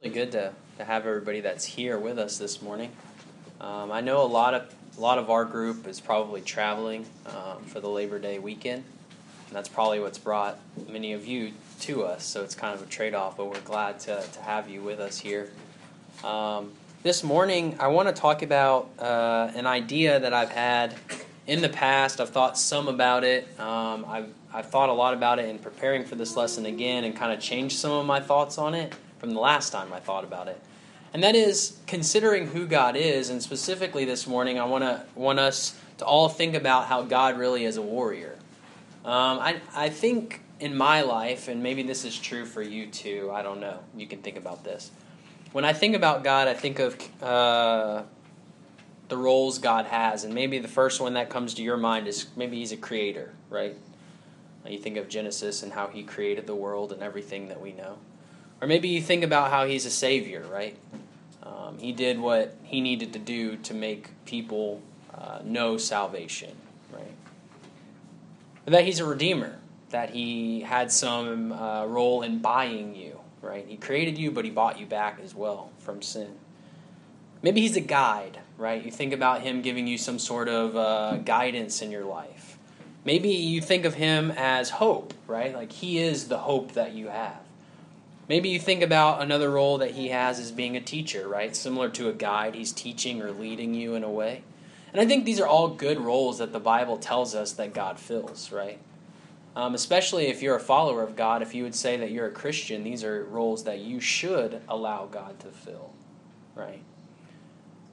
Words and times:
Really 0.00 0.14
good 0.14 0.30
to, 0.30 0.52
to 0.76 0.84
have 0.84 1.06
everybody 1.06 1.40
that's 1.40 1.64
here 1.64 1.98
with 1.98 2.20
us 2.20 2.38
this 2.38 2.62
morning. 2.62 2.92
Um, 3.60 3.90
I 3.90 4.00
know 4.00 4.22
a 4.22 4.30
lot 4.30 4.54
of 4.54 4.72
a 4.96 5.00
lot 5.00 5.18
of 5.18 5.28
our 5.28 5.44
group 5.44 5.88
is 5.88 5.98
probably 5.98 6.40
traveling 6.40 7.04
um, 7.26 7.64
for 7.64 7.80
the 7.80 7.88
Labor 7.88 8.20
Day 8.20 8.38
weekend, 8.38 8.84
and 9.48 9.56
that's 9.56 9.68
probably 9.68 9.98
what's 9.98 10.16
brought 10.16 10.60
many 10.88 11.14
of 11.14 11.26
you 11.26 11.50
to 11.80 12.04
us. 12.04 12.24
So 12.24 12.44
it's 12.44 12.54
kind 12.54 12.76
of 12.76 12.82
a 12.86 12.86
trade 12.86 13.12
off, 13.12 13.36
but 13.36 13.46
we're 13.46 13.60
glad 13.62 13.98
to, 14.00 14.22
to 14.22 14.40
have 14.42 14.70
you 14.70 14.82
with 14.82 15.00
us 15.00 15.18
here. 15.18 15.50
Um, 16.22 16.70
this 17.02 17.24
morning, 17.24 17.76
I 17.80 17.88
want 17.88 18.06
to 18.06 18.14
talk 18.14 18.42
about 18.42 18.90
uh, 19.00 19.50
an 19.56 19.66
idea 19.66 20.20
that 20.20 20.32
I've 20.32 20.52
had 20.52 20.94
in 21.48 21.60
the 21.60 21.70
past. 21.70 22.20
I've 22.20 22.30
thought 22.30 22.56
some 22.56 22.86
about 22.86 23.24
it. 23.24 23.48
Um, 23.58 24.04
I've 24.06 24.32
I've 24.54 24.70
thought 24.70 24.90
a 24.90 24.92
lot 24.94 25.14
about 25.14 25.40
it 25.40 25.48
in 25.48 25.58
preparing 25.58 26.04
for 26.04 26.14
this 26.14 26.36
lesson 26.36 26.66
again, 26.66 27.02
and 27.02 27.16
kind 27.16 27.32
of 27.32 27.40
changed 27.40 27.78
some 27.78 27.90
of 27.90 28.06
my 28.06 28.20
thoughts 28.20 28.58
on 28.58 28.76
it 28.76 28.94
from 29.18 29.32
the 29.32 29.40
last 29.40 29.70
time 29.70 29.92
I 29.92 30.00
thought 30.00 30.24
about 30.24 30.48
it. 30.48 30.60
And 31.12 31.22
that 31.22 31.34
is 31.34 31.78
considering 31.86 32.48
who 32.48 32.66
God 32.66 32.96
is, 32.96 33.30
and 33.30 33.42
specifically 33.42 34.04
this 34.04 34.26
morning, 34.26 34.58
I 34.58 34.64
want 34.64 34.84
to 34.84 35.02
want 35.14 35.38
us 35.38 35.78
to 35.98 36.04
all 36.04 36.28
think 36.28 36.54
about 36.54 36.86
how 36.86 37.02
God 37.02 37.38
really 37.38 37.64
is 37.64 37.76
a 37.76 37.82
warrior. 37.82 38.36
Um, 39.04 39.38
I 39.38 39.60
I 39.74 39.88
think 39.88 40.42
in 40.60 40.76
my 40.76 41.02
life, 41.02 41.48
and 41.48 41.62
maybe 41.62 41.82
this 41.82 42.04
is 42.04 42.18
true 42.18 42.44
for 42.44 42.62
you 42.62 42.86
too. 42.86 43.30
I 43.32 43.42
don't 43.42 43.60
know. 43.60 43.78
You 43.96 44.06
can 44.06 44.20
think 44.20 44.36
about 44.36 44.64
this. 44.64 44.90
When 45.52 45.64
I 45.64 45.72
think 45.72 45.96
about 45.96 46.24
God, 46.24 46.46
I 46.46 46.54
think 46.54 46.78
of 46.78 47.22
uh, 47.22 48.02
the 49.08 49.16
roles 49.16 49.58
God 49.58 49.86
has, 49.86 50.24
and 50.24 50.34
maybe 50.34 50.58
the 50.58 50.68
first 50.68 51.00
one 51.00 51.14
that 51.14 51.30
comes 51.30 51.54
to 51.54 51.62
your 51.62 51.78
mind 51.78 52.06
is 52.06 52.26
maybe 52.36 52.58
He's 52.58 52.72
a 52.72 52.76
creator, 52.76 53.32
right? 53.48 53.76
You 54.66 54.78
think 54.78 54.98
of 54.98 55.08
Genesis 55.08 55.62
and 55.62 55.72
how 55.72 55.86
He 55.86 56.02
created 56.02 56.46
the 56.46 56.54
world 56.54 56.92
and 56.92 57.02
everything 57.02 57.48
that 57.48 57.60
we 57.60 57.72
know. 57.72 57.96
Or 58.60 58.66
maybe 58.66 58.88
you 58.88 59.00
think 59.00 59.22
about 59.22 59.50
how 59.50 59.66
he's 59.66 59.86
a 59.86 59.90
savior, 59.90 60.44
right? 60.50 60.76
Um, 61.42 61.78
he 61.78 61.92
did 61.92 62.18
what 62.18 62.56
he 62.64 62.80
needed 62.80 63.12
to 63.12 63.18
do 63.18 63.56
to 63.58 63.74
make 63.74 64.10
people 64.24 64.82
uh, 65.14 65.40
know 65.44 65.76
salvation, 65.76 66.54
right? 66.92 67.12
that 68.66 68.84
he's 68.84 69.00
a 69.00 69.04
redeemer, 69.04 69.58
that 69.90 70.10
he 70.10 70.60
had 70.60 70.92
some 70.92 71.52
uh, 71.52 71.86
role 71.86 72.22
in 72.22 72.38
buying 72.38 72.94
you, 72.94 73.18
right? 73.40 73.64
He 73.66 73.76
created 73.76 74.18
you, 74.18 74.30
but 74.30 74.44
he 74.44 74.50
bought 74.50 74.78
you 74.78 74.86
back 74.86 75.20
as 75.22 75.34
well 75.34 75.70
from 75.78 76.02
sin. 76.02 76.34
Maybe 77.42 77.60
he's 77.60 77.76
a 77.76 77.80
guide, 77.80 78.40
right? 78.58 78.84
You 78.84 78.90
think 78.90 79.12
about 79.12 79.42
him 79.42 79.62
giving 79.62 79.86
you 79.86 79.96
some 79.96 80.18
sort 80.18 80.48
of 80.48 80.76
uh, 80.76 81.16
guidance 81.18 81.80
in 81.80 81.90
your 81.90 82.04
life. 82.04 82.58
Maybe 83.04 83.30
you 83.30 83.60
think 83.60 83.84
of 83.84 83.94
him 83.94 84.32
as 84.36 84.70
hope, 84.70 85.14
right? 85.26 85.54
Like 85.54 85.72
he 85.72 85.98
is 85.98 86.28
the 86.28 86.38
hope 86.38 86.72
that 86.72 86.92
you 86.92 87.08
have. 87.08 87.40
Maybe 88.28 88.50
you 88.50 88.58
think 88.58 88.82
about 88.82 89.22
another 89.22 89.50
role 89.50 89.78
that 89.78 89.92
he 89.92 90.08
has 90.08 90.38
as 90.38 90.52
being 90.52 90.76
a 90.76 90.80
teacher, 90.80 91.26
right? 91.26 91.56
Similar 91.56 91.88
to 91.90 92.08
a 92.08 92.12
guide, 92.12 92.54
he's 92.54 92.72
teaching 92.72 93.22
or 93.22 93.32
leading 93.32 93.72
you 93.74 93.94
in 93.94 94.04
a 94.04 94.10
way. 94.10 94.42
And 94.92 95.00
I 95.00 95.06
think 95.06 95.24
these 95.24 95.40
are 95.40 95.46
all 95.46 95.68
good 95.68 95.98
roles 95.98 96.38
that 96.38 96.52
the 96.52 96.60
Bible 96.60 96.98
tells 96.98 97.34
us 97.34 97.52
that 97.52 97.72
God 97.72 97.98
fills, 97.98 98.52
right? 98.52 98.78
Um, 99.56 99.74
especially 99.74 100.26
if 100.26 100.42
you're 100.42 100.56
a 100.56 100.60
follower 100.60 101.02
of 101.02 101.16
God, 101.16 101.42
if 101.42 101.54
you 101.54 101.62
would 101.64 101.74
say 101.74 101.96
that 101.96 102.10
you're 102.10 102.26
a 102.26 102.32
Christian, 102.32 102.84
these 102.84 103.02
are 103.02 103.24
roles 103.24 103.64
that 103.64 103.80
you 103.80 103.98
should 103.98 104.60
allow 104.68 105.06
God 105.06 105.40
to 105.40 105.48
fill, 105.48 105.92
right? 106.54 106.82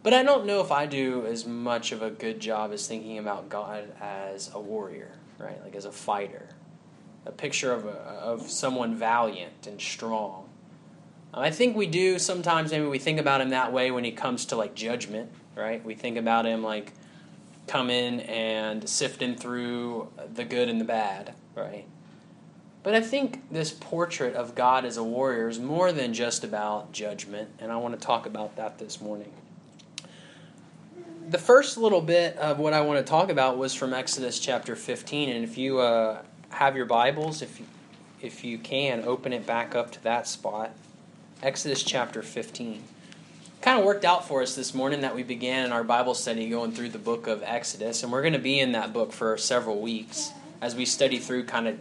But 0.03 0.13
I 0.13 0.21
don't 0.21 0.45
know 0.45 0.61
if 0.61 0.71
I 0.71 0.85
do 0.85 1.25
as 1.25 1.45
much 1.47 1.91
of 1.91 2.01
a 2.01 2.11
good 2.11 2.39
job 2.39 2.71
as 2.71 2.87
thinking 2.87 3.17
about 3.17 3.49
God 3.49 3.85
as 3.99 4.51
a 4.53 4.59
warrior, 4.59 5.11
right? 5.39 5.61
Like 5.63 5.75
as 5.75 5.85
a 5.85 5.91
fighter, 5.91 6.49
a 7.25 7.31
picture 7.31 7.71
of, 7.71 7.85
a, 7.85 7.89
of 7.89 8.49
someone 8.49 8.95
valiant 8.95 9.67
and 9.67 9.81
strong. 9.81 10.47
I 11.33 11.51
think 11.51 11.75
we 11.75 11.85
do 11.85 12.17
sometimes, 12.17 12.71
maybe 12.71 12.85
we 12.85 12.99
think 12.99 13.19
about 13.19 13.41
him 13.41 13.49
that 13.49 13.73
way 13.73 13.91
when 13.91 14.05
he 14.05 14.11
comes 14.11 14.45
to 14.47 14.55
like 14.55 14.73
judgment, 14.73 15.29
right? 15.55 15.83
We 15.83 15.93
think 15.93 16.17
about 16.17 16.45
him 16.45 16.63
like 16.63 16.93
coming 17.67 18.21
and 18.21 18.87
sifting 18.87 19.35
through 19.35 20.09
the 20.33 20.45
good 20.45 20.69
and 20.69 20.79
the 20.79 20.85
bad, 20.85 21.33
right? 21.55 21.85
But 22.83 22.93
I 22.93 23.01
think 23.01 23.51
this 23.51 23.71
portrait 23.71 24.35
of 24.35 24.53
God 24.53 24.85
as 24.85 24.95
a 24.95 25.03
warrior 25.03 25.49
is 25.49 25.59
more 25.59 25.91
than 25.91 26.13
just 26.13 26.43
about 26.43 26.91
judgment, 26.91 27.49
and 27.59 27.71
I 27.71 27.77
want 27.77 27.99
to 27.99 28.05
talk 28.05 28.27
about 28.27 28.55
that 28.57 28.77
this 28.77 29.01
morning. 29.01 29.31
The 31.27 31.39
first 31.39 31.79
little 31.79 32.01
bit 32.01 32.37
of 32.37 32.59
what 32.59 32.73
I 32.73 32.81
want 32.81 33.03
to 33.03 33.09
talk 33.09 33.31
about 33.31 33.57
was 33.57 33.73
from 33.73 33.91
Exodus 33.91 34.39
chapter 34.39 34.75
15, 34.75 35.29
and 35.29 35.43
if 35.43 35.57
you 35.57 35.79
uh, 35.79 36.21
have 36.55 36.77
your 36.77 36.85
Bibles, 36.85 37.41
if 37.41 37.59
you, 37.59 37.65
if 38.21 38.45
you 38.45 38.57
can, 38.57 39.03
open 39.03 39.33
it 39.33 39.45
back 39.45 39.75
up 39.75 39.91
to 39.91 40.03
that 40.03 40.25
spot. 40.25 40.71
Exodus 41.43 41.83
chapter 41.83 42.21
15. 42.21 42.81
Kind 43.59 43.79
of 43.79 43.85
worked 43.85 44.05
out 44.05 44.25
for 44.25 44.41
us 44.41 44.55
this 44.55 44.73
morning 44.73 45.01
that 45.01 45.13
we 45.13 45.21
began 45.21 45.65
in 45.65 45.73
our 45.73 45.83
Bible 45.83 46.13
study 46.13 46.49
going 46.49 46.71
through 46.71 46.89
the 46.89 46.97
book 46.97 47.27
of 47.27 47.43
Exodus, 47.43 48.03
and 48.03 48.11
we're 48.11 48.21
going 48.21 48.33
to 48.33 48.39
be 48.39 48.57
in 48.57 48.71
that 48.71 48.93
book 48.93 49.11
for 49.11 49.37
several 49.37 49.81
weeks 49.81 50.31
as 50.61 50.75
we 50.75 50.85
study 50.85 51.19
through 51.19 51.43
kind 51.43 51.67
of 51.67 51.77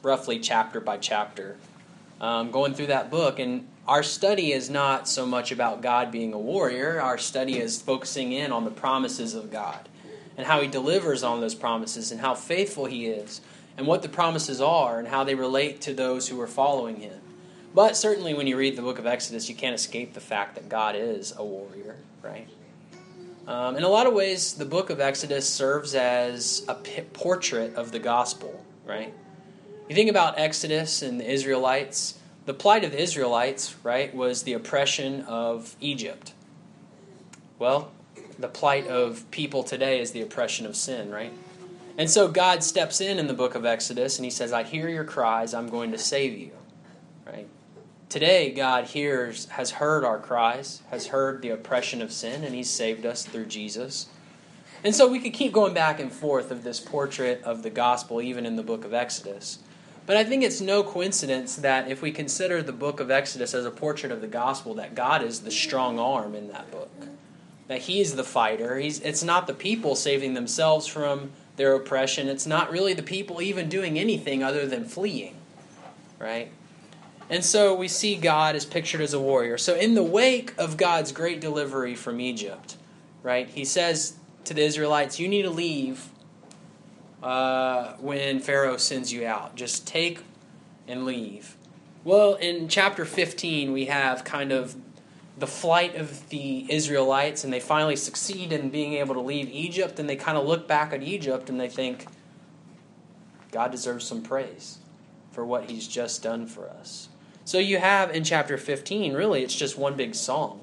roughly 0.00 0.38
chapter 0.38 0.80
by 0.80 0.96
chapter, 0.96 1.56
um, 2.20 2.52
going 2.52 2.72
through 2.72 2.86
that 2.86 3.10
book. 3.10 3.40
And 3.40 3.66
our 3.88 4.04
study 4.04 4.52
is 4.52 4.70
not 4.70 5.08
so 5.08 5.26
much 5.26 5.50
about 5.50 5.82
God 5.82 6.12
being 6.12 6.32
a 6.32 6.38
warrior, 6.38 7.00
our 7.00 7.18
study 7.18 7.58
is 7.58 7.82
focusing 7.82 8.30
in 8.30 8.52
on 8.52 8.64
the 8.64 8.70
promises 8.70 9.34
of 9.34 9.50
God 9.50 9.88
and 10.36 10.46
how 10.46 10.60
He 10.60 10.68
delivers 10.68 11.24
on 11.24 11.40
those 11.40 11.54
promises 11.56 12.12
and 12.12 12.20
how 12.20 12.34
faithful 12.34 12.84
He 12.84 13.06
is 13.06 13.40
and 13.76 13.86
what 13.86 14.02
the 14.02 14.08
promises 14.08 14.60
are 14.60 14.98
and 14.98 15.08
how 15.08 15.24
they 15.24 15.34
relate 15.34 15.80
to 15.82 15.94
those 15.94 16.28
who 16.28 16.40
are 16.40 16.46
following 16.46 16.96
him. 17.00 17.20
But 17.74 17.96
certainly, 17.96 18.34
when 18.34 18.46
you 18.46 18.56
read 18.56 18.76
the 18.76 18.82
book 18.82 18.98
of 18.98 19.06
Exodus, 19.06 19.48
you 19.48 19.54
can't 19.54 19.74
escape 19.74 20.14
the 20.14 20.20
fact 20.20 20.54
that 20.54 20.68
God 20.68 20.94
is 20.94 21.34
a 21.36 21.44
warrior, 21.44 21.96
right? 22.22 22.48
Um, 23.48 23.76
in 23.76 23.82
a 23.82 23.88
lot 23.88 24.06
of 24.06 24.14
ways, 24.14 24.54
the 24.54 24.64
book 24.64 24.90
of 24.90 25.00
Exodus 25.00 25.48
serves 25.48 25.94
as 25.94 26.64
a 26.68 26.74
portrait 26.74 27.74
of 27.74 27.90
the 27.90 27.98
gospel, 27.98 28.64
right? 28.86 29.12
You 29.88 29.94
think 29.94 30.08
about 30.08 30.38
Exodus 30.38 31.02
and 31.02 31.20
the 31.20 31.30
Israelites, 31.30 32.18
the 32.46 32.54
plight 32.54 32.84
of 32.84 32.92
the 32.92 33.02
Israelites, 33.02 33.74
right, 33.82 34.14
was 34.14 34.44
the 34.44 34.54
oppression 34.54 35.22
of 35.22 35.76
Egypt. 35.80 36.32
Well, 37.58 37.92
the 38.38 38.48
plight 38.48 38.86
of 38.86 39.30
people 39.30 39.62
today 39.62 40.00
is 40.00 40.12
the 40.12 40.22
oppression 40.22 40.64
of 40.64 40.74
sin, 40.74 41.10
right? 41.10 41.32
And 41.96 42.10
so 42.10 42.28
God 42.28 42.64
steps 42.64 43.00
in 43.00 43.18
in 43.18 43.28
the 43.28 43.34
book 43.34 43.54
of 43.54 43.64
Exodus 43.64 44.18
and 44.18 44.24
he 44.24 44.30
says, 44.30 44.52
I 44.52 44.64
hear 44.64 44.88
your 44.88 45.04
cries, 45.04 45.54
I'm 45.54 45.68
going 45.68 45.92
to 45.92 45.98
save 45.98 46.36
you. 46.36 46.50
Right? 47.24 47.48
Today, 48.08 48.52
God 48.52 48.84
hears, 48.84 49.46
has 49.46 49.72
heard 49.72 50.04
our 50.04 50.18
cries, 50.18 50.82
has 50.90 51.08
heard 51.08 51.42
the 51.42 51.50
oppression 51.50 52.02
of 52.02 52.12
sin, 52.12 52.44
and 52.44 52.54
he's 52.54 52.70
saved 52.70 53.06
us 53.06 53.24
through 53.24 53.46
Jesus. 53.46 54.06
And 54.84 54.94
so 54.94 55.08
we 55.08 55.18
could 55.18 55.32
keep 55.32 55.52
going 55.52 55.72
back 55.72 55.98
and 55.98 56.12
forth 56.12 56.50
of 56.50 56.62
this 56.62 56.78
portrait 56.78 57.42
of 57.42 57.62
the 57.62 57.70
gospel, 57.70 58.20
even 58.20 58.44
in 58.44 58.56
the 58.56 58.62
book 58.62 58.84
of 58.84 58.92
Exodus. 58.92 59.58
But 60.06 60.16
I 60.16 60.24
think 60.24 60.42
it's 60.42 60.60
no 60.60 60.82
coincidence 60.82 61.56
that 61.56 61.90
if 61.90 62.02
we 62.02 62.12
consider 62.12 62.62
the 62.62 62.72
book 62.72 63.00
of 63.00 63.10
Exodus 63.10 63.54
as 63.54 63.64
a 63.64 63.70
portrait 63.70 64.12
of 64.12 64.20
the 64.20 64.26
gospel, 64.26 64.74
that 64.74 64.94
God 64.94 65.22
is 65.22 65.40
the 65.40 65.50
strong 65.50 65.98
arm 65.98 66.34
in 66.34 66.48
that 66.48 66.70
book. 66.70 66.90
That 67.68 67.82
He's 67.82 68.14
the 68.14 68.24
fighter. 68.24 68.78
He's, 68.78 69.00
it's 69.00 69.22
not 69.22 69.46
the 69.46 69.54
people 69.54 69.96
saving 69.96 70.34
themselves 70.34 70.86
from 70.86 71.32
their 71.56 71.74
oppression. 71.74 72.28
It's 72.28 72.46
not 72.46 72.70
really 72.70 72.94
the 72.94 73.02
people 73.02 73.40
even 73.40 73.68
doing 73.68 73.98
anything 73.98 74.42
other 74.42 74.66
than 74.66 74.84
fleeing, 74.84 75.36
right? 76.18 76.50
And 77.30 77.44
so 77.44 77.74
we 77.74 77.88
see 77.88 78.16
God 78.16 78.54
is 78.54 78.64
pictured 78.64 79.00
as 79.00 79.14
a 79.14 79.20
warrior. 79.20 79.56
So, 79.56 79.74
in 79.74 79.94
the 79.94 80.02
wake 80.02 80.52
of 80.58 80.76
God's 80.76 81.12
great 81.12 81.40
delivery 81.40 81.94
from 81.94 82.20
Egypt, 82.20 82.76
right, 83.22 83.48
he 83.48 83.64
says 83.64 84.16
to 84.44 84.54
the 84.54 84.62
Israelites, 84.62 85.18
You 85.18 85.28
need 85.28 85.42
to 85.42 85.50
leave 85.50 86.10
uh, 87.22 87.94
when 87.94 88.40
Pharaoh 88.40 88.76
sends 88.76 89.12
you 89.12 89.26
out. 89.26 89.56
Just 89.56 89.86
take 89.86 90.22
and 90.86 91.04
leave. 91.06 91.56
Well, 92.04 92.34
in 92.34 92.68
chapter 92.68 93.06
15, 93.06 93.72
we 93.72 93.86
have 93.86 94.24
kind 94.24 94.52
of 94.52 94.76
the 95.36 95.46
flight 95.46 95.96
of 95.96 96.28
the 96.28 96.66
Israelites 96.68 97.44
and 97.44 97.52
they 97.52 97.60
finally 97.60 97.96
succeed 97.96 98.52
in 98.52 98.70
being 98.70 98.94
able 98.94 99.14
to 99.14 99.20
leave 99.20 99.48
Egypt 99.50 99.98
and 99.98 100.08
they 100.08 100.16
kind 100.16 100.38
of 100.38 100.46
look 100.46 100.68
back 100.68 100.92
at 100.92 101.02
Egypt 101.02 101.50
and 101.50 101.60
they 101.60 101.68
think 101.68 102.06
God 103.50 103.70
deserves 103.70 104.06
some 104.06 104.22
praise 104.22 104.78
for 105.32 105.44
what 105.44 105.68
he's 105.68 105.88
just 105.88 106.22
done 106.22 106.46
for 106.46 106.68
us. 106.68 107.08
So 107.44 107.58
you 107.58 107.78
have 107.78 108.10
in 108.14 108.22
chapter 108.22 108.56
15 108.56 109.12
really 109.14 109.42
it's 109.42 109.54
just 109.54 109.76
one 109.76 109.96
big 109.96 110.14
song. 110.14 110.60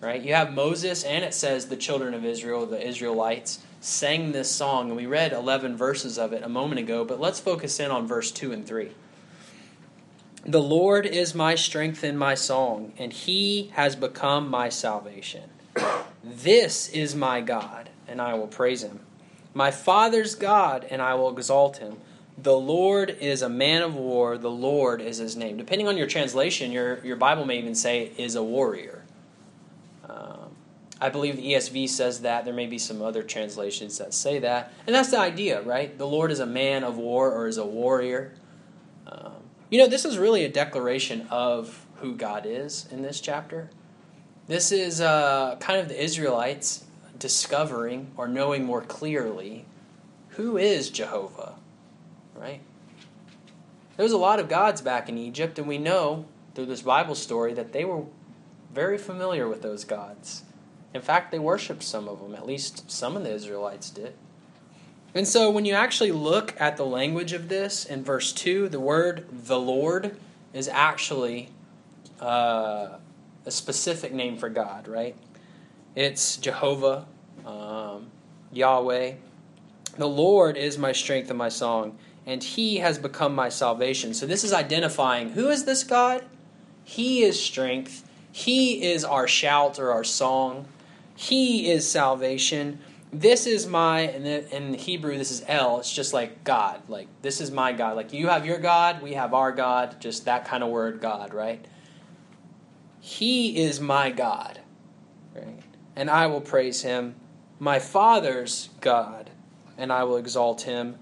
Right? 0.00 0.22
You 0.22 0.32
have 0.32 0.54
Moses 0.54 1.04
and 1.04 1.22
it 1.22 1.34
says 1.34 1.66
the 1.66 1.76
children 1.76 2.14
of 2.14 2.24
Israel, 2.24 2.64
the 2.64 2.86
Israelites 2.86 3.58
sang 3.82 4.32
this 4.32 4.50
song 4.50 4.88
and 4.88 4.96
we 4.96 5.04
read 5.04 5.34
11 5.34 5.76
verses 5.76 6.18
of 6.18 6.32
it 6.32 6.42
a 6.42 6.48
moment 6.48 6.78
ago, 6.78 7.04
but 7.04 7.20
let's 7.20 7.38
focus 7.38 7.78
in 7.78 7.90
on 7.90 8.06
verse 8.06 8.30
2 8.30 8.52
and 8.52 8.66
3. 8.66 8.92
The 10.44 10.62
Lord 10.62 11.04
is 11.04 11.34
my 11.34 11.54
strength 11.54 12.02
and 12.02 12.18
my 12.18 12.34
song, 12.34 12.92
and 12.96 13.12
he 13.12 13.70
has 13.74 13.94
become 13.94 14.48
my 14.48 14.70
salvation. 14.70 15.50
This 16.24 16.88
is 16.88 17.14
my 17.14 17.42
God, 17.42 17.90
and 18.08 18.22
I 18.22 18.34
will 18.34 18.46
praise 18.46 18.82
him. 18.82 19.00
My 19.52 19.70
Father's 19.70 20.34
God, 20.34 20.86
and 20.90 21.02
I 21.02 21.14
will 21.14 21.30
exalt 21.30 21.76
him. 21.76 21.98
The 22.38 22.56
Lord 22.56 23.10
is 23.20 23.42
a 23.42 23.50
man 23.50 23.82
of 23.82 23.94
war. 23.94 24.38
The 24.38 24.50
Lord 24.50 25.02
is 25.02 25.18
his 25.18 25.36
name. 25.36 25.58
Depending 25.58 25.88
on 25.88 25.98
your 25.98 26.06
translation, 26.06 26.72
your, 26.72 27.04
your 27.04 27.16
Bible 27.16 27.44
may 27.44 27.58
even 27.58 27.74
say 27.74 28.10
is 28.16 28.34
a 28.34 28.42
warrior. 28.42 29.04
Um, 30.08 30.56
I 31.02 31.10
believe 31.10 31.36
the 31.36 31.52
ESV 31.52 31.90
says 31.90 32.20
that. 32.20 32.46
There 32.46 32.54
may 32.54 32.66
be 32.66 32.78
some 32.78 33.02
other 33.02 33.22
translations 33.22 33.98
that 33.98 34.14
say 34.14 34.38
that. 34.38 34.72
And 34.86 34.96
that's 34.96 35.10
the 35.10 35.18
idea, 35.18 35.60
right? 35.60 35.98
The 35.98 36.06
Lord 36.06 36.30
is 36.30 36.40
a 36.40 36.46
man 36.46 36.82
of 36.82 36.96
war 36.96 37.30
or 37.30 37.46
is 37.46 37.58
a 37.58 37.66
warrior. 37.66 38.32
You 39.70 39.78
know, 39.78 39.86
this 39.86 40.04
is 40.04 40.18
really 40.18 40.44
a 40.44 40.48
declaration 40.48 41.26
of 41.30 41.86
who 41.96 42.14
God 42.14 42.44
is 42.44 42.86
in 42.90 43.02
this 43.02 43.20
chapter. 43.20 43.70
This 44.46 44.72
is 44.72 45.00
uh, 45.00 45.56
kind 45.60 45.80
of 45.80 45.88
the 45.88 46.02
Israelites 46.02 46.84
discovering 47.18 48.10
or 48.16 48.26
knowing 48.26 48.64
more 48.64 48.82
clearly 48.82 49.64
who 50.30 50.56
is 50.56 50.90
Jehovah 50.90 51.54
right? 52.40 52.60
There 53.96 54.04
was 54.04 54.12
a 54.12 54.18
lot 54.18 54.40
of 54.40 54.48
gods 54.48 54.80
back 54.80 55.08
in 55.08 55.18
Egypt, 55.18 55.58
and 55.58 55.68
we 55.68 55.78
know 55.78 56.24
through 56.54 56.66
this 56.66 56.82
Bible 56.82 57.14
story 57.14 57.52
that 57.54 57.72
they 57.72 57.84
were 57.84 58.04
very 58.72 58.98
familiar 58.98 59.46
with 59.48 59.62
those 59.62 59.84
gods. 59.84 60.42
In 60.94 61.02
fact, 61.02 61.30
they 61.30 61.38
worshiped 61.38 61.82
some 61.82 62.08
of 62.08 62.20
them, 62.20 62.34
at 62.34 62.46
least 62.46 62.90
some 62.90 63.16
of 63.16 63.22
the 63.22 63.32
Israelites 63.32 63.90
did. 63.90 64.14
And 65.14 65.26
so 65.26 65.50
when 65.50 65.64
you 65.64 65.74
actually 65.74 66.12
look 66.12 66.54
at 66.60 66.76
the 66.76 66.86
language 66.86 67.32
of 67.32 67.48
this 67.48 67.84
in 67.84 68.04
verse 68.04 68.32
2, 68.32 68.68
the 68.68 68.80
word 68.80 69.26
the 69.30 69.58
Lord 69.58 70.16
is 70.52 70.68
actually 70.68 71.48
uh, 72.20 72.98
a 73.44 73.50
specific 73.50 74.12
name 74.12 74.36
for 74.36 74.48
God, 74.48 74.86
right? 74.86 75.16
It's 75.96 76.36
Jehovah, 76.36 77.06
um, 77.44 78.06
Yahweh. 78.52 79.14
The 79.96 80.08
Lord 80.08 80.56
is 80.56 80.78
my 80.78 80.92
strength 80.92 81.28
and 81.30 81.38
my 81.38 81.48
song 81.48 81.98
and 82.26 82.42
he 82.42 82.76
has 82.76 82.98
become 82.98 83.34
my 83.34 83.48
salvation. 83.48 84.14
So 84.14 84.26
this 84.26 84.44
is 84.44 84.52
identifying 84.52 85.30
who 85.30 85.48
is 85.48 85.64
this 85.64 85.82
God? 85.82 86.24
He 86.84 87.22
is 87.22 87.42
strength. 87.42 88.08
He 88.30 88.82
is 88.82 89.04
our 89.04 89.26
shout 89.26 89.78
or 89.78 89.90
our 89.90 90.04
song. 90.04 90.66
He 91.16 91.70
is 91.70 91.90
salvation. 91.90 92.78
This 93.12 93.46
is 93.46 93.66
my, 93.66 94.02
and 94.02 94.24
in 94.26 94.74
Hebrew, 94.74 95.18
this 95.18 95.32
is 95.32 95.42
El. 95.48 95.80
It's 95.80 95.92
just 95.92 96.14
like 96.14 96.44
God. 96.44 96.82
Like, 96.88 97.08
this 97.22 97.40
is 97.40 97.50
my 97.50 97.72
God. 97.72 97.96
Like, 97.96 98.12
you 98.12 98.28
have 98.28 98.46
your 98.46 98.58
God, 98.58 99.02
we 99.02 99.14
have 99.14 99.34
our 99.34 99.50
God. 99.50 100.00
Just 100.00 100.26
that 100.26 100.44
kind 100.44 100.62
of 100.62 100.70
word, 100.70 101.00
God, 101.00 101.34
right? 101.34 101.64
He 103.00 103.62
is 103.62 103.80
my 103.80 104.10
God, 104.10 104.60
right? 105.34 105.60
And 105.96 106.08
I 106.08 106.26
will 106.26 106.40
praise 106.40 106.82
him. 106.82 107.16
My 107.58 107.80
Father's 107.80 108.68
God, 108.80 109.30
and 109.76 109.92
I 109.92 110.04
will 110.04 110.16
exalt 110.16 110.62
him. 110.62 110.96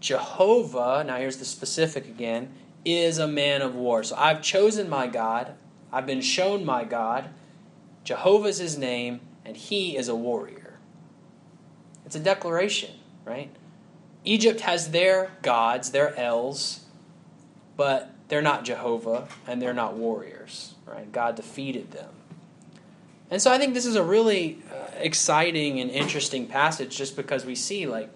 Jehovah, 0.00 1.02
now 1.06 1.16
here's 1.16 1.38
the 1.38 1.44
specific 1.46 2.06
again, 2.06 2.52
is 2.84 3.18
a 3.18 3.26
man 3.26 3.62
of 3.62 3.74
war. 3.74 4.04
So 4.04 4.16
I've 4.16 4.42
chosen 4.42 4.88
my 4.88 5.06
God, 5.06 5.54
I've 5.90 6.06
been 6.06 6.20
shown 6.20 6.64
my 6.64 6.84
God. 6.84 7.30
Jehovah's 8.04 8.58
his 8.58 8.76
name, 8.76 9.20
and 9.44 9.56
he 9.56 9.96
is 9.96 10.08
a 10.08 10.14
warrior. 10.14 10.65
It's 12.06 12.16
a 12.16 12.20
declaration, 12.20 12.90
right? 13.24 13.50
Egypt 14.24 14.60
has 14.60 14.90
their 14.90 15.32
gods, 15.42 15.90
their 15.90 16.16
Els, 16.16 16.80
but 17.76 18.12
they're 18.28 18.42
not 18.42 18.64
Jehovah 18.64 19.28
and 19.46 19.60
they're 19.60 19.74
not 19.74 19.94
warriors, 19.94 20.74
right? 20.86 21.10
God 21.10 21.34
defeated 21.34 21.90
them. 21.90 22.10
And 23.30 23.42
so 23.42 23.52
I 23.52 23.58
think 23.58 23.74
this 23.74 23.86
is 23.86 23.96
a 23.96 24.04
really 24.04 24.58
uh, 24.72 24.90
exciting 24.98 25.80
and 25.80 25.90
interesting 25.90 26.46
passage 26.46 26.96
just 26.96 27.16
because 27.16 27.44
we 27.44 27.56
see 27.56 27.86
like 27.86 28.08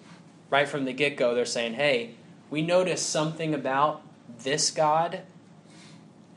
right 0.49 0.67
from 0.67 0.85
the 0.85 0.93
get 0.93 1.17
go, 1.17 1.35
they're 1.35 1.45
saying, 1.45 1.73
hey, 1.73 2.15
we 2.49 2.61
notice 2.61 3.01
something 3.01 3.53
about 3.53 4.01
this 4.43 4.71
God, 4.71 5.21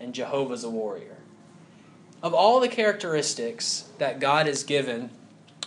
and 0.01 0.15
Jehovah's 0.15 0.65
a 0.65 0.71
warrior. 0.71 1.17
Of 2.23 2.33
all 2.33 2.61
the 2.61 2.69
characteristics 2.69 3.85
that 3.99 4.21
God 4.21 4.47
has 4.47 4.63
given 4.63 5.11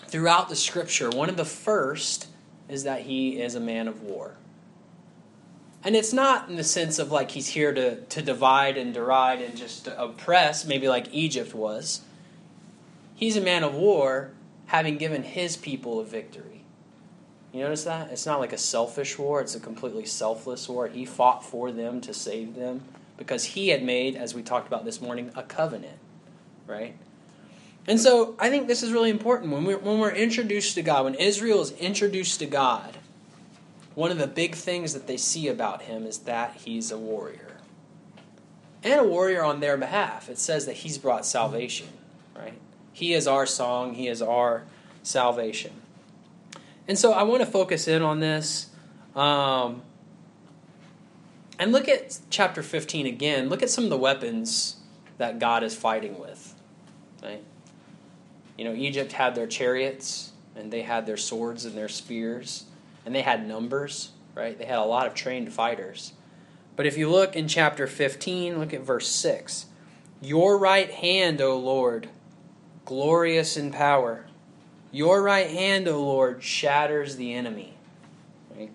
throughout 0.09 0.49
the 0.49 0.55
scripture, 0.55 1.09
one 1.09 1.29
of 1.29 1.37
the 1.37 1.45
first 1.45 2.27
is 2.69 2.83
that 2.83 3.01
he 3.01 3.41
is 3.41 3.55
a 3.55 3.59
man 3.59 3.87
of 3.87 4.01
war. 4.01 4.35
And 5.83 5.95
it's 5.95 6.11
not 6.11 6.49
in 6.49 6.55
the 6.55 6.63
sense 6.63 6.99
of 6.99 7.11
like 7.11 7.31
he's 7.31 7.47
here 7.47 7.73
to, 7.73 8.01
to 8.01 8.21
divide 8.21 8.77
and 8.77 8.93
deride 8.93 9.41
and 9.41 9.55
just 9.55 9.87
oppress, 9.87 10.65
maybe 10.65 10.87
like 10.87 11.13
Egypt 11.13 11.53
was. 11.53 12.01
He's 13.15 13.37
a 13.37 13.41
man 13.41 13.63
of 13.63 13.73
war, 13.73 14.31
having 14.67 14.97
given 14.97 15.23
his 15.23 15.55
people 15.55 15.99
a 15.99 16.03
victory. 16.03 16.63
You 17.53 17.61
notice 17.61 17.85
that? 17.85 18.11
It's 18.11 18.25
not 18.25 18.39
like 18.39 18.53
a 18.53 18.57
selfish 18.57 19.17
war, 19.17 19.41
it's 19.41 19.55
a 19.55 19.59
completely 19.59 20.05
selfless 20.05 20.67
war. 20.67 20.87
He 20.87 21.05
fought 21.05 21.45
for 21.45 21.71
them 21.71 22.01
to 22.01 22.13
save 22.13 22.55
them 22.55 22.81
because 23.17 23.43
he 23.43 23.69
had 23.69 23.83
made, 23.83 24.15
as 24.15 24.35
we 24.35 24.43
talked 24.43 24.67
about 24.67 24.85
this 24.85 25.01
morning, 25.01 25.31
a 25.35 25.43
covenant, 25.43 25.97
right? 26.67 26.95
And 27.87 27.99
so 27.99 28.35
I 28.37 28.49
think 28.49 28.67
this 28.67 28.83
is 28.83 28.91
really 28.91 29.09
important. 29.09 29.51
When 29.51 29.63
we're, 29.63 29.77
when 29.77 29.99
we're 29.99 30.11
introduced 30.11 30.75
to 30.75 30.81
God, 30.81 31.05
when 31.05 31.15
Israel 31.15 31.61
is 31.61 31.71
introduced 31.71 32.39
to 32.39 32.45
God, 32.45 32.97
one 33.95 34.11
of 34.11 34.17
the 34.17 34.27
big 34.27 34.55
things 34.55 34.93
that 34.93 35.07
they 35.07 35.17
see 35.17 35.47
about 35.47 35.83
him 35.83 36.05
is 36.05 36.19
that 36.19 36.53
he's 36.55 36.91
a 36.91 36.97
warrior. 36.97 37.57
And 38.83 38.99
a 38.99 39.03
warrior 39.03 39.43
on 39.43 39.61
their 39.61 39.77
behalf. 39.77 40.29
It 40.29 40.37
says 40.37 40.65
that 40.65 40.75
he's 40.75 40.97
brought 40.97 41.25
salvation, 41.25 41.87
right? 42.35 42.59
He 42.91 43.13
is 43.13 43.25
our 43.25 43.45
song, 43.45 43.93
he 43.93 44.07
is 44.07 44.21
our 44.21 44.65
salvation. 45.01 45.71
And 46.87 46.97
so 46.97 47.13
I 47.13 47.23
want 47.23 47.41
to 47.41 47.45
focus 47.45 47.87
in 47.87 48.01
on 48.01 48.19
this. 48.19 48.69
Um, 49.15 49.81
and 51.57 51.71
look 51.71 51.87
at 51.87 52.19
chapter 52.29 52.61
15 52.61 53.07
again. 53.07 53.49
Look 53.49 53.63
at 53.63 53.69
some 53.69 53.83
of 53.83 53.89
the 53.89 53.97
weapons 53.97 54.75
that 55.17 55.39
God 55.39 55.63
is 55.63 55.75
fighting 55.75 56.19
with. 56.19 56.53
Right? 57.23 57.43
You 58.57 58.65
know, 58.65 58.73
Egypt 58.73 59.11
had 59.11 59.35
their 59.35 59.47
chariots, 59.47 60.31
and 60.55 60.71
they 60.71 60.81
had 60.81 61.05
their 61.05 61.17
swords 61.17 61.65
and 61.65 61.77
their 61.77 61.87
spears, 61.87 62.65
and 63.05 63.13
they 63.13 63.21
had 63.21 63.47
numbers, 63.47 64.11
right? 64.35 64.57
They 64.57 64.65
had 64.65 64.79
a 64.79 64.83
lot 64.83 65.05
of 65.05 65.13
trained 65.13 65.53
fighters. 65.53 66.13
But 66.75 66.85
if 66.85 66.97
you 66.97 67.09
look 67.09 67.35
in 67.35 67.47
chapter 67.47 67.87
15, 67.87 68.59
look 68.59 68.73
at 68.73 68.81
verse 68.81 69.07
6. 69.07 69.67
Your 70.21 70.57
right 70.57 70.89
hand, 70.89 71.41
O 71.41 71.57
Lord, 71.57 72.09
glorious 72.85 73.57
in 73.57 73.71
power. 73.71 74.25
Your 74.91 75.21
right 75.21 75.49
hand, 75.49 75.87
O 75.87 76.01
Lord, 76.01 76.43
shatters 76.43 77.15
the 77.15 77.33
enemy. 77.33 77.75
Right? 78.55 78.71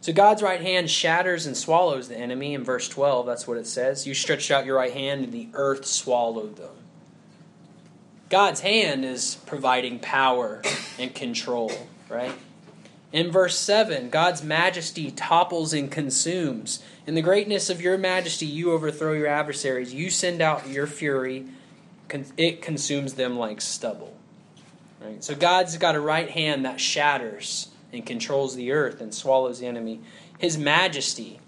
So 0.00 0.12
God's 0.12 0.42
right 0.42 0.60
hand 0.60 0.88
shatters 0.88 1.46
and 1.46 1.56
swallows 1.56 2.08
the 2.08 2.16
enemy. 2.16 2.54
In 2.54 2.64
verse 2.64 2.88
12, 2.88 3.26
that's 3.26 3.46
what 3.46 3.58
it 3.58 3.66
says. 3.66 4.06
You 4.06 4.14
stretched 4.14 4.50
out 4.50 4.64
your 4.64 4.76
right 4.76 4.92
hand, 4.92 5.24
and 5.24 5.32
the 5.32 5.48
earth 5.52 5.84
swallowed 5.84 6.56
them. 6.56 6.74
God's 8.28 8.60
hand 8.60 9.04
is 9.04 9.36
providing 9.46 10.00
power 10.00 10.62
and 10.98 11.14
control, 11.14 11.70
right? 12.08 12.32
In 13.12 13.30
verse 13.30 13.56
7, 13.58 14.10
God's 14.10 14.42
majesty 14.42 15.10
topples 15.12 15.72
and 15.72 15.90
consumes. 15.90 16.82
In 17.06 17.14
the 17.14 17.22
greatness 17.22 17.70
of 17.70 17.80
your 17.80 17.96
majesty, 17.96 18.46
you 18.46 18.72
overthrow 18.72 19.12
your 19.12 19.28
adversaries. 19.28 19.94
You 19.94 20.10
send 20.10 20.42
out 20.42 20.68
your 20.68 20.88
fury, 20.88 21.46
it 22.36 22.62
consumes 22.62 23.14
them 23.14 23.38
like 23.38 23.60
stubble. 23.60 24.16
Right? 25.00 25.22
So 25.22 25.34
God's 25.36 25.76
got 25.76 25.94
a 25.94 26.00
right 26.00 26.28
hand 26.28 26.64
that 26.64 26.80
shatters 26.80 27.68
and 27.92 28.04
controls 28.04 28.56
the 28.56 28.72
earth 28.72 29.00
and 29.00 29.14
swallows 29.14 29.60
the 29.60 29.66
enemy. 29.66 30.00
His 30.38 30.58
majesty, 30.58 31.38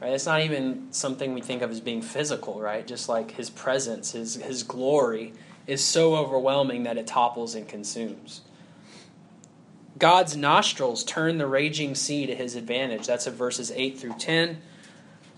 right? 0.00 0.12
It's 0.12 0.26
not 0.26 0.42
even 0.42 0.88
something 0.92 1.32
we 1.32 1.40
think 1.40 1.62
of 1.62 1.70
as 1.70 1.80
being 1.80 2.02
physical, 2.02 2.60
right? 2.60 2.86
Just 2.86 3.08
like 3.08 3.32
his 3.32 3.48
presence, 3.48 4.12
his 4.12 4.36
his 4.36 4.62
glory 4.62 5.32
is 5.66 5.82
so 5.82 6.16
overwhelming 6.16 6.84
that 6.84 6.96
it 6.96 7.06
topples 7.06 7.54
and 7.54 7.68
consumes. 7.68 8.42
God's 9.98 10.36
nostrils 10.36 11.02
turn 11.04 11.38
the 11.38 11.46
raging 11.46 11.94
sea 11.94 12.26
to 12.26 12.34
his 12.34 12.54
advantage. 12.54 13.06
That's 13.06 13.26
in 13.26 13.32
verses 13.32 13.72
8 13.74 13.98
through 13.98 14.14
10. 14.18 14.58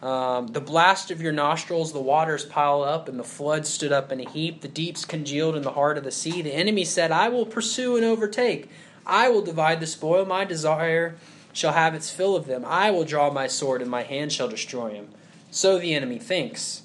Um, 0.02 0.48
the 0.48 0.60
blast 0.60 1.10
of 1.10 1.20
your 1.20 1.32
nostrils, 1.32 1.92
the 1.92 2.00
waters 2.00 2.44
pile 2.44 2.82
up, 2.82 3.08
and 3.08 3.18
the 3.18 3.24
flood 3.24 3.66
stood 3.66 3.92
up 3.92 4.12
in 4.12 4.20
a 4.20 4.28
heap. 4.28 4.60
The 4.60 4.68
deeps 4.68 5.04
congealed 5.04 5.56
in 5.56 5.62
the 5.62 5.72
heart 5.72 5.98
of 5.98 6.04
the 6.04 6.10
sea. 6.10 6.42
The 6.42 6.54
enemy 6.54 6.84
said, 6.84 7.10
I 7.10 7.28
will 7.28 7.46
pursue 7.46 7.96
and 7.96 8.04
overtake. 8.04 8.68
I 9.06 9.28
will 9.28 9.42
divide 9.42 9.80
the 9.80 9.86
spoil. 9.86 10.24
My 10.24 10.44
desire 10.44 11.16
shall 11.52 11.72
have 11.72 11.94
its 11.94 12.10
fill 12.10 12.36
of 12.36 12.46
them. 12.46 12.64
I 12.64 12.90
will 12.90 13.04
draw 13.04 13.30
my 13.32 13.46
sword, 13.46 13.80
and 13.82 13.90
my 13.90 14.02
hand 14.02 14.32
shall 14.32 14.48
destroy 14.48 14.90
him. 14.90 15.08
So 15.50 15.78
the 15.78 15.94
enemy 15.94 16.18
thinks. 16.18 16.82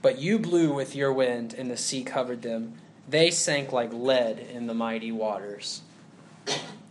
But 0.00 0.18
you 0.18 0.38
blew 0.38 0.72
with 0.72 0.94
your 0.94 1.12
wind, 1.12 1.54
and 1.54 1.70
the 1.70 1.76
sea 1.76 2.04
covered 2.04 2.42
them. 2.42 2.74
They 3.08 3.30
sank 3.30 3.72
like 3.72 3.92
lead 3.92 4.38
in 4.38 4.66
the 4.66 4.74
mighty 4.74 5.10
waters. 5.10 5.82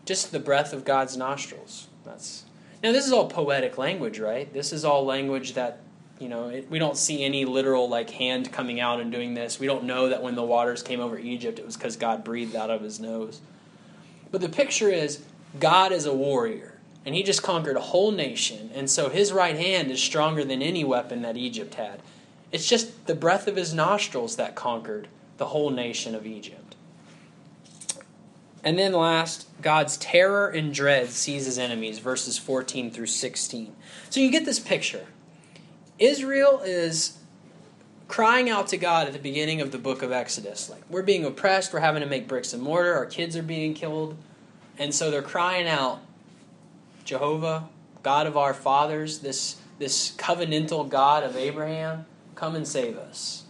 Just 0.06 0.32
the 0.32 0.40
breath 0.40 0.74
of 0.74 0.86
God's 0.86 1.16
nostrils. 1.16 1.88
That's 2.06 2.46
now, 2.84 2.92
this 2.92 3.08
is 3.08 3.12
all 3.12 3.28
poetic 3.28 3.78
language, 3.78 4.20
right? 4.20 4.52
This 4.54 4.72
is 4.72 4.86
all 4.86 5.04
language 5.04 5.54
that, 5.54 5.80
you 6.20 6.30
know, 6.30 6.50
it, 6.50 6.70
we 6.70 6.78
don't 6.78 6.98
see 6.98 7.24
any 7.24 7.44
literal, 7.44 7.90
like, 7.90 8.12
hand 8.12 8.52
coming 8.52 8.80
out 8.80 9.00
and 9.00 9.12
doing 9.12 9.34
this. 9.34 9.60
We 9.60 9.66
don't 9.66 9.86
know 9.86 10.10
that 10.10 10.22
when 10.22 10.36
the 10.36 10.44
waters 10.44 10.84
came 10.84 11.00
over 11.00 11.18
Egypt, 11.18 11.58
it 11.58 11.66
was 11.66 11.76
because 11.76 11.96
God 11.96 12.24
breathed 12.24 12.56
out 12.56 12.70
of 12.70 12.82
his 12.82 13.00
nose. 13.00 13.42
But 14.30 14.42
the 14.42 14.50
picture 14.50 14.90
is 14.90 15.24
God 15.60 15.92
is 15.92 16.06
a 16.06 16.14
warrior, 16.14 16.80
And 17.06 17.16
he 17.16 17.24
just 17.24 17.42
conquered 17.42 17.78
a 17.78 17.82
whole 17.82 18.12
nation. 18.12 18.70
And 18.76 18.90
so 18.90 19.10
his 19.10 19.32
right 19.32 19.56
hand 19.56 19.90
is 19.90 20.04
stronger 20.04 20.44
than 20.44 20.62
any 20.62 20.84
weapon 20.84 21.24
that 21.24 21.38
Egypt 21.38 21.76
had. 21.76 22.02
It's 22.52 22.68
just 22.68 23.08
the 23.08 23.16
breath 23.16 23.48
of 23.48 23.56
his 23.56 23.74
nostrils 23.74 24.36
that 24.38 24.56
conquered 24.56 25.08
the 25.38 25.48
whole 25.48 25.70
nation 25.70 26.16
of 26.16 26.26
Egypt. 26.26 26.76
And 28.64 28.78
then 28.78 28.94
last, 28.94 29.48
God's 29.62 29.98
terror 29.98 30.50
and 30.50 30.74
dread 30.74 31.08
his 31.08 31.58
enemies, 31.58 32.00
verses 32.00 32.38
14 32.38 32.92
through 32.92 33.06
16. 33.06 33.76
So 34.10 34.20
you 34.20 34.32
get 34.32 34.46
this 34.46 34.60
picture. 34.60 35.06
Israel 36.00 36.62
is 36.64 37.18
crying 38.08 38.50
out 38.50 38.68
to 38.68 38.78
God 38.78 39.08
at 39.08 39.14
the 39.14 39.20
beginning 39.20 39.62
of 39.62 39.72
the 39.72 39.78
book 39.78 40.02
of 40.02 40.12
Exodus. 40.12 40.70
Like, 40.70 40.82
we're 40.90 41.04
being 41.04 41.26
oppressed, 41.26 41.74
we're 41.74 41.80
having 41.80 42.02
to 42.02 42.08
make 42.08 42.28
bricks 42.28 42.54
and 42.54 42.62
mortar, 42.62 42.94
our 42.94 43.06
kids 43.06 43.36
are 43.36 43.44
being 43.44 43.74
killed. 43.74 44.18
And 44.78 44.94
so 44.94 45.12
they're 45.12 45.22
crying 45.22 45.68
out, 45.68 46.00
Jehovah, 47.04 47.70
God 48.04 48.28
of 48.28 48.38
our 48.38 48.54
fathers, 48.54 49.20
this, 49.20 49.58
this 49.80 50.16
covenantal 50.18 50.88
God 50.88 51.24
of 51.24 51.36
Abraham, 51.36 52.06
come 52.38 52.56
and 52.56 52.68
save 52.68 52.98
us. 52.98 53.44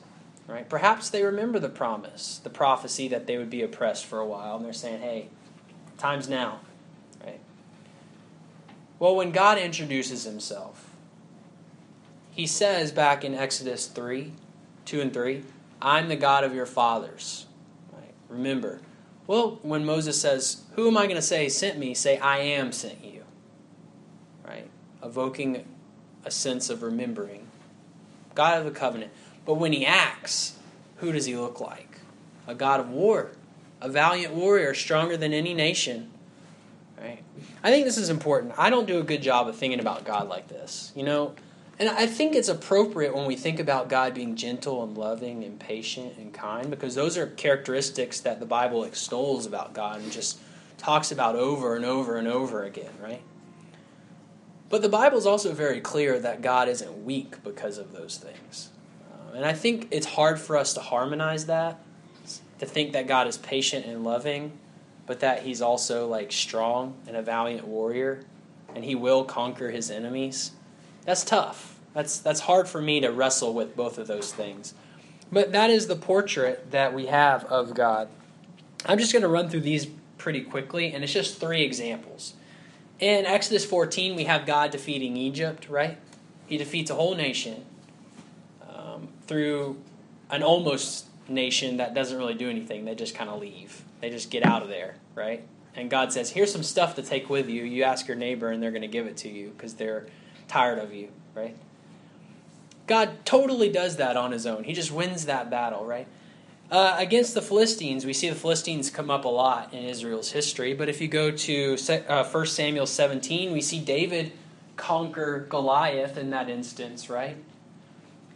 Right? 0.47 0.67
Perhaps 0.67 1.09
they 1.09 1.23
remember 1.23 1.59
the 1.59 1.69
promise, 1.69 2.39
the 2.41 2.49
prophecy 2.49 3.09
that 3.09 3.27
they 3.27 3.37
would 3.37 3.49
be 3.49 3.61
oppressed 3.61 4.05
for 4.05 4.19
a 4.19 4.25
while, 4.25 4.55
and 4.55 4.65
they're 4.65 4.73
saying, 4.73 5.01
hey, 5.01 5.27
time's 5.97 6.29
now. 6.29 6.61
Right? 7.23 7.41
Well, 8.97 9.15
when 9.15 9.31
God 9.31 9.57
introduces 9.57 10.23
himself, 10.23 10.89
he 12.31 12.47
says 12.47 12.91
back 12.91 13.25
in 13.25 13.33
Exodus 13.35 13.87
3, 13.87 14.31
2 14.85 15.01
and 15.01 15.13
3, 15.13 15.43
I'm 15.81 16.07
the 16.07 16.15
God 16.15 16.45
of 16.45 16.55
your 16.55 16.65
fathers. 16.65 17.45
Right? 17.91 18.13
Remember. 18.29 18.79
Well, 19.27 19.59
when 19.63 19.83
Moses 19.83 20.19
says, 20.19 20.61
Who 20.75 20.87
am 20.87 20.97
I 20.97 21.03
going 21.03 21.17
to 21.17 21.21
say 21.21 21.49
sent 21.49 21.77
me? 21.77 21.93
Say, 21.93 22.17
I 22.19 22.37
am 22.37 22.71
sent 22.71 23.03
you. 23.03 23.23
Right? 24.45 24.69
Evoking 25.03 25.65
a 26.23 26.31
sense 26.31 26.69
of 26.69 26.83
remembering. 26.83 27.46
God 28.37 28.59
of 28.59 28.65
the 28.65 28.79
covenant. 28.79 29.11
But 29.45 29.55
when 29.55 29.73
he 29.73 29.85
acts, 29.85 30.57
who 30.97 31.11
does 31.11 31.25
he 31.25 31.35
look 31.35 31.59
like? 31.59 31.99
A 32.45 32.53
God 32.53 32.79
of 32.79 32.89
war, 32.89 33.31
a 33.81 33.89
valiant 33.89 34.33
warrior, 34.33 34.73
stronger 34.73 35.17
than 35.17 35.33
any 35.33 35.53
nation. 35.53 36.11
Right? 37.01 37.23
I 37.63 37.71
think 37.71 37.85
this 37.85 37.97
is 37.97 38.09
important. 38.09 38.53
I 38.57 38.69
don't 38.69 38.87
do 38.87 38.99
a 38.99 39.03
good 39.03 39.21
job 39.21 39.47
of 39.47 39.55
thinking 39.55 39.79
about 39.79 40.05
God 40.05 40.29
like 40.29 40.47
this. 40.47 40.91
You 40.95 41.03
know, 41.03 41.33
and 41.79 41.89
I 41.89 42.05
think 42.05 42.35
it's 42.35 42.47
appropriate 42.47 43.15
when 43.15 43.25
we 43.25 43.35
think 43.35 43.59
about 43.59 43.89
God 43.89 44.13
being 44.13 44.35
gentle 44.35 44.83
and 44.83 44.95
loving 44.95 45.43
and 45.43 45.59
patient 45.59 46.13
and 46.17 46.33
kind 46.33 46.69
because 46.69 46.93
those 46.93 47.17
are 47.17 47.25
characteristics 47.25 48.19
that 48.21 48.39
the 48.39 48.45
Bible 48.45 48.83
extols 48.83 49.47
about 49.47 49.73
God 49.73 50.01
and 50.01 50.11
just 50.11 50.39
talks 50.77 51.11
about 51.11 51.35
over 51.35 51.75
and 51.75 51.85
over 51.85 52.17
and 52.17 52.27
over 52.27 52.63
again, 52.63 52.93
right? 53.01 53.21
But 54.69 54.81
the 54.81 54.89
Bible 54.89 55.17
is 55.17 55.25
also 55.25 55.53
very 55.53 55.79
clear 55.79 56.19
that 56.19 56.41
God 56.41 56.67
isn't 56.67 57.05
weak 57.05 57.43
because 57.43 57.77
of 57.77 57.93
those 57.93 58.17
things. 58.17 58.69
Um, 59.11 59.37
and 59.37 59.45
I 59.45 59.53
think 59.53 59.87
it's 59.91 60.05
hard 60.05 60.39
for 60.39 60.57
us 60.57 60.73
to 60.73 60.81
harmonize 60.81 61.45
that, 61.45 61.79
to 62.59 62.65
think 62.65 62.93
that 62.93 63.07
God 63.07 63.27
is 63.27 63.37
patient 63.37 63.85
and 63.85 64.03
loving, 64.03 64.51
but 65.05 65.21
that 65.21 65.43
he's 65.43 65.61
also 65.61 66.07
like 66.07 66.31
strong 66.31 66.95
and 67.07 67.15
a 67.15 67.21
valiant 67.21 67.65
warrior 67.65 68.25
and 68.75 68.83
he 68.83 68.95
will 68.95 69.23
conquer 69.23 69.71
his 69.71 69.89
enemies. 69.89 70.51
That's 71.05 71.23
tough. 71.23 71.79
That's, 71.93 72.19
that's 72.19 72.41
hard 72.41 72.67
for 72.67 72.81
me 72.81 72.99
to 72.99 73.11
wrestle 73.11 73.53
with 73.53 73.75
both 73.75 73.97
of 73.97 74.07
those 74.07 74.31
things. 74.31 74.73
But 75.31 75.51
that 75.53 75.69
is 75.69 75.87
the 75.87 75.95
portrait 75.95 76.71
that 76.71 76.93
we 76.93 77.07
have 77.07 77.43
of 77.45 77.73
God. 77.73 78.07
I'm 78.85 78.99
just 78.99 79.13
going 79.13 79.23
to 79.23 79.29
run 79.29 79.49
through 79.49 79.61
these 79.61 79.87
pretty 80.17 80.41
quickly, 80.41 80.91
and 80.91 81.03
it's 81.03 81.13
just 81.13 81.39
three 81.39 81.63
examples. 81.63 82.33
In 82.99 83.25
Exodus 83.25 83.63
14, 83.65 84.15
we 84.15 84.23
have 84.23 84.45
God 84.45 84.71
defeating 84.71 85.17
Egypt, 85.17 85.69
right? 85.69 85.97
He 86.47 86.57
defeats 86.57 86.89
a 86.89 86.95
whole 86.95 87.15
nation 87.15 87.63
um, 88.67 89.09
through 89.27 89.77
an 90.31 90.41
almost 90.41 91.05
nation 91.27 91.77
that 91.77 91.93
doesn't 91.93 92.17
really 92.17 92.33
do 92.33 92.49
anything. 92.49 92.85
They 92.85 92.95
just 92.95 93.13
kind 93.13 93.29
of 93.29 93.39
leave, 93.39 93.83
they 94.01 94.09
just 94.09 94.31
get 94.31 94.45
out 94.45 94.63
of 94.63 94.69
there, 94.69 94.95
right? 95.13 95.43
And 95.75 95.91
God 95.91 96.11
says, 96.11 96.31
Here's 96.31 96.51
some 96.51 96.63
stuff 96.63 96.95
to 96.95 97.03
take 97.03 97.29
with 97.29 97.49
you. 97.49 97.63
You 97.63 97.83
ask 97.83 98.07
your 98.07 98.17
neighbor, 98.17 98.49
and 98.49 98.63
they're 98.63 98.71
going 98.71 98.81
to 98.81 98.87
give 98.87 99.05
it 99.05 99.17
to 99.17 99.29
you 99.29 99.49
because 99.49 99.75
they're 99.75 100.07
tired 100.47 100.79
of 100.79 100.91
you, 100.91 101.09
right? 101.35 101.55
God 102.87 103.25
totally 103.25 103.69
does 103.69 103.97
that 103.97 104.17
on 104.17 104.31
his 104.31 104.47
own. 104.47 104.63
He 104.63 104.73
just 104.73 104.91
wins 104.91 105.25
that 105.25 105.51
battle, 105.51 105.85
right? 105.85 106.07
Uh, 106.69 106.95
against 106.97 107.33
the 107.33 107.41
Philistines, 107.41 108.05
we 108.05 108.11
see 108.11 108.29
the 108.29 108.35
Philistines 108.35 108.89
come 108.89 109.09
up 109.09 109.23
a 109.23 109.29
lot 109.29 109.73
in 109.73 109.85
Israel's 109.85 110.31
history. 110.31 110.73
But 110.73 110.89
if 110.89 110.99
you 110.99 111.07
go 111.07 111.31
to 111.31 111.77
uh, 112.07 112.25
1 112.25 112.45
Samuel 112.47 112.85
17, 112.85 113.53
we 113.53 113.61
see 113.61 113.79
David 113.79 114.33
conquer 114.75 115.45
Goliath 115.49 116.17
in 116.17 116.29
that 116.31 116.49
instance, 116.49 117.09
right? 117.09 117.37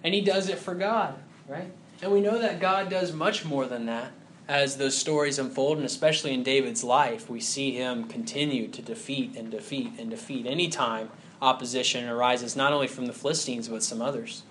And 0.03 0.13
he 0.13 0.21
does 0.21 0.47
it 0.47 0.59
for 0.59 0.73
God, 0.73 1.15
right? 1.47 1.71
And 2.01 2.11
we 2.11 2.21
know 2.21 2.39
that 2.39 2.59
God 2.59 2.89
does 2.89 3.11
much 3.11 3.43
more 3.43 3.65
than 3.65 3.85
that 3.87 4.11
as 4.47 4.77
those 4.77 4.97
stories 4.97 5.39
unfold, 5.39 5.77
and 5.77 5.85
especially 5.85 6.33
in 6.33 6.43
David's 6.43 6.83
life, 6.83 7.29
we 7.29 7.39
see 7.39 7.71
him 7.71 8.05
continue 8.05 8.67
to 8.67 8.81
defeat 8.81 9.35
and 9.35 9.51
defeat 9.51 9.93
and 9.97 10.09
defeat 10.09 10.45
anytime 10.45 11.09
opposition 11.41 12.07
arises 12.07 12.55
not 12.55 12.73
only 12.73 12.87
from 12.87 13.05
the 13.05 13.13
Philistines 13.13 13.67
but 13.67 13.81
some 13.81 14.01
others. 14.01 14.43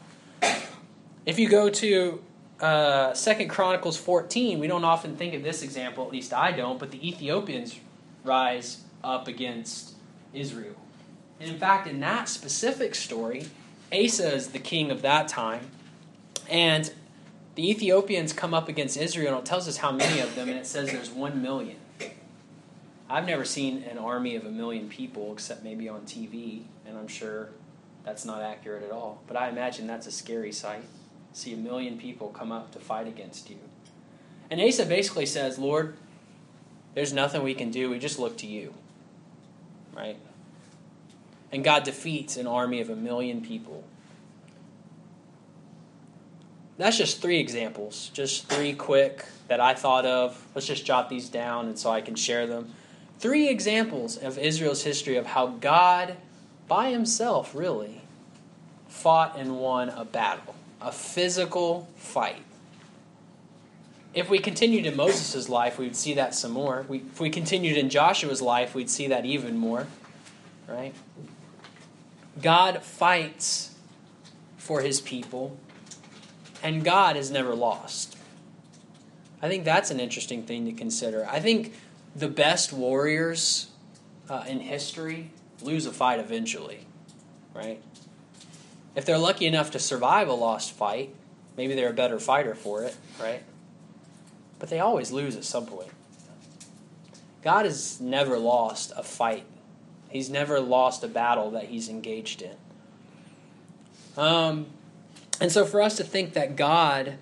If 1.27 1.39
you 1.39 1.49
go 1.49 1.69
to 1.69 2.23
uh, 2.61 3.15
Second 3.15 3.49
Chronicles 3.49 3.97
14, 3.97 4.59
we 4.59 4.67
don't 4.67 4.85
often 4.85 5.17
think 5.17 5.35
of 5.35 5.43
this 5.43 5.63
example, 5.63 6.05
at 6.05 6.13
least 6.13 6.33
I 6.33 6.53
don't, 6.53 6.79
but 6.79 6.91
the 6.91 7.09
Ethiopians 7.09 7.79
rise 8.25 8.83
up 9.03 9.29
against 9.29 9.95
Israel. 10.35 10.77
And 11.41 11.51
in 11.51 11.59
fact, 11.59 11.87
in 11.87 12.01
that 12.01 12.29
specific 12.29 12.95
story, 12.95 13.47
Asa 13.93 14.35
is 14.35 14.49
the 14.49 14.59
king 14.59 14.91
of 14.91 15.03
that 15.03 15.27
time, 15.27 15.71
and 16.49 16.93
the 17.55 17.71
Ethiopians 17.71 18.33
come 18.33 18.55
up 18.55 18.69
against 18.69 18.97
Israel, 18.97 19.35
and 19.35 19.39
it 19.39 19.47
tells 19.47 19.67
us 19.67 19.79
how 19.79 19.91
many 19.91 20.21
of 20.21 20.35
them, 20.35 20.49
and 20.49 20.59
it 20.59 20.67
says 20.67 20.93
there's 20.93 21.11
one 21.11 21.43
million. 21.43 21.77
I've 23.09 23.27
never 23.27 23.45
seen 23.45 23.83
an 23.91 23.99
army 23.99 24.37
of 24.37 24.47
a 24.47 24.51
million 24.51 24.89
people 24.89 25.33
except 25.33 25.65
maybe 25.65 25.89
on 25.89 26.03
TV, 26.03 26.63
and 26.87 26.97
I'm 26.97 27.09
sure 27.09 27.49
that's 28.05 28.25
not 28.25 28.41
accurate 28.41 28.85
at 28.85 28.93
all. 28.93 29.23
But 29.27 29.37
I 29.37 29.49
imagine 29.49 29.87
that's 29.87 30.07
a 30.07 30.13
scary 30.13 30.53
sight. 30.53 30.85
See 31.33 31.53
a 31.55 31.57
million 31.57 31.99
people 31.99 32.29
come 32.29 32.53
up 32.53 32.73
to 32.73 32.79
fight 32.79 33.07
against 33.07 33.51
you. 33.51 33.59
And 34.51 34.61
Asa 34.61 34.85
basically 34.87 35.27
says, 35.27 35.59
Lord, 35.59 35.97
there's 36.95 37.13
nothing 37.13 37.43
we 37.43 37.55
can 37.55 37.71
do. 37.71 37.91
We 37.91 37.99
just 37.99 38.19
look 38.19 38.37
to 38.39 38.47
you. 38.47 38.75
Right? 39.95 40.19
And 41.53 41.63
God 41.63 41.85
defeats 41.85 42.37
an 42.37 42.47
army 42.47 42.81
of 42.81 42.91
a 42.91 42.97
million 42.97 43.43
people. 43.43 43.85
That's 46.79 46.97
just 46.97 47.21
three 47.21 47.39
examples, 47.39 48.11
just 48.15 48.49
three 48.49 48.73
quick 48.73 49.27
that 49.49 49.61
I 49.61 49.75
thought 49.75 50.07
of. 50.07 50.47
Let's 50.55 50.67
just 50.67 50.87
jot 50.87 51.11
these 51.11 51.29
down 51.29 51.67
and 51.67 51.79
so 51.79 51.91
I 51.91 52.01
can 52.01 52.15
share 52.15 52.47
them 52.47 52.73
three 53.21 53.49
examples 53.49 54.17
of 54.17 54.39
Israel's 54.39 54.83
history 54.83 55.17
of 55.17 55.27
how 55.27 55.49
God, 55.49 56.17
by 56.67 56.91
himself, 56.91 57.55
really, 57.55 58.01
fought 58.89 59.39
and 59.39 59.59
won 59.61 59.91
a 59.91 60.07
battle, 60.07 60.55
a 60.81 60.93
physical 60.93 61.89
fight. 61.97 62.43
If 64.13 64.29
we 64.29 64.39
continued 64.39 64.87
in 64.87 64.97
Moses' 64.97 65.49
life, 65.49 65.79
we 65.79 65.85
would 65.85 65.97
see 65.97 66.15
that 66.15 66.35
some 66.35 66.51
more. 66.51 66.85
We, 66.89 66.99
if 66.99 67.21
we 67.21 67.31
continued 67.31 67.77
in 67.77 67.91
Joshua's 67.91 68.43
life, 68.43 68.75
we'd 68.75 68.91
see 68.91 69.07
that 69.09 69.25
even 69.25 69.57
more. 69.57 69.87
Right? 70.67 70.95
God 72.41 72.83
fights 72.83 73.75
for 74.57 74.81
his 74.81 75.01
people, 75.01 75.57
and 76.63 76.85
God 76.85 77.17
is 77.17 77.31
never 77.31 77.55
lost. 77.55 78.17
I 79.43 79.49
think 79.49 79.65
that's 79.65 79.91
an 79.91 80.01
interesting 80.01 80.43
thing 80.43 80.67
to 80.67 80.73
consider. 80.73 81.27
I 81.29 81.41
think 81.41 81.75
the 82.15 82.29
best 82.29 82.73
warriors 82.73 83.69
uh, 84.29 84.45
in 84.47 84.61
history 84.61 85.31
lose 85.63 85.87
a 85.87 85.93
fight 85.93 86.21
eventually, 86.21 86.87
right? 87.55 87.83
If 88.95 89.05
they're 89.05 89.19
lucky 89.19 89.47
enough 89.47 89.71
to 89.73 89.79
survive 89.79 90.29
a 90.29 90.33
lost 90.33 90.73
fight, 90.73 91.15
maybe 91.57 91.75
they're 91.75 91.91
a 91.91 91.95
better 91.95 92.19
fighter 92.19 92.55
for 92.55 92.85
it, 92.85 92.97
right? 93.21 93.43
But 94.59 94.69
they 94.69 94.81
always 94.81 95.11
lose 95.11 95.37
at 95.37 95.45
some 95.45 95.67
point. 95.67 95.91
God 97.43 97.65
has 97.65 98.01
never 98.01 98.39
lost 98.39 98.93
a 98.97 99.03
fight. 99.03 99.45
He's 100.11 100.29
never 100.29 100.61
lost 100.61 101.05
a 101.05 101.09
battle 101.09 101.53
that 101.53 101.65
he's 101.65 101.89
engaged 101.89 102.43
in. 102.43 102.57
Um, 104.17 104.67
and 105.41 105.51
so 105.51 105.65
for 105.65 105.81
us 105.81 105.97
to 105.97 106.05
think 106.05 106.35
that 106.35 106.57
God 106.57 107.15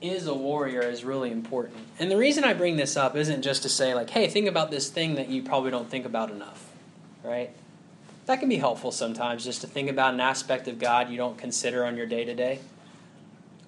is 0.00 0.26
a 0.26 0.34
warrior 0.34 0.82
is 0.82 1.04
really 1.04 1.30
important. 1.30 1.78
And 1.98 2.10
the 2.10 2.16
reason 2.16 2.44
I 2.44 2.54
bring 2.54 2.76
this 2.76 2.96
up 2.96 3.16
isn't 3.16 3.42
just 3.42 3.62
to 3.62 3.68
say, 3.68 3.94
like, 3.94 4.10
hey, 4.10 4.28
think 4.28 4.48
about 4.48 4.70
this 4.70 4.90
thing 4.90 5.14
that 5.14 5.28
you 5.28 5.42
probably 5.42 5.70
don't 5.70 5.88
think 5.88 6.04
about 6.04 6.30
enough, 6.30 6.70
right? 7.22 7.50
That 8.26 8.38
can 8.40 8.48
be 8.48 8.56
helpful 8.56 8.92
sometimes 8.92 9.44
just 9.44 9.62
to 9.62 9.66
think 9.66 9.90
about 9.90 10.14
an 10.14 10.20
aspect 10.20 10.68
of 10.68 10.78
God 10.78 11.10
you 11.10 11.16
don't 11.16 11.36
consider 11.36 11.84
on 11.84 11.96
your 11.96 12.06
day 12.06 12.24
to 12.24 12.34
day. 12.34 12.60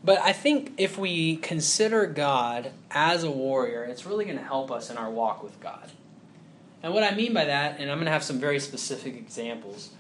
But 0.05 0.19
I 0.19 0.33
think 0.33 0.75
if 0.77 0.99
we 0.99 1.37
consider 1.37 2.07
God 2.07 2.71
as 2.91 3.25
a 3.25 3.31
warrior, 3.31 3.85
it's 3.85 4.05
really 4.05 4.27
going 4.27 4.37
to 4.37 4.45
help 4.45 4.71
us 4.71 4.91
in 4.91 4.99
our 4.99 5.11
walk 5.11 5.43
with 5.43 5.59
God. 5.61 5.91
And 6.83 6.93
what 6.93 7.03
I 7.03 7.15
mean 7.15 7.33
by 7.33 7.47
that, 7.47 7.81
and 7.81 7.91
I'm 7.91 7.97
going 7.97 8.07
to 8.07 8.13
have 8.13 8.23
some 8.23 8.39
very 8.39 8.61
specific 8.61 9.17
examples, 9.17 9.91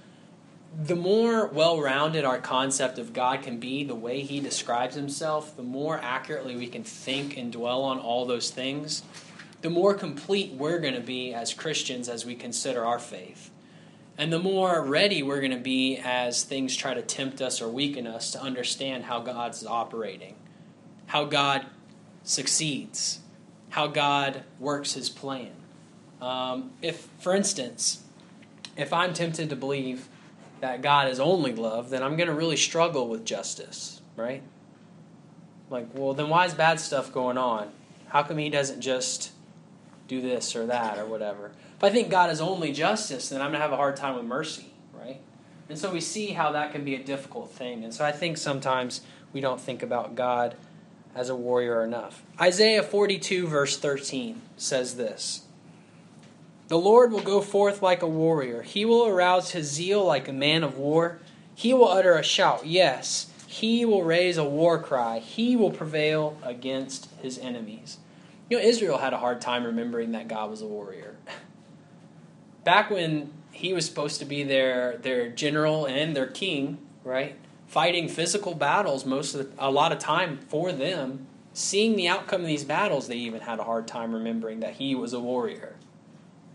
the 0.82 0.94
more 0.94 1.46
well 1.46 1.80
rounded 1.80 2.26
our 2.26 2.38
concept 2.38 2.98
of 2.98 3.14
God 3.14 3.42
can 3.42 3.58
be, 3.58 3.84
the 3.84 3.94
way 3.94 4.20
He 4.20 4.40
describes 4.40 4.94
Himself, 4.94 5.56
the 5.56 5.62
more 5.62 5.98
accurately 5.98 6.54
we 6.54 6.66
can 6.66 6.84
think 6.84 7.38
and 7.38 7.50
dwell 7.50 7.82
on 7.82 7.98
all 7.98 8.26
those 8.26 8.50
things, 8.50 9.02
the 9.62 9.70
more 9.70 9.94
complete 9.94 10.52
we're 10.52 10.80
going 10.80 10.94
to 10.94 11.00
be 11.00 11.32
as 11.32 11.54
Christians 11.54 12.10
as 12.10 12.26
we 12.26 12.34
consider 12.34 12.84
our 12.84 12.98
faith. 12.98 13.50
And 14.16 14.32
the 14.32 14.38
more 14.38 14.82
ready 14.82 15.22
we're 15.22 15.40
going 15.40 15.50
to 15.50 15.56
be 15.56 15.98
as 15.98 16.44
things 16.44 16.76
try 16.76 16.94
to 16.94 17.02
tempt 17.02 17.42
us 17.42 17.60
or 17.60 17.68
weaken 17.68 18.06
us 18.06 18.30
to 18.32 18.40
understand 18.40 19.04
how 19.04 19.20
God's 19.20 19.66
operating, 19.66 20.36
how 21.06 21.24
God 21.24 21.66
succeeds, 22.22 23.20
how 23.70 23.88
God 23.88 24.44
works 24.60 24.92
His 24.92 25.10
plan. 25.10 25.50
Um, 26.20 26.70
if, 26.80 27.08
for 27.18 27.34
instance, 27.34 28.04
if 28.76 28.92
I'm 28.92 29.14
tempted 29.14 29.50
to 29.50 29.56
believe 29.56 30.08
that 30.60 30.80
God 30.80 31.08
is 31.08 31.18
only 31.18 31.52
love, 31.52 31.90
then 31.90 32.02
I'm 32.02 32.16
going 32.16 32.28
to 32.28 32.34
really 32.34 32.56
struggle 32.56 33.08
with 33.08 33.24
justice, 33.24 34.00
right? 34.16 34.42
Like, 35.70 35.88
well, 35.92 36.14
then 36.14 36.28
why 36.28 36.46
is 36.46 36.54
bad 36.54 36.78
stuff 36.78 37.12
going 37.12 37.36
on? 37.36 37.72
How 38.08 38.22
come 38.22 38.38
He 38.38 38.48
doesn't 38.48 38.80
just 38.80 39.32
do 40.06 40.20
this 40.20 40.54
or 40.54 40.66
that 40.66 40.98
or 40.98 41.06
whatever? 41.06 41.50
I 41.84 41.90
think 41.90 42.10
God 42.10 42.30
is 42.30 42.40
only 42.40 42.72
justice, 42.72 43.28
then 43.28 43.40
I'm 43.40 43.50
going 43.50 43.58
to 43.58 43.60
have 43.60 43.72
a 43.72 43.76
hard 43.76 43.96
time 43.96 44.16
with 44.16 44.24
mercy, 44.24 44.66
right? 44.92 45.20
And 45.68 45.78
so 45.78 45.90
we 45.90 46.00
see 46.00 46.28
how 46.28 46.52
that 46.52 46.72
can 46.72 46.84
be 46.84 46.94
a 46.94 47.02
difficult 47.02 47.50
thing. 47.50 47.84
And 47.84 47.92
so 47.92 48.04
I 48.04 48.12
think 48.12 48.36
sometimes 48.36 49.00
we 49.32 49.40
don't 49.40 49.60
think 49.60 49.82
about 49.82 50.14
God 50.14 50.54
as 51.14 51.28
a 51.28 51.36
warrior 51.36 51.82
enough. 51.84 52.22
Isaiah 52.40 52.82
42, 52.82 53.46
verse 53.46 53.78
13 53.78 54.40
says 54.56 54.96
this 54.96 55.44
The 56.68 56.78
Lord 56.78 57.12
will 57.12 57.22
go 57.22 57.40
forth 57.40 57.82
like 57.82 58.02
a 58.02 58.08
warrior, 58.08 58.62
he 58.62 58.84
will 58.84 59.06
arouse 59.06 59.50
his 59.52 59.70
zeal 59.70 60.04
like 60.04 60.28
a 60.28 60.32
man 60.32 60.64
of 60.64 60.78
war. 60.78 61.18
He 61.56 61.72
will 61.72 61.88
utter 61.88 62.14
a 62.14 62.22
shout, 62.24 62.66
yes, 62.66 63.30
he 63.46 63.84
will 63.84 64.02
raise 64.02 64.36
a 64.36 64.44
war 64.44 64.82
cry, 64.82 65.20
he 65.20 65.54
will 65.54 65.70
prevail 65.70 66.36
against 66.42 67.08
his 67.22 67.38
enemies. 67.38 67.98
You 68.50 68.58
know, 68.58 68.64
Israel 68.64 68.98
had 68.98 69.12
a 69.12 69.18
hard 69.18 69.40
time 69.40 69.64
remembering 69.64 70.12
that 70.12 70.26
God 70.26 70.50
was 70.50 70.62
a 70.62 70.66
warrior. 70.66 71.16
Back 72.64 72.90
when 72.90 73.32
he 73.52 73.72
was 73.72 73.86
supposed 73.86 74.18
to 74.20 74.24
be 74.24 74.42
their, 74.42 74.96
their 74.96 75.28
general 75.28 75.86
and 75.86 76.16
their 76.16 76.26
king, 76.26 76.78
right? 77.04 77.36
fighting 77.74 78.08
physical 78.08 78.54
battles 78.54 79.04
most 79.04 79.34
of 79.34 79.40
the, 79.40 79.64
a 79.64 79.68
lot 79.68 79.90
of 79.90 79.98
time 79.98 80.38
for 80.48 80.70
them 80.70 81.26
seeing 81.52 81.96
the 81.96 82.06
outcome 82.06 82.42
of 82.42 82.46
these 82.46 82.62
battles 82.62 83.08
they 83.08 83.16
even 83.16 83.40
had 83.40 83.58
a 83.58 83.64
hard 83.64 83.86
time 83.88 84.12
remembering 84.12 84.60
that 84.60 84.74
he 84.74 84.94
was 84.94 85.12
a 85.12 85.18
warrior. 85.18 85.74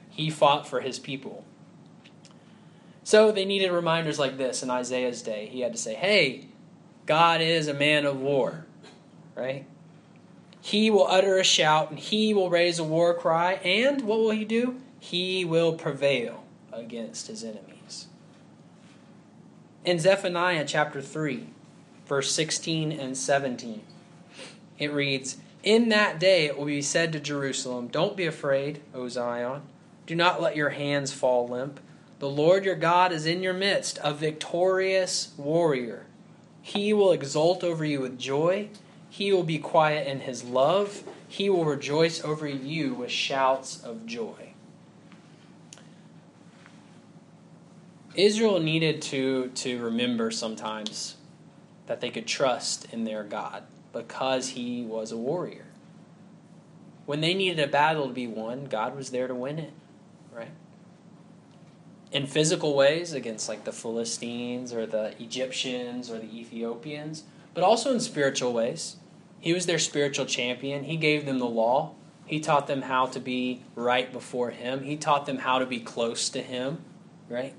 He 0.10 0.30
fought 0.30 0.68
for 0.68 0.82
his 0.82 1.00
people. 1.00 1.46
So 3.04 3.32
they 3.32 3.46
needed 3.46 3.72
reminders 3.72 4.18
like 4.18 4.38
this 4.38 4.63
in 4.63 4.70
isaiah's 4.70 5.22
day. 5.22 5.48
He 5.48 5.62
had 5.62 5.74
to 5.74 5.78
say 5.78 5.96
hey 5.96 6.48
god 7.06 7.42
is 7.42 7.68
a 7.68 7.74
man 7.74 8.06
of 8.06 8.20
war 8.20 8.66
right? 9.36 9.66
He 10.62 10.89
will 10.89 11.08
utter 11.08 11.38
a 11.38 11.44
shout 11.44 11.89
and 11.89 12.00
he 12.00 12.34
will 12.34 12.50
raise 12.50 12.80
a 12.80 12.84
war 12.84 13.13
cry 13.13 13.54
and 13.56 14.01
what 14.01 14.20
will 14.20 14.32
he 14.32 14.46
do 14.46 14.80
he 15.00 15.46
will 15.46 15.74
prevail 15.74 16.44
against 16.72 17.27
his 17.27 17.44
enemies 17.44 17.70
in 19.86 20.00
Zephaniah 20.00 20.65
chapter 20.68 21.01
3, 21.01 21.48
verse 22.06 22.32
16 22.32 22.91
and 22.91 23.18
17, 23.18 23.82
it 24.77 24.91
reads, 24.91 25.38
In 25.63 25.89
that 25.89 26.20
day 26.20 26.46
it 26.46 26.58
will 26.58 26.65
be 26.65 26.82
said 26.82 27.12
to 27.13 27.20
Jerusalem, 27.20 27.88
Don't 27.88 28.18
be 28.18 28.25
afraid, 28.25 28.82
O 28.94 29.08
Zion. 29.08 29.62
Do 30.06 30.15
not 30.15 30.41
let 30.41 30.56
your 30.56 30.70
hands 30.70 31.13
fall 31.13 31.48
limp. 31.48 31.79
The 32.20 32.29
Lord 32.29 32.65
your 32.65 32.75
God 32.75 33.12
is 33.12 33.25
in 33.25 33.41
your 33.41 33.53
midst, 33.53 34.00
a 34.03 34.13
victorious 34.13 35.34
warrior. 35.38 36.06
He 36.62 36.94
will 36.94 37.12
exult 37.12 37.63
over 37.63 37.86
you 37.86 38.01
with 38.01 38.20
joy. 38.20 38.70
He 39.10 39.32
will 39.32 39.44
be 39.44 39.60
quiet 39.60 40.08
in 40.08 40.20
his 40.22 40.44
love. 40.44 41.03
He 41.27 41.50
will 41.50 41.65
rejoice 41.65 42.24
over 42.24 42.48
you 42.48 42.94
with 42.94 43.12
shouts 43.12 43.82
of 43.82 44.06
joy. 44.06 44.48
Israel 48.19 48.60
needed 48.60 49.01
to 49.03 49.47
to 49.55 49.82
remember 49.82 50.29
sometimes 50.29 51.15
that 51.88 52.01
they 52.01 52.10
could 52.10 52.27
trust 52.27 52.91
in 52.93 53.05
their 53.05 53.23
God 53.23 53.63
because 53.93 54.49
he 54.49 54.84
was 54.84 55.12
a 55.12 55.17
warrior. 55.17 55.65
When 57.05 57.21
they 57.21 57.34
needed 57.34 57.60
a 57.60 57.67
battle 57.67 58.08
to 58.08 58.13
be 58.13 58.27
won, 58.27 58.65
God 58.65 58.95
was 58.95 59.10
there 59.10 59.27
to 59.27 59.34
win 59.34 59.58
it, 59.58 59.73
right? 60.32 60.51
In 62.12 62.27
physical 62.27 62.75
ways 62.75 63.13
against 63.13 63.47
like 63.47 63.63
the 63.63 63.71
Philistines 63.71 64.73
or 64.73 64.86
the 64.86 65.13
Egyptians 65.19 66.12
or 66.12 66.19
the 66.19 66.39
Ethiopians, 66.39 67.23
but 67.53 67.63
also 67.63 67.93
in 67.93 67.99
spiritual 67.99 68.53
ways. 68.53 68.97
He 69.39 69.53
was 69.53 69.65
their 69.65 69.79
spiritual 69.79 70.25
champion. 70.25 70.84
He 70.84 70.97
gave 70.97 71.25
them 71.25 71.39
the 71.39 71.45
law. 71.45 71.93
He 72.25 72.41
taught 72.41 72.67
them 72.67 72.84
how 72.84 73.05
to 73.08 73.19
be 73.19 73.63
right 73.75 74.12
before 74.12 74.51
him. 74.51 74.84
He 74.84 74.97
taught 74.97 75.25
them 75.25 75.39
how 75.39 75.58
to 75.60 75.65
be 75.65 75.79
close 75.79 76.29
to 76.29 76.41
him, 76.41 76.84
right? 77.29 77.53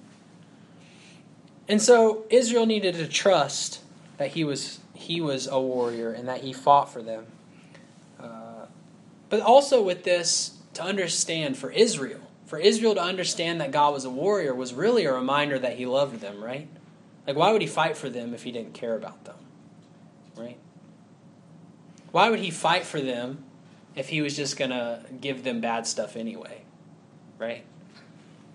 And 1.71 1.81
so 1.81 2.25
Israel 2.31 2.67
needed 2.67 2.97
to 2.97 3.07
trust 3.07 3.81
that 4.17 4.31
he 4.33 4.43
was 4.43 4.81
he 4.93 5.21
was 5.21 5.47
a 5.47 5.61
warrior 5.61 6.11
and 6.11 6.27
that 6.27 6.41
he 6.41 6.53
fought 6.53 6.93
for 6.93 7.01
them. 7.01 7.27
Uh, 8.19 8.67
but 9.29 9.41
also 9.41 9.81
with 9.81 10.03
this 10.03 10.59
to 10.75 10.83
understand 10.83 11.57
for 11.57 11.71
Israel, 11.71 12.23
for 12.45 12.59
Israel 12.59 12.97
to 12.97 13.01
understand 13.01 13.61
that 13.61 13.71
God 13.71 13.95
was 13.95 14.05
a 14.05 14.11
warrior 14.11 14.53
was 14.53 14.75
really 14.75 15.05
a 15.05 15.13
reminder 15.13 15.61
that 15.61 15.77
he 15.77 15.87
loved 15.87 16.21
them, 16.21 16.43
right? 16.43 16.67
Like 17.25 17.37
why 17.37 17.53
would 17.53 17.63
he 17.63 17.69
fight 17.69 17.97
for 17.97 18.11
them 18.11 18.35
if 18.35 18.43
he 18.43 18.51
didn't 18.51 18.75
care 18.75 18.97
about 18.97 19.25
them? 19.25 19.37
Right? 20.37 20.59
Why 22.11 22.31
would 22.31 22.41
he 22.41 22.51
fight 22.51 22.85
for 22.85 23.01
them 23.01 23.45
if 23.95 24.09
he 24.09 24.23
was 24.23 24.35
just 24.35 24.57
going 24.57 24.73
to 24.73 25.05
give 25.21 25.45
them 25.45 25.61
bad 25.61 25.87
stuff 25.87 26.17
anyway? 26.17 26.63
Right? 27.39 27.65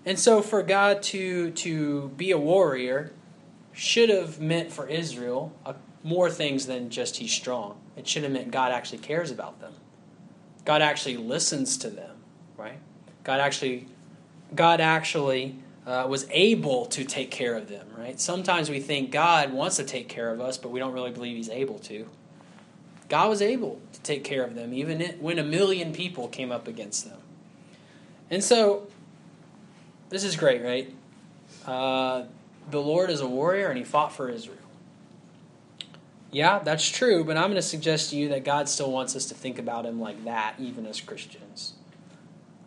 And 0.06 0.18
so 0.18 0.40
for 0.40 0.62
God 0.62 1.02
to 1.04 1.50
to 1.50 2.08
be 2.16 2.30
a 2.30 2.38
warrior 2.38 3.12
should 3.72 4.08
have 4.08 4.40
meant 4.40 4.72
for 4.72 4.86
Israel 4.86 5.52
uh, 5.66 5.74
more 6.02 6.30
things 6.30 6.66
than 6.66 6.88
just 6.88 7.16
he's 7.16 7.32
strong. 7.32 7.78
It 7.96 8.06
should 8.06 8.22
have 8.22 8.32
meant 8.32 8.52
God 8.52 8.72
actually 8.72 8.98
cares 8.98 9.32
about 9.32 9.60
them. 9.60 9.74
God 10.64 10.80
actually 10.80 11.16
listens 11.16 11.76
to 11.78 11.90
them, 11.90 12.16
right? 12.56 12.78
God 13.24 13.40
actually 13.40 13.88
God 14.54 14.80
actually 14.80 15.56
uh, 15.86 16.06
was 16.08 16.26
able 16.30 16.86
to 16.86 17.04
take 17.04 17.32
care 17.32 17.54
of 17.54 17.68
them, 17.68 17.88
right? 17.98 18.20
Sometimes 18.20 18.70
we 18.70 18.78
think 18.78 19.10
God 19.10 19.52
wants 19.52 19.76
to 19.76 19.84
take 19.84 20.08
care 20.08 20.30
of 20.30 20.40
us, 20.40 20.56
but 20.56 20.70
we 20.70 20.78
don't 20.78 20.92
really 20.92 21.10
believe 21.10 21.36
he's 21.36 21.48
able 21.48 21.80
to. 21.80 22.08
God 23.08 23.28
was 23.28 23.42
able 23.42 23.80
to 23.92 24.00
take 24.02 24.24
care 24.24 24.44
of 24.44 24.54
them, 24.54 24.72
even 24.72 25.00
when 25.20 25.38
a 25.38 25.44
million 25.44 25.92
people 25.92 26.28
came 26.28 26.50
up 26.50 26.66
against 26.66 27.04
them. 27.04 27.20
And 28.30 28.42
so 28.42 28.88
this 30.08 30.24
is 30.24 30.36
great, 30.36 30.62
right? 30.62 30.94
Uh, 31.66 32.24
the 32.70 32.80
Lord 32.80 33.10
is 33.10 33.20
a 33.20 33.26
warrior 33.26 33.68
and 33.68 33.78
he 33.78 33.84
fought 33.84 34.12
for 34.12 34.28
Israel. 34.28 34.58
Yeah, 36.30 36.58
that's 36.58 36.88
true, 36.88 37.24
but 37.24 37.36
I'm 37.36 37.44
going 37.44 37.54
to 37.54 37.62
suggest 37.62 38.10
to 38.10 38.16
you 38.16 38.28
that 38.30 38.44
God 38.44 38.68
still 38.68 38.90
wants 38.90 39.16
us 39.16 39.26
to 39.26 39.34
think 39.34 39.58
about 39.58 39.86
him 39.86 40.00
like 40.00 40.24
that, 40.24 40.54
even 40.58 40.86
as 40.86 41.00
Christians. 41.00 41.74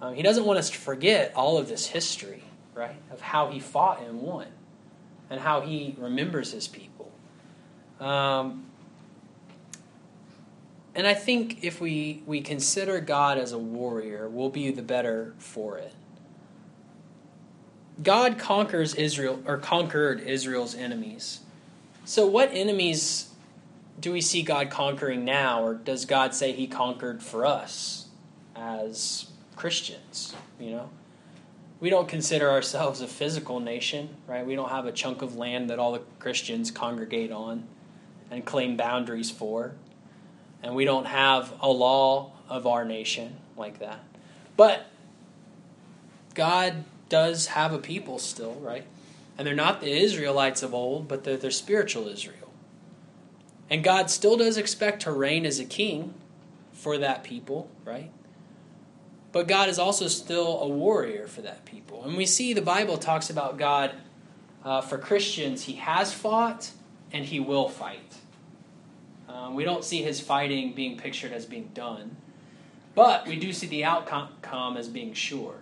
Um, 0.01 0.15
he 0.15 0.23
doesn't 0.23 0.45
want 0.45 0.59
us 0.59 0.69
to 0.69 0.77
forget 0.77 1.33
all 1.35 1.57
of 1.57 1.67
this 1.67 1.87
history, 1.87 2.43
right, 2.73 2.95
of 3.11 3.21
how 3.21 3.51
he 3.51 3.59
fought 3.59 4.01
and 4.01 4.21
won, 4.21 4.47
and 5.29 5.41
how 5.41 5.61
he 5.61 5.95
remembers 5.97 6.53
his 6.53 6.67
people. 6.67 7.11
Um, 7.99 8.65
and 10.95 11.05
I 11.05 11.13
think 11.13 11.63
if 11.63 11.81
we, 11.81 12.23
we 12.25 12.41
consider 12.41 12.99
God 13.01 13.37
as 13.37 13.51
a 13.51 13.59
warrior, 13.59 14.29
we'll 14.29 14.49
be 14.49 14.71
the 14.71 14.81
better 14.81 15.33
for 15.37 15.77
it. 15.77 15.93
God 18.01 18.37
conquers 18.37 18.95
Israel 18.95 19.41
or 19.45 19.57
conquered 19.57 20.21
Israel's 20.21 20.75
enemies. 20.75 21.41
So 22.05 22.25
what 22.25 22.49
enemies 22.53 23.29
do 23.99 24.11
we 24.11 24.21
see 24.21 24.41
God 24.41 24.69
conquering 24.69 25.25
now 25.25 25.63
or 25.63 25.73
does 25.73 26.05
God 26.05 26.33
say 26.33 26.53
he 26.53 26.67
conquered 26.67 27.21
for 27.21 27.45
us 27.45 28.07
as 28.55 29.29
Christians, 29.55 30.33
you 30.59 30.71
know? 30.71 30.89
We 31.81 31.89
don't 31.89 32.09
consider 32.09 32.49
ourselves 32.49 32.99
a 32.99 33.07
physical 33.07 33.59
nation, 33.59 34.09
right? 34.27 34.45
We 34.45 34.55
don't 34.55 34.69
have 34.69 34.85
a 34.85 34.91
chunk 34.91 35.21
of 35.21 35.37
land 35.37 35.69
that 35.69 35.79
all 35.79 35.93
the 35.93 36.01
Christians 36.19 36.71
congregate 36.71 37.31
on 37.31 37.65
and 38.29 38.45
claim 38.45 38.75
boundaries 38.75 39.31
for. 39.31 39.73
And 40.61 40.75
we 40.75 40.83
don't 40.83 41.05
have 41.05 41.53
a 41.61 41.69
law 41.69 42.33
of 42.49 42.67
our 42.67 42.83
nation 42.83 43.37
like 43.55 43.79
that. 43.79 44.03
But 44.57 44.87
God 46.33 46.83
does 47.09 47.47
have 47.47 47.73
a 47.73 47.79
people 47.79 48.19
still, 48.19 48.55
right? 48.55 48.85
And 49.37 49.47
they're 49.47 49.55
not 49.55 49.81
the 49.81 49.91
Israelites 49.91 50.63
of 50.63 50.73
old, 50.73 51.07
but 51.07 51.23
they're, 51.23 51.37
they're 51.37 51.51
spiritual 51.51 52.07
Israel. 52.07 52.51
And 53.69 53.83
God 53.83 54.09
still 54.09 54.37
does 54.37 54.57
expect 54.57 55.03
to 55.03 55.11
reign 55.11 55.45
as 55.45 55.59
a 55.59 55.65
king 55.65 56.13
for 56.73 56.97
that 56.97 57.23
people, 57.23 57.69
right? 57.85 58.11
but 59.31 59.47
God 59.47 59.69
is 59.69 59.77
also 59.77 60.07
still 60.07 60.59
a 60.61 60.67
warrior 60.67 61.27
for 61.27 61.41
that 61.41 61.65
people. 61.65 62.03
And 62.03 62.17
we 62.17 62.25
see 62.25 62.53
the 62.53 62.61
Bible 62.61 62.97
talks 62.97 63.29
about 63.29 63.57
God 63.57 63.91
uh, 64.63 64.81
for 64.81 64.97
Christians, 64.97 65.63
He 65.63 65.73
has 65.73 66.13
fought 66.13 66.71
and 67.13 67.25
He 67.25 67.39
will 67.39 67.69
fight. 67.69 68.15
Um, 69.27 69.53
we 69.53 69.63
don't 69.63 69.83
see 69.83 70.01
His 70.01 70.19
fighting 70.19 70.73
being 70.73 70.97
pictured 70.97 71.31
as 71.31 71.45
being 71.45 71.69
done, 71.73 72.17
but 72.95 73.27
we 73.27 73.37
do 73.37 73.53
see 73.53 73.67
the 73.67 73.85
outcome 73.85 74.77
as 74.77 74.87
being 74.87 75.13
sure. 75.13 75.55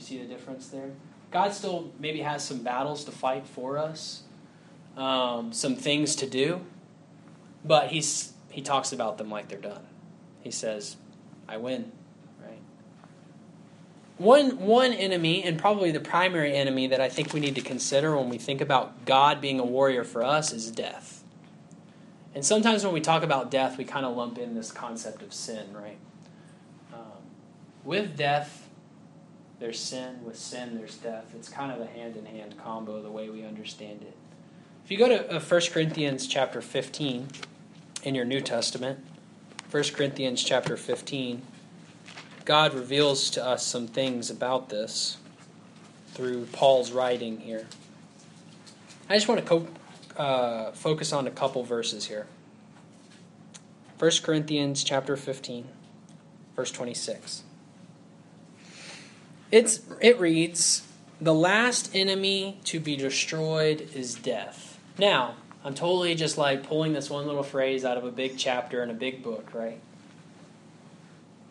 You 0.00 0.06
see 0.06 0.18
the 0.18 0.24
difference 0.24 0.68
there? 0.68 0.92
God 1.30 1.52
still 1.52 1.92
maybe 1.98 2.20
has 2.20 2.42
some 2.42 2.62
battles 2.62 3.04
to 3.04 3.10
fight 3.10 3.46
for 3.46 3.76
us, 3.76 4.22
um, 4.96 5.52
some 5.52 5.76
things 5.76 6.16
to 6.16 6.26
do, 6.26 6.62
but 7.66 7.88
he's, 7.88 8.32
he 8.50 8.62
talks 8.62 8.92
about 8.92 9.18
them 9.18 9.30
like 9.30 9.48
they're 9.48 9.60
done. 9.60 9.86
He 10.40 10.50
says, 10.50 10.96
I 11.46 11.58
win. 11.58 11.92
Right? 12.40 12.62
One, 14.16 14.58
one 14.60 14.94
enemy, 14.94 15.44
and 15.44 15.58
probably 15.58 15.90
the 15.90 16.00
primary 16.00 16.56
enemy 16.56 16.86
that 16.86 17.02
I 17.02 17.10
think 17.10 17.34
we 17.34 17.40
need 17.40 17.56
to 17.56 17.60
consider 17.60 18.16
when 18.16 18.30
we 18.30 18.38
think 18.38 18.62
about 18.62 19.04
God 19.04 19.38
being 19.42 19.60
a 19.60 19.64
warrior 19.66 20.02
for 20.02 20.24
us, 20.24 20.50
is 20.50 20.70
death. 20.70 21.22
And 22.34 22.42
sometimes 22.42 22.84
when 22.84 22.94
we 22.94 23.02
talk 23.02 23.22
about 23.22 23.50
death, 23.50 23.76
we 23.76 23.84
kind 23.84 24.06
of 24.06 24.16
lump 24.16 24.38
in 24.38 24.54
this 24.54 24.72
concept 24.72 25.20
of 25.20 25.34
sin, 25.34 25.74
right? 25.74 25.98
Um, 26.90 27.20
with 27.84 28.16
death, 28.16 28.69
there's 29.60 29.78
sin. 29.78 30.24
With 30.24 30.36
sin, 30.36 30.76
there's 30.76 30.96
death. 30.96 31.26
It's 31.36 31.48
kind 31.48 31.70
of 31.70 31.80
a 31.80 31.86
hand 31.86 32.16
in 32.16 32.24
hand 32.24 32.56
combo, 32.58 33.00
the 33.00 33.10
way 33.10 33.28
we 33.28 33.44
understand 33.44 34.02
it. 34.02 34.16
If 34.84 34.90
you 34.90 34.98
go 34.98 35.08
to 35.08 35.38
1 35.38 35.62
uh, 35.62 35.66
Corinthians 35.70 36.26
chapter 36.26 36.60
15 36.60 37.28
in 38.02 38.14
your 38.14 38.24
New 38.24 38.40
Testament, 38.40 38.98
1 39.70 39.84
Corinthians 39.94 40.42
chapter 40.42 40.76
15, 40.76 41.42
God 42.44 42.74
reveals 42.74 43.30
to 43.30 43.44
us 43.44 43.64
some 43.64 43.86
things 43.86 44.30
about 44.30 44.70
this 44.70 45.18
through 46.14 46.46
Paul's 46.46 46.90
writing 46.90 47.38
here. 47.38 47.66
I 49.08 49.14
just 49.14 49.28
want 49.28 49.40
to 49.40 49.46
co- 49.46 49.68
uh, 50.16 50.72
focus 50.72 51.12
on 51.12 51.26
a 51.26 51.30
couple 51.30 51.62
verses 51.62 52.06
here. 52.06 52.26
1 53.98 54.10
Corinthians 54.22 54.82
chapter 54.82 55.16
15, 55.16 55.68
verse 56.56 56.72
26. 56.72 57.44
It's, 59.50 59.80
it 60.00 60.20
reads, 60.20 60.86
The 61.20 61.34
last 61.34 61.90
enemy 61.94 62.60
to 62.64 62.80
be 62.80 62.96
destroyed 62.96 63.88
is 63.94 64.14
death. 64.14 64.78
Now, 64.98 65.34
I'm 65.64 65.74
totally 65.74 66.14
just 66.14 66.38
like 66.38 66.66
pulling 66.66 66.92
this 66.92 67.10
one 67.10 67.26
little 67.26 67.42
phrase 67.42 67.84
out 67.84 67.98
of 67.98 68.04
a 68.04 68.10
big 68.10 68.38
chapter 68.38 68.82
in 68.82 68.90
a 68.90 68.94
big 68.94 69.22
book, 69.22 69.50
right? 69.52 69.80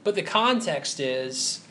But 0.03 0.15
the 0.15 0.23
context 0.23 0.99
is 0.99 1.61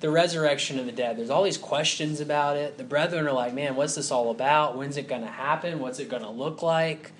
the 0.00 0.10
resurrection 0.10 0.78
of 0.78 0.86
the 0.86 0.92
dead. 0.92 1.18
There's 1.18 1.30
all 1.30 1.42
these 1.42 1.58
questions 1.58 2.20
about 2.20 2.56
it. 2.56 2.78
The 2.78 2.84
brethren 2.84 3.26
are 3.26 3.32
like, 3.32 3.52
man, 3.52 3.74
what's 3.74 3.96
this 3.96 4.10
all 4.10 4.30
about? 4.30 4.76
When's 4.76 4.96
it 4.96 5.08
going 5.08 5.22
to 5.22 5.28
happen? 5.28 5.80
What's 5.80 5.98
it 5.98 6.08
going 6.08 6.22
to 6.22 6.30
look 6.30 6.62
like? 6.62 7.12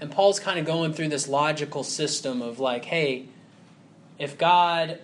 And 0.00 0.10
Paul's 0.10 0.40
kind 0.40 0.58
of 0.58 0.64
going 0.64 0.94
through 0.94 1.10
this 1.10 1.28
logical 1.28 1.84
system 1.84 2.42
of 2.42 2.58
like, 2.58 2.86
hey, 2.86 3.26
if 4.18 4.38
God 4.38 4.98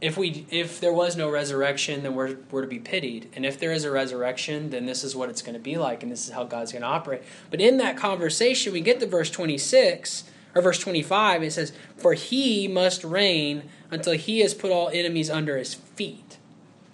if 0.00 0.16
we 0.16 0.46
if 0.50 0.80
there 0.80 0.92
was 0.92 1.16
no 1.16 1.30
resurrection, 1.30 2.02
then 2.02 2.14
we're 2.14 2.36
we're 2.50 2.62
to 2.62 2.66
be 2.66 2.78
pitied. 2.78 3.30
And 3.34 3.46
if 3.46 3.58
there 3.58 3.72
is 3.72 3.84
a 3.84 3.90
resurrection, 3.90 4.70
then 4.70 4.86
this 4.86 5.02
is 5.02 5.16
what 5.16 5.30
it's 5.30 5.42
going 5.42 5.54
to 5.54 5.60
be 5.60 5.76
like, 5.76 6.02
and 6.02 6.12
this 6.12 6.26
is 6.26 6.34
how 6.34 6.44
God's 6.44 6.72
going 6.72 6.82
to 6.82 6.88
operate. 6.88 7.22
But 7.50 7.60
in 7.60 7.78
that 7.78 7.96
conversation, 7.96 8.72
we 8.72 8.80
get 8.80 9.00
to 9.00 9.06
verse 9.06 9.30
twenty 9.30 9.58
six 9.58 10.24
or 10.54 10.62
verse 10.62 10.78
twenty 10.78 11.02
five. 11.02 11.42
It 11.42 11.52
says, 11.52 11.72
"For 11.96 12.12
he 12.14 12.68
must 12.68 13.04
reign 13.04 13.70
until 13.90 14.12
he 14.12 14.40
has 14.40 14.52
put 14.52 14.70
all 14.70 14.90
enemies 14.90 15.30
under 15.30 15.56
his 15.56 15.74
feet." 15.74 16.36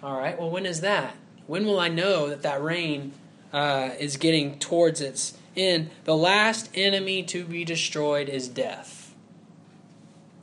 All 0.01 0.17
right. 0.17 0.39
Well, 0.39 0.49
when 0.49 0.65
is 0.65 0.81
that? 0.81 1.15
When 1.45 1.65
will 1.65 1.79
I 1.79 1.89
know 1.89 2.29
that 2.29 2.41
that 2.43 2.61
reign 2.61 3.11
uh, 3.51 3.91
is 3.99 4.15
getting 4.15 4.59
towards 4.59 5.01
its 5.01 5.37
end? 5.57 5.89
The 6.05 6.15
last 6.15 6.69
enemy 6.73 7.23
to 7.23 7.43
be 7.43 7.65
destroyed 7.65 8.29
is 8.29 8.47
death. 8.47 9.13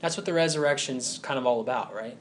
That's 0.00 0.16
what 0.16 0.26
the 0.26 0.32
resurrection's 0.32 1.18
kind 1.18 1.38
of 1.38 1.46
all 1.46 1.60
about, 1.60 1.94
right? 1.94 2.16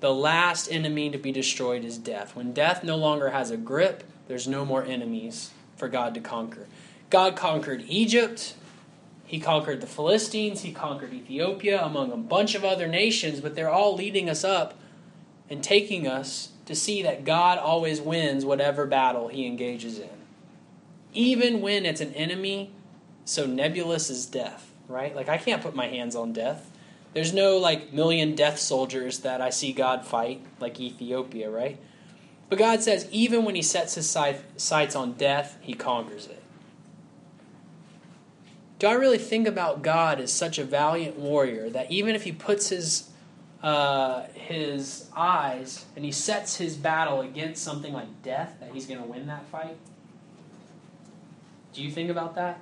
The 0.00 0.12
last 0.12 0.70
enemy 0.70 1.10
to 1.10 1.18
be 1.18 1.32
destroyed 1.32 1.84
is 1.84 1.96
death. 1.96 2.36
When 2.36 2.52
death 2.52 2.84
no 2.84 2.96
longer 2.96 3.30
has 3.30 3.50
a 3.50 3.56
grip, 3.56 4.04
there's 4.28 4.46
no 4.46 4.64
more 4.64 4.84
enemies 4.84 5.52
for 5.76 5.88
God 5.88 6.14
to 6.14 6.20
conquer. 6.20 6.66
God 7.08 7.36
conquered 7.36 7.84
Egypt, 7.88 8.54
He 9.24 9.40
conquered 9.40 9.80
the 9.80 9.86
Philistines, 9.86 10.62
He 10.62 10.72
conquered 10.72 11.14
Ethiopia, 11.14 11.82
among 11.82 12.12
a 12.12 12.16
bunch 12.16 12.54
of 12.54 12.64
other 12.64 12.88
nations, 12.88 13.40
but 13.40 13.54
they're 13.54 13.70
all 13.70 13.94
leading 13.94 14.28
us 14.28 14.44
up 14.44 14.78
and 15.48 15.62
taking 15.62 16.06
us 16.06 16.50
to 16.66 16.74
see 16.74 17.02
that 17.02 17.24
God 17.24 17.58
always 17.58 18.00
wins 18.00 18.44
whatever 18.44 18.86
battle 18.86 19.28
He 19.28 19.46
engages 19.46 19.98
in. 19.98 20.08
Even 21.14 21.60
when 21.60 21.86
it's 21.86 22.00
an 22.00 22.12
enemy 22.14 22.72
so 23.24 23.46
nebulous 23.46 24.10
as 24.10 24.26
death, 24.26 24.70
right? 24.88 25.14
Like, 25.14 25.28
I 25.28 25.38
can't 25.38 25.62
put 25.62 25.74
my 25.74 25.86
hands 25.86 26.14
on 26.14 26.32
death. 26.32 26.70
There's 27.16 27.32
no 27.32 27.56
like 27.56 27.94
million 27.94 28.34
death 28.34 28.58
soldiers 28.58 29.20
that 29.20 29.40
I 29.40 29.48
see 29.48 29.72
God 29.72 30.04
fight, 30.04 30.42
like 30.60 30.78
Ethiopia, 30.78 31.48
right? 31.48 31.80
But 32.50 32.58
God 32.58 32.82
says, 32.82 33.08
even 33.10 33.46
when 33.46 33.54
he 33.54 33.62
sets 33.62 33.94
his 33.94 34.06
sights 34.10 34.94
on 34.94 35.14
death, 35.14 35.56
he 35.62 35.72
conquers 35.72 36.26
it. 36.26 36.42
Do 38.78 38.88
I 38.88 38.92
really 38.92 39.16
think 39.16 39.48
about 39.48 39.80
God 39.80 40.20
as 40.20 40.30
such 40.30 40.58
a 40.58 40.64
valiant 40.64 41.18
warrior 41.18 41.70
that 41.70 41.90
even 41.90 42.14
if 42.14 42.24
he 42.24 42.32
puts 42.32 42.68
his 42.68 43.08
uh, 43.62 44.24
his 44.34 45.08
eyes 45.16 45.86
and 45.96 46.04
he 46.04 46.12
sets 46.12 46.58
his 46.58 46.76
battle 46.76 47.22
against 47.22 47.62
something 47.64 47.94
like 47.94 48.22
death, 48.22 48.56
that 48.60 48.72
he's 48.74 48.84
going 48.84 49.00
to 49.00 49.06
win 49.06 49.26
that 49.28 49.46
fight? 49.46 49.78
Do 51.72 51.82
you 51.82 51.90
think 51.90 52.10
about 52.10 52.34
that? 52.34 52.60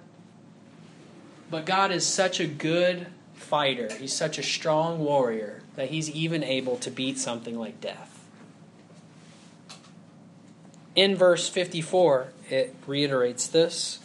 But 1.50 1.66
God 1.66 1.90
is 1.90 2.06
such 2.06 2.38
a 2.38 2.46
good 2.46 3.08
fighter. 3.44 3.88
He's 3.94 4.12
such 4.12 4.38
a 4.38 4.42
strong 4.42 4.98
warrior 4.98 5.62
that 5.76 5.90
he's 5.90 6.10
even 6.10 6.42
able 6.42 6.76
to 6.78 6.90
beat 6.90 7.18
something 7.18 7.58
like 7.58 7.80
death. 7.80 8.10
In 10.94 11.16
verse 11.16 11.48
54, 11.48 12.28
it 12.50 12.74
reiterates 12.86 13.46
this. 13.46 13.98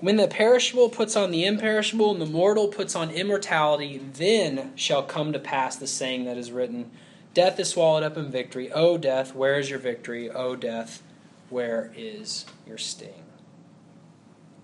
When 0.00 0.16
the 0.16 0.28
perishable 0.28 0.90
puts 0.90 1.16
on 1.16 1.30
the 1.30 1.44
imperishable, 1.44 2.12
and 2.12 2.20
the 2.20 2.26
mortal 2.26 2.68
puts 2.68 2.94
on 2.94 3.10
immortality, 3.10 3.98
then 3.98 4.72
shall 4.76 5.02
come 5.02 5.32
to 5.32 5.38
pass 5.38 5.76
the 5.76 5.86
saying 5.86 6.24
that 6.24 6.36
is 6.36 6.52
written 6.52 6.90
Death 7.32 7.58
is 7.58 7.70
swallowed 7.70 8.04
up 8.04 8.16
in 8.16 8.30
victory. 8.30 8.70
O 8.70 8.96
death, 8.96 9.34
where 9.34 9.58
is 9.58 9.68
your 9.68 9.80
victory? 9.80 10.30
O 10.30 10.54
death, 10.54 11.02
where 11.50 11.92
is 11.96 12.46
your 12.66 12.78
sting? 12.78 13.23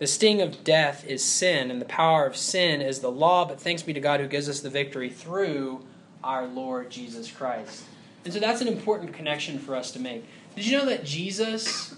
The 0.01 0.07
sting 0.07 0.41
of 0.41 0.65
death 0.65 1.07
is 1.07 1.23
sin, 1.23 1.71
and 1.71 1.79
the 1.79 1.85
power 1.85 2.25
of 2.25 2.35
sin 2.35 2.81
is 2.81 3.01
the 3.01 3.11
law, 3.11 3.45
but 3.45 3.61
thanks 3.61 3.83
be 3.83 3.93
to 3.93 4.01
God 4.01 4.19
who 4.19 4.29
gives 4.29 4.49
us 4.49 4.61
the 4.61 4.71
victory 4.71 5.11
through 5.11 5.85
our 6.25 6.47
Lord 6.47 6.89
Jesus 6.89 7.31
Christ. 7.31 7.85
And 8.25 8.33
so 8.33 8.41
that's 8.41 8.63
an 8.63 8.69
important 8.69 9.13
connection 9.13 9.59
for 9.59 9.77
us 9.77 9.91
to 9.91 9.99
make. 9.99 10.25
Did 10.57 10.67
you 10.67 10.79
know 10.79 10.87
that 10.87 11.05
Jesus 11.05 11.95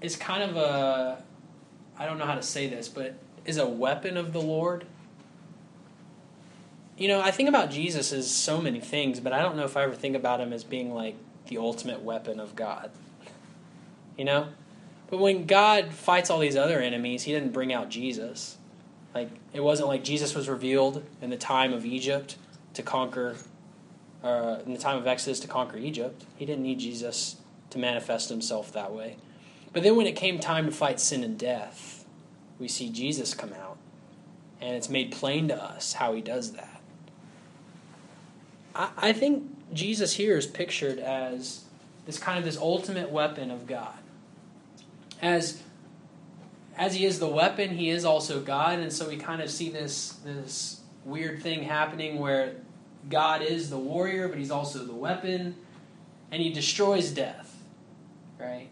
is 0.00 0.16
kind 0.16 0.42
of 0.42 0.56
a, 0.56 1.22
I 1.98 2.06
don't 2.06 2.16
know 2.16 2.24
how 2.24 2.34
to 2.34 2.42
say 2.42 2.66
this, 2.66 2.88
but 2.88 3.16
is 3.44 3.58
a 3.58 3.68
weapon 3.68 4.16
of 4.16 4.32
the 4.32 4.40
Lord? 4.40 4.86
You 6.96 7.08
know, 7.08 7.20
I 7.20 7.30
think 7.30 7.50
about 7.50 7.70
Jesus 7.70 8.10
as 8.10 8.30
so 8.30 8.58
many 8.58 8.80
things, 8.80 9.20
but 9.20 9.34
I 9.34 9.42
don't 9.42 9.54
know 9.54 9.64
if 9.64 9.76
I 9.76 9.82
ever 9.82 9.94
think 9.94 10.16
about 10.16 10.40
him 10.40 10.54
as 10.54 10.64
being 10.64 10.94
like 10.94 11.16
the 11.48 11.58
ultimate 11.58 12.00
weapon 12.00 12.40
of 12.40 12.56
God. 12.56 12.90
You 14.16 14.24
know? 14.24 14.48
But 15.10 15.18
when 15.18 15.44
God 15.46 15.92
fights 15.92 16.30
all 16.30 16.38
these 16.38 16.56
other 16.56 16.80
enemies, 16.80 17.24
he 17.24 17.32
didn't 17.32 17.52
bring 17.52 17.72
out 17.72 17.88
Jesus. 17.88 18.56
Like 19.14 19.28
it 19.52 19.60
wasn't 19.60 19.88
like 19.88 20.04
Jesus 20.04 20.34
was 20.34 20.48
revealed 20.48 21.04
in 21.20 21.30
the 21.30 21.36
time 21.36 21.72
of 21.72 21.84
Egypt 21.84 22.36
to 22.74 22.82
conquer 22.82 23.36
uh, 24.22 24.58
in 24.64 24.72
the 24.72 24.78
time 24.78 24.96
of 24.96 25.06
Exodus 25.06 25.40
to 25.40 25.48
conquer 25.48 25.78
Egypt. 25.78 26.24
He 26.36 26.46
didn't 26.46 26.62
need 26.62 26.78
Jesus 26.78 27.36
to 27.70 27.78
manifest 27.78 28.28
himself 28.28 28.72
that 28.72 28.92
way. 28.92 29.16
But 29.72 29.82
then 29.82 29.96
when 29.96 30.06
it 30.06 30.14
came 30.14 30.38
time 30.38 30.66
to 30.66 30.72
fight 30.72 31.00
sin 31.00 31.24
and 31.24 31.38
death, 31.38 32.04
we 32.58 32.68
see 32.68 32.90
Jesus 32.90 33.34
come 33.34 33.52
out. 33.52 33.78
And 34.60 34.76
it's 34.76 34.90
made 34.90 35.10
plain 35.10 35.48
to 35.48 35.60
us 35.60 35.94
how 35.94 36.12
he 36.12 36.20
does 36.20 36.52
that. 36.52 36.80
I, 38.74 38.90
I 38.96 39.12
think 39.12 39.44
Jesus 39.72 40.12
here 40.14 40.36
is 40.36 40.46
pictured 40.46 40.98
as 40.98 41.64
this 42.04 42.18
kind 42.18 42.38
of 42.38 42.44
this 42.44 42.58
ultimate 42.58 43.10
weapon 43.10 43.50
of 43.50 43.66
God 43.66 43.99
as 45.22 45.62
as 46.76 46.94
he 46.94 47.04
is 47.04 47.18
the 47.18 47.28
weapon, 47.28 47.76
he 47.76 47.90
is 47.90 48.04
also 48.04 48.40
God, 48.40 48.78
and 48.78 48.92
so 48.92 49.08
we 49.08 49.16
kind 49.16 49.42
of 49.42 49.50
see 49.50 49.68
this 49.68 50.14
this 50.24 50.80
weird 51.04 51.42
thing 51.42 51.62
happening 51.62 52.18
where 52.18 52.54
God 53.08 53.42
is 53.42 53.70
the 53.70 53.78
warrior, 53.78 54.28
but 54.28 54.38
he's 54.38 54.50
also 54.50 54.84
the 54.84 54.94
weapon, 54.94 55.56
and 56.30 56.42
he 56.42 56.52
destroys 56.52 57.10
death. 57.10 57.56
Right? 58.38 58.68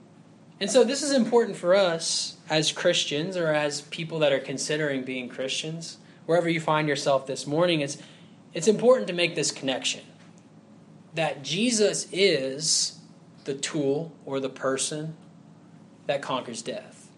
And 0.60 0.70
so 0.70 0.82
this 0.84 1.02
is 1.02 1.12
important 1.12 1.56
for 1.56 1.74
us 1.74 2.36
as 2.48 2.72
Christians 2.72 3.36
or 3.36 3.52
as 3.52 3.82
people 3.82 4.18
that 4.20 4.32
are 4.32 4.40
considering 4.40 5.02
being 5.02 5.28
Christians, 5.28 5.98
wherever 6.26 6.48
you 6.48 6.60
find 6.60 6.88
yourself 6.88 7.26
this 7.26 7.46
morning, 7.46 7.80
is 7.80 8.00
it's 8.54 8.66
important 8.66 9.06
to 9.08 9.12
make 9.12 9.34
this 9.34 9.52
connection 9.52 10.02
that 11.14 11.42
Jesus 11.42 12.08
is 12.12 12.98
the 13.44 13.54
tool 13.54 14.12
or 14.24 14.40
the 14.40 14.48
person 14.48 15.16
that 16.08 16.22
conquers 16.22 16.62
death. 16.62 17.10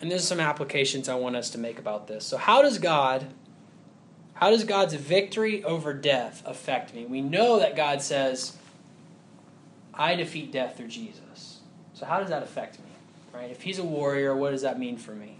And 0.00 0.10
there's 0.10 0.26
some 0.26 0.40
applications 0.40 1.08
I 1.08 1.14
want 1.14 1.36
us 1.36 1.50
to 1.50 1.58
make 1.58 1.78
about 1.78 2.08
this. 2.08 2.26
So 2.26 2.36
how 2.36 2.60
does 2.60 2.78
God 2.78 3.26
how 4.34 4.50
does 4.50 4.62
God's 4.62 4.94
victory 4.94 5.64
over 5.64 5.92
death 5.92 6.44
affect 6.46 6.94
me? 6.94 7.06
We 7.06 7.20
know 7.20 7.58
that 7.58 7.74
God 7.74 8.02
says 8.02 8.56
I 9.94 10.14
defeat 10.14 10.52
death 10.52 10.76
through 10.76 10.88
Jesus. 10.88 11.60
So 11.94 12.06
how 12.06 12.20
does 12.20 12.28
that 12.28 12.42
affect 12.42 12.78
me? 12.78 12.86
Right? 13.32 13.50
If 13.50 13.62
he's 13.62 13.78
a 13.78 13.84
warrior, 13.84 14.36
what 14.36 14.50
does 14.50 14.62
that 14.62 14.78
mean 14.78 14.96
for 14.96 15.12
me? 15.12 15.38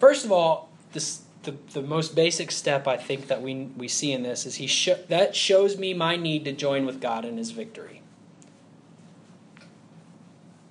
First 0.00 0.24
of 0.24 0.32
all, 0.32 0.68
this 0.92 1.22
the, 1.44 1.54
the 1.72 1.82
most 1.82 2.16
basic 2.16 2.50
step 2.50 2.88
I 2.88 2.96
think 2.96 3.28
that 3.28 3.42
we, 3.42 3.54
we 3.76 3.86
see 3.86 4.12
in 4.12 4.22
this 4.22 4.46
is 4.46 4.56
he 4.56 4.66
sh- 4.66 4.90
that 5.08 5.36
shows 5.36 5.78
me 5.78 5.94
my 5.94 6.16
need 6.16 6.44
to 6.46 6.52
join 6.52 6.86
with 6.86 7.00
God 7.00 7.24
in 7.24 7.36
his 7.36 7.52
victory. 7.52 8.00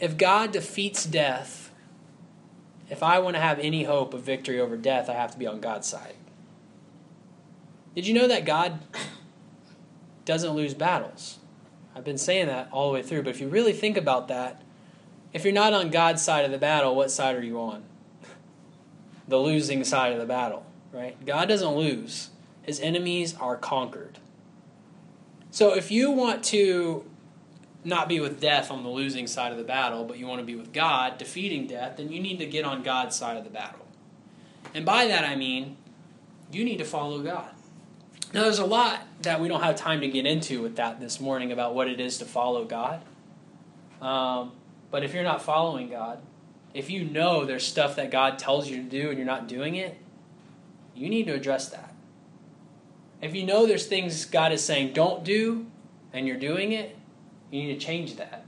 If 0.04 0.18
God 0.18 0.52
defeats 0.52 1.06
death, 1.06 1.72
if 2.90 3.02
I 3.02 3.20
want 3.20 3.38
to 3.38 3.42
have 3.42 3.58
any 3.58 3.86
hope 3.86 4.14
of 4.14 4.22
victory 4.22 4.60
over 4.60 4.76
death, 4.76 5.10
I 5.10 5.14
have 5.14 5.32
to 5.32 5.40
be 5.40 5.48
on 5.48 5.62
God's 5.62 5.88
side. 5.88 6.16
Did 7.96 8.06
you 8.06 8.14
know 8.14 8.28
that 8.28 8.44
God 8.44 8.82
doesn't 10.26 10.56
lose 10.56 10.74
battles? 10.74 11.40
I've 11.96 12.04
been 12.04 12.18
saying 12.18 12.48
that 12.48 12.68
all 12.70 12.90
the 12.90 12.96
way 12.96 13.02
through, 13.02 13.24
but 13.24 13.30
if 13.30 13.40
you 13.40 13.48
really 13.48 13.72
think 13.72 13.96
about 13.96 14.28
that, 14.28 14.62
if 15.32 15.46
you're 15.46 15.54
not 15.54 15.72
on 15.72 15.90
God's 15.90 16.22
side 16.22 16.44
of 16.44 16.52
the 16.52 16.58
battle, 16.58 16.94
what 16.98 17.10
side 17.10 17.38
are 17.38 17.42
you 17.42 17.62
on? 17.62 17.86
the 19.30 19.38
losing 19.38 19.86
side 19.86 20.12
of 20.12 20.20
the 20.20 20.26
battle, 20.26 20.66
right? 20.92 21.16
God 21.26 21.48
doesn't 21.48 21.78
lose, 21.78 22.30
his 22.64 22.82
enemies 22.82 23.38
are 23.40 23.56
conquered. 23.56 24.20
So 25.50 25.74
if 25.74 25.92
you 25.92 26.12
want 26.12 26.44
to 26.44 27.06
not 27.84 28.08
be 28.08 28.20
with 28.20 28.40
death 28.40 28.72
on 28.72 28.84
the 28.84 28.90
losing 28.90 29.28
side 29.28 29.52
of 29.52 29.58
the 29.58 29.64
battle, 29.64 30.06
but 30.06 30.18
you 30.18 30.28
want 30.28 30.40
to 30.40 30.46
be 30.46 30.56
with 30.56 30.72
God, 30.74 31.18
defeating 31.18 31.68
death, 31.68 31.98
then 31.98 32.12
you 32.12 32.22
need 32.22 32.40
to 32.40 32.46
get 32.46 32.66
on 32.66 32.84
God's 32.84 33.16
side 33.16 33.38
of 33.38 33.44
the 33.44 33.50
battle. 33.50 33.86
And 34.74 34.86
by 34.86 35.08
that 35.08 35.24
I 35.24 35.36
mean, 35.36 35.78
you 36.52 36.64
need 36.64 36.78
to 36.78 36.86
follow 36.86 37.22
God. 37.22 37.50
Now, 38.34 38.44
there's 38.44 38.60
a 38.60 38.66
lot 38.66 39.02
that 39.22 39.40
we 39.40 39.48
don't 39.48 39.62
have 39.62 39.76
time 39.76 40.02
to 40.02 40.08
get 40.08 40.26
into 40.26 40.62
with 40.62 40.78
that 40.78 41.00
this 41.00 41.20
morning 41.20 41.52
about 41.52 41.76
what 41.76 41.88
it 41.88 42.00
is 42.00 42.18
to 42.18 42.26
follow 42.26 42.66
God. 42.66 43.02
Um, 44.02 44.54
but 44.90 45.04
if 45.04 45.14
you're 45.14 45.24
not 45.24 45.42
following 45.42 45.90
God, 45.90 46.20
if 46.74 46.90
you 46.90 47.04
know 47.04 47.46
there's 47.46 47.66
stuff 47.66 47.96
that 47.98 48.10
God 48.10 48.40
tells 48.40 48.68
you 48.68 48.78
to 48.78 48.84
do 48.84 49.10
and 49.10 49.18
you're 49.18 49.28
not 49.28 49.48
doing 49.48 49.76
it, 49.76 49.98
you 50.96 51.10
need 51.10 51.28
to 51.28 51.34
address 51.34 51.70
that. 51.70 51.94
If 53.22 53.36
you 53.36 53.46
know 53.46 53.68
there's 53.68 53.86
things 53.86 54.26
God 54.26 54.52
is 54.52 54.64
saying 54.64 54.94
don't 54.94 55.24
do 55.24 55.68
and 56.12 56.28
you're 56.28 56.38
doing 56.38 56.72
it, 56.72 56.98
you 57.54 57.62
need 57.62 57.80
to 57.80 57.86
change 57.86 58.16
that. 58.16 58.46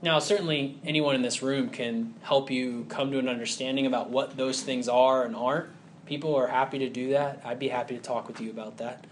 Now, 0.00 0.18
certainly 0.20 0.78
anyone 0.82 1.14
in 1.14 1.20
this 1.20 1.42
room 1.42 1.68
can 1.68 2.14
help 2.22 2.50
you 2.50 2.86
come 2.88 3.10
to 3.10 3.18
an 3.18 3.28
understanding 3.28 3.84
about 3.84 4.08
what 4.08 4.38
those 4.38 4.62
things 4.62 4.88
are 4.88 5.24
and 5.24 5.36
aren't. 5.36 5.68
People 6.06 6.34
are 6.34 6.46
happy 6.46 6.78
to 6.78 6.88
do 6.88 7.10
that. 7.10 7.42
I'd 7.44 7.58
be 7.58 7.68
happy 7.68 7.94
to 7.94 8.00
talk 8.00 8.26
with 8.26 8.40
you 8.40 8.50
about 8.50 8.78
that. 8.78 9.06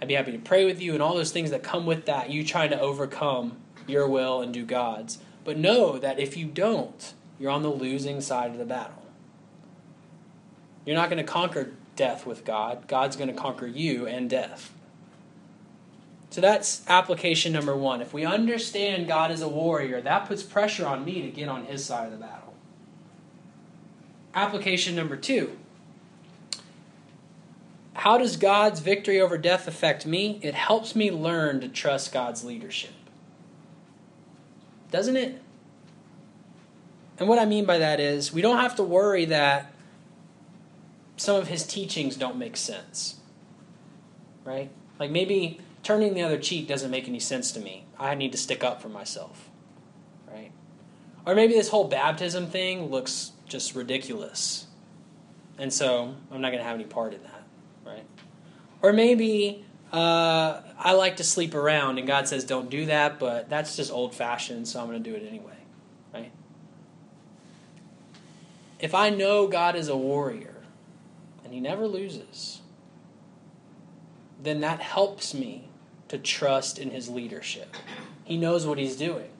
I'd 0.00 0.08
be 0.08 0.14
happy 0.14 0.32
to 0.32 0.38
pray 0.38 0.64
with 0.64 0.80
you 0.80 0.94
and 0.94 1.02
all 1.02 1.14
those 1.14 1.32
things 1.32 1.50
that 1.50 1.62
come 1.62 1.84
with 1.84 2.06
that, 2.06 2.30
you 2.30 2.44
trying 2.44 2.70
to 2.70 2.80
overcome 2.80 3.58
your 3.86 4.08
will 4.08 4.40
and 4.40 4.54
do 4.54 4.64
God's. 4.64 5.18
But 5.44 5.58
know 5.58 5.98
that 5.98 6.18
if 6.18 6.34
you 6.34 6.46
don't, 6.46 7.12
you're 7.38 7.50
on 7.50 7.62
the 7.62 7.68
losing 7.68 8.22
side 8.22 8.52
of 8.52 8.58
the 8.58 8.64
battle. 8.64 9.02
You're 10.86 10.96
not 10.96 11.10
going 11.10 11.22
to 11.22 11.30
conquer 11.30 11.74
death 11.94 12.24
with 12.24 12.46
God, 12.46 12.88
God's 12.88 13.16
going 13.16 13.28
to 13.28 13.34
conquer 13.34 13.66
you 13.66 14.06
and 14.06 14.30
death. 14.30 14.72
So 16.38 16.42
that's 16.42 16.82
application 16.86 17.52
number 17.52 17.76
one. 17.76 18.00
If 18.00 18.14
we 18.14 18.24
understand 18.24 19.08
God 19.08 19.32
is 19.32 19.42
a 19.42 19.48
warrior, 19.48 20.00
that 20.02 20.28
puts 20.28 20.44
pressure 20.44 20.86
on 20.86 21.04
me 21.04 21.20
to 21.22 21.30
get 21.30 21.48
on 21.48 21.64
his 21.64 21.84
side 21.84 22.04
of 22.04 22.12
the 22.12 22.16
battle. 22.16 22.54
Application 24.32 24.94
number 24.94 25.16
two. 25.16 25.58
How 27.94 28.18
does 28.18 28.36
God's 28.36 28.78
victory 28.78 29.20
over 29.20 29.36
death 29.36 29.66
affect 29.66 30.06
me? 30.06 30.38
It 30.40 30.54
helps 30.54 30.94
me 30.94 31.10
learn 31.10 31.60
to 31.60 31.68
trust 31.68 32.12
God's 32.12 32.44
leadership. 32.44 32.94
Doesn't 34.92 35.16
it? 35.16 35.42
And 37.18 37.28
what 37.28 37.40
I 37.40 37.46
mean 37.46 37.64
by 37.64 37.78
that 37.78 37.98
is 37.98 38.32
we 38.32 38.42
don't 38.42 38.58
have 38.58 38.76
to 38.76 38.84
worry 38.84 39.24
that 39.24 39.72
some 41.16 41.34
of 41.34 41.48
his 41.48 41.66
teachings 41.66 42.14
don't 42.14 42.36
make 42.36 42.56
sense. 42.56 43.16
Right? 44.44 44.70
Like 45.00 45.10
maybe 45.10 45.58
turning 45.88 46.12
the 46.12 46.20
other 46.20 46.36
cheek 46.36 46.68
doesn't 46.68 46.90
make 46.90 47.08
any 47.08 47.18
sense 47.18 47.50
to 47.50 47.58
me. 47.58 47.86
I 47.98 48.14
need 48.14 48.32
to 48.32 48.36
stick 48.36 48.62
up 48.62 48.82
for 48.82 48.90
myself. 48.90 49.48
Right? 50.30 50.52
Or 51.24 51.34
maybe 51.34 51.54
this 51.54 51.70
whole 51.70 51.88
baptism 51.88 52.48
thing 52.48 52.90
looks 52.90 53.32
just 53.46 53.74
ridiculous. 53.74 54.66
And 55.56 55.72
so 55.72 56.14
I'm 56.30 56.42
not 56.42 56.50
going 56.50 56.58
to 56.58 56.68
have 56.68 56.74
any 56.74 56.84
part 56.84 57.14
in 57.14 57.22
that. 57.22 57.42
Right? 57.86 58.04
Or 58.82 58.92
maybe 58.92 59.64
uh, 59.90 60.60
I 60.78 60.92
like 60.92 61.16
to 61.16 61.24
sleep 61.24 61.54
around 61.54 61.96
and 61.96 62.06
God 62.06 62.28
says 62.28 62.44
don't 62.44 62.68
do 62.68 62.84
that, 62.84 63.18
but 63.18 63.48
that's 63.48 63.74
just 63.74 63.90
old 63.90 64.14
fashioned, 64.14 64.68
so 64.68 64.80
I'm 64.80 64.88
going 64.88 65.02
to 65.02 65.10
do 65.10 65.16
it 65.16 65.26
anyway. 65.26 65.56
Right? 66.12 66.32
If 68.78 68.94
I 68.94 69.08
know 69.08 69.46
God 69.46 69.74
is 69.74 69.88
a 69.88 69.96
warrior 69.96 70.56
and 71.44 71.54
he 71.54 71.60
never 71.60 71.86
loses, 71.88 72.60
then 74.38 74.60
that 74.60 74.82
helps 74.82 75.32
me 75.32 75.67
to 76.08 76.18
trust 76.18 76.78
in 76.78 76.90
his 76.90 77.08
leadership. 77.08 77.76
He 78.24 78.36
knows 78.36 78.66
what 78.66 78.78
he's 78.78 78.96
doing. 78.96 79.30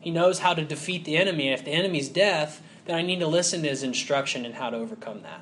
He 0.00 0.10
knows 0.10 0.40
how 0.40 0.54
to 0.54 0.64
defeat 0.64 1.04
the 1.04 1.16
enemy. 1.16 1.48
And 1.48 1.58
if 1.58 1.64
the 1.64 1.72
enemy's 1.72 2.08
death, 2.08 2.62
then 2.86 2.96
I 2.96 3.02
need 3.02 3.20
to 3.20 3.26
listen 3.26 3.62
to 3.62 3.68
his 3.68 3.82
instruction 3.82 4.44
in 4.44 4.52
how 4.54 4.70
to 4.70 4.76
overcome 4.76 5.22
that 5.22 5.40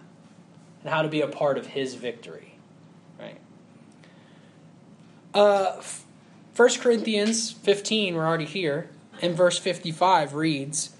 and 0.82 0.90
how 0.90 1.02
to 1.02 1.08
be 1.08 1.20
a 1.20 1.28
part 1.28 1.58
of 1.58 1.66
his 1.66 1.94
victory. 1.94 2.54
Right? 3.18 3.38
Uh, 5.34 5.80
1 6.56 6.68
Corinthians 6.80 7.52
15, 7.52 8.14
we're 8.14 8.26
already 8.26 8.44
here, 8.44 8.90
and 9.22 9.36
verse 9.36 9.58
55 9.58 10.34
reads, 10.34 10.90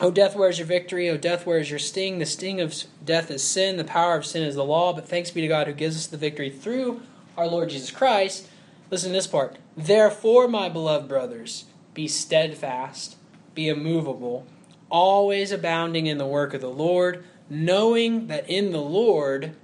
O 0.00 0.10
death, 0.10 0.34
where 0.34 0.48
is 0.48 0.58
your 0.58 0.66
victory? 0.66 1.08
O 1.08 1.16
death, 1.16 1.46
where 1.46 1.58
is 1.58 1.70
your 1.70 1.78
sting? 1.78 2.18
The 2.18 2.26
sting 2.26 2.60
of 2.60 2.74
death 3.04 3.30
is 3.30 3.42
sin, 3.42 3.76
the 3.76 3.84
power 3.84 4.16
of 4.16 4.24
sin 4.24 4.42
is 4.42 4.54
the 4.54 4.64
law, 4.64 4.92
but 4.92 5.08
thanks 5.08 5.30
be 5.30 5.40
to 5.40 5.48
God 5.48 5.66
who 5.66 5.72
gives 5.72 5.96
us 5.96 6.06
the 6.06 6.16
victory 6.16 6.50
through 6.50 7.02
our 7.36 7.46
Lord 7.46 7.70
Jesus 7.70 7.90
Christ. 7.90 8.48
Listen 8.90 9.10
to 9.10 9.14
this 9.14 9.26
part. 9.26 9.56
Therefore, 9.76 10.48
my 10.48 10.68
beloved 10.68 11.08
brothers, 11.08 11.66
be 11.94 12.08
steadfast, 12.08 13.16
be 13.54 13.68
immovable, 13.68 14.46
always 14.90 15.52
abounding 15.52 16.06
in 16.06 16.18
the 16.18 16.26
work 16.26 16.54
of 16.54 16.60
the 16.60 16.70
Lord, 16.70 17.24
knowing 17.48 18.26
that 18.26 18.48
in 18.48 18.72
the 18.72 18.80
Lord 18.80 19.54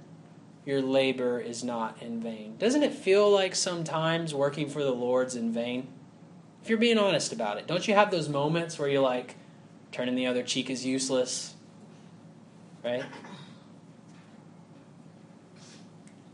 your 0.65 0.81
labor 0.81 1.39
is 1.39 1.63
not 1.63 2.01
in 2.01 2.21
vain. 2.21 2.55
Doesn't 2.57 2.83
it 2.83 2.93
feel 2.93 3.29
like 3.29 3.55
sometimes 3.55 4.33
working 4.33 4.69
for 4.69 4.83
the 4.83 4.91
Lord's 4.91 5.35
in 5.35 5.51
vain? 5.51 5.87
If 6.61 6.69
you're 6.69 6.77
being 6.77 6.97
honest 6.97 7.31
about 7.31 7.57
it, 7.57 7.67
don't 7.67 7.87
you 7.87 7.93
have 7.93 8.11
those 8.11 8.27
moments 8.27 8.77
where 8.77 8.89
you're 8.89 9.01
like, 9.01 9.35
Turning 9.91 10.15
the 10.15 10.27
other 10.27 10.43
cheek 10.43 10.69
is 10.69 10.85
useless. 10.85 11.55
Right? 12.83 13.03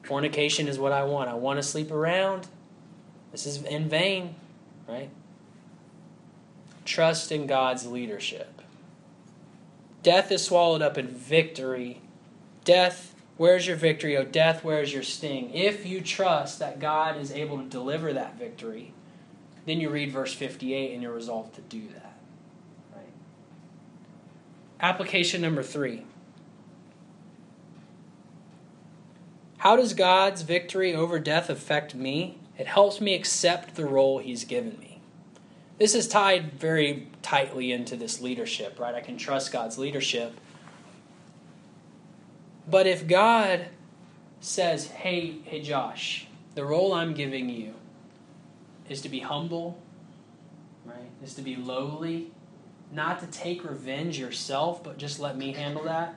Fornication 0.03 0.67
is 0.67 0.77
what 0.77 0.91
I 0.91 1.03
want. 1.03 1.29
I 1.29 1.35
want 1.35 1.57
to 1.59 1.63
sleep 1.63 1.91
around. 1.91 2.47
This 3.33 3.47
is 3.47 3.63
in 3.63 3.89
vain, 3.89 4.35
right? 4.87 5.09
Trust 6.85 7.31
in 7.31 7.47
God's 7.47 7.87
leadership. 7.87 8.61
Death 10.03 10.31
is 10.31 10.45
swallowed 10.45 10.83
up 10.83 10.99
in 10.99 11.07
victory. 11.07 12.01
Death, 12.63 13.15
where's 13.37 13.65
your 13.65 13.75
victory? 13.75 14.15
Oh, 14.15 14.23
death, 14.23 14.63
where's 14.63 14.93
your 14.93 15.01
sting? 15.01 15.51
If 15.51 15.83
you 15.83 15.99
trust 15.99 16.59
that 16.59 16.79
God 16.79 17.17
is 17.17 17.31
able 17.31 17.57
to 17.57 17.63
deliver 17.63 18.13
that 18.13 18.37
victory, 18.37 18.93
then 19.65 19.81
you 19.81 19.89
read 19.89 20.11
verse 20.11 20.33
58 20.33 20.93
and 20.93 21.01
you're 21.01 21.11
resolved 21.11 21.55
to 21.55 21.61
do 21.61 21.87
that. 21.87 22.13
Right? 22.95 23.13
Application 24.79 25.41
number 25.41 25.63
three 25.63 26.05
How 29.57 29.75
does 29.75 29.95
God's 29.95 30.43
victory 30.43 30.93
over 30.93 31.17
death 31.17 31.49
affect 31.49 31.95
me? 31.95 32.37
It 32.57 32.67
helps 32.67 33.01
me 33.01 33.13
accept 33.15 33.75
the 33.75 33.85
role 33.85 34.19
He's 34.19 34.45
given 34.45 34.77
me. 34.79 34.99
This 35.79 35.95
is 35.95 36.07
tied 36.07 36.53
very 36.53 37.07
tightly 37.21 37.71
into 37.71 37.95
this 37.95 38.21
leadership, 38.21 38.79
right? 38.79 38.93
I 38.93 39.01
can 39.01 39.17
trust 39.17 39.51
God's 39.51 39.77
leadership. 39.77 40.39
But 42.69 42.87
if 42.87 43.07
God 43.07 43.67
says, 44.39 44.87
hey, 44.87 45.37
hey, 45.43 45.61
Josh, 45.61 46.27
the 46.55 46.63
role 46.63 46.93
I'm 46.93 47.13
giving 47.13 47.49
you 47.49 47.73
is 48.87 49.01
to 49.01 49.09
be 49.09 49.19
humble, 49.19 49.79
right? 50.85 51.09
Is 51.23 51.33
to 51.35 51.41
be 51.41 51.55
lowly, 51.55 52.31
not 52.91 53.19
to 53.21 53.27
take 53.27 53.63
revenge 53.63 54.19
yourself, 54.19 54.83
but 54.83 54.97
just 54.97 55.19
let 55.19 55.37
me 55.37 55.53
handle 55.53 55.83
that? 55.85 56.15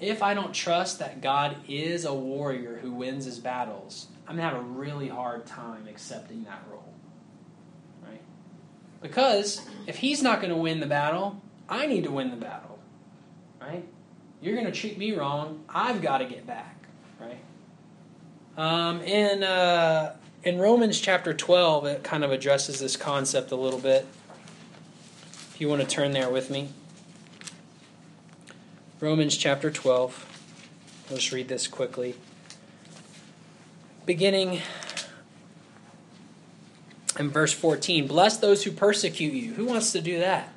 If 0.00 0.22
I 0.22 0.34
don't 0.34 0.52
trust 0.52 0.98
that 0.98 1.20
God 1.20 1.56
is 1.68 2.04
a 2.04 2.12
warrior 2.12 2.78
who 2.82 2.92
wins 2.92 3.24
his 3.24 3.38
battles, 3.38 4.08
I'm 4.28 4.36
going 4.36 4.48
to 4.48 4.54
have 4.54 4.64
a 4.64 4.68
really 4.68 5.08
hard 5.08 5.46
time 5.46 5.86
accepting 5.88 6.44
that 6.44 6.62
role. 6.70 6.92
Right? 8.02 8.20
Because 9.00 9.62
if 9.86 9.96
he's 9.96 10.22
not 10.22 10.40
going 10.40 10.52
to 10.52 10.56
win 10.56 10.80
the 10.80 10.86
battle, 10.86 11.40
I 11.68 11.86
need 11.86 12.04
to 12.04 12.10
win 12.10 12.30
the 12.30 12.36
battle. 12.36 12.78
Right? 13.60 13.86
You're 14.42 14.54
going 14.54 14.66
to 14.66 14.72
treat 14.72 14.98
me 14.98 15.12
wrong, 15.12 15.64
I've 15.68 16.02
got 16.02 16.18
to 16.18 16.26
get 16.26 16.46
back. 16.46 16.76
Right? 17.18 17.38
Um, 18.58 19.00
in, 19.00 19.42
uh, 19.42 20.16
in 20.44 20.58
Romans 20.58 21.00
chapter 21.00 21.32
12, 21.32 21.86
it 21.86 22.04
kind 22.04 22.22
of 22.22 22.32
addresses 22.32 22.80
this 22.80 22.96
concept 22.96 23.50
a 23.50 23.56
little 23.56 23.80
bit. 23.80 24.06
If 25.54 25.60
you 25.60 25.68
want 25.68 25.80
to 25.80 25.88
turn 25.88 26.12
there 26.12 26.28
with 26.28 26.50
me. 26.50 26.68
Romans 28.98 29.36
chapter 29.36 29.70
12. 29.70 31.10
I'll 31.10 31.18
read 31.30 31.48
this 31.48 31.68
quickly. 31.68 32.14
Beginning 34.06 34.62
in 37.18 37.28
verse 37.28 37.52
14 37.52 38.06
Bless 38.06 38.38
those 38.38 38.64
who 38.64 38.70
persecute 38.70 39.34
you. 39.34 39.52
Who 39.52 39.66
wants 39.66 39.92
to 39.92 40.00
do 40.00 40.18
that? 40.20 40.48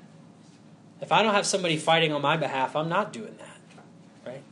If 1.02 1.12
I 1.12 1.22
don't 1.22 1.34
have 1.34 1.46
somebody 1.46 1.76
fighting 1.76 2.14
on 2.14 2.22
my 2.22 2.38
behalf, 2.38 2.78
I'm 2.78 2.88
not 2.88 3.12
doing 3.12 3.36
that. 3.40 3.60
Right? 4.26 4.44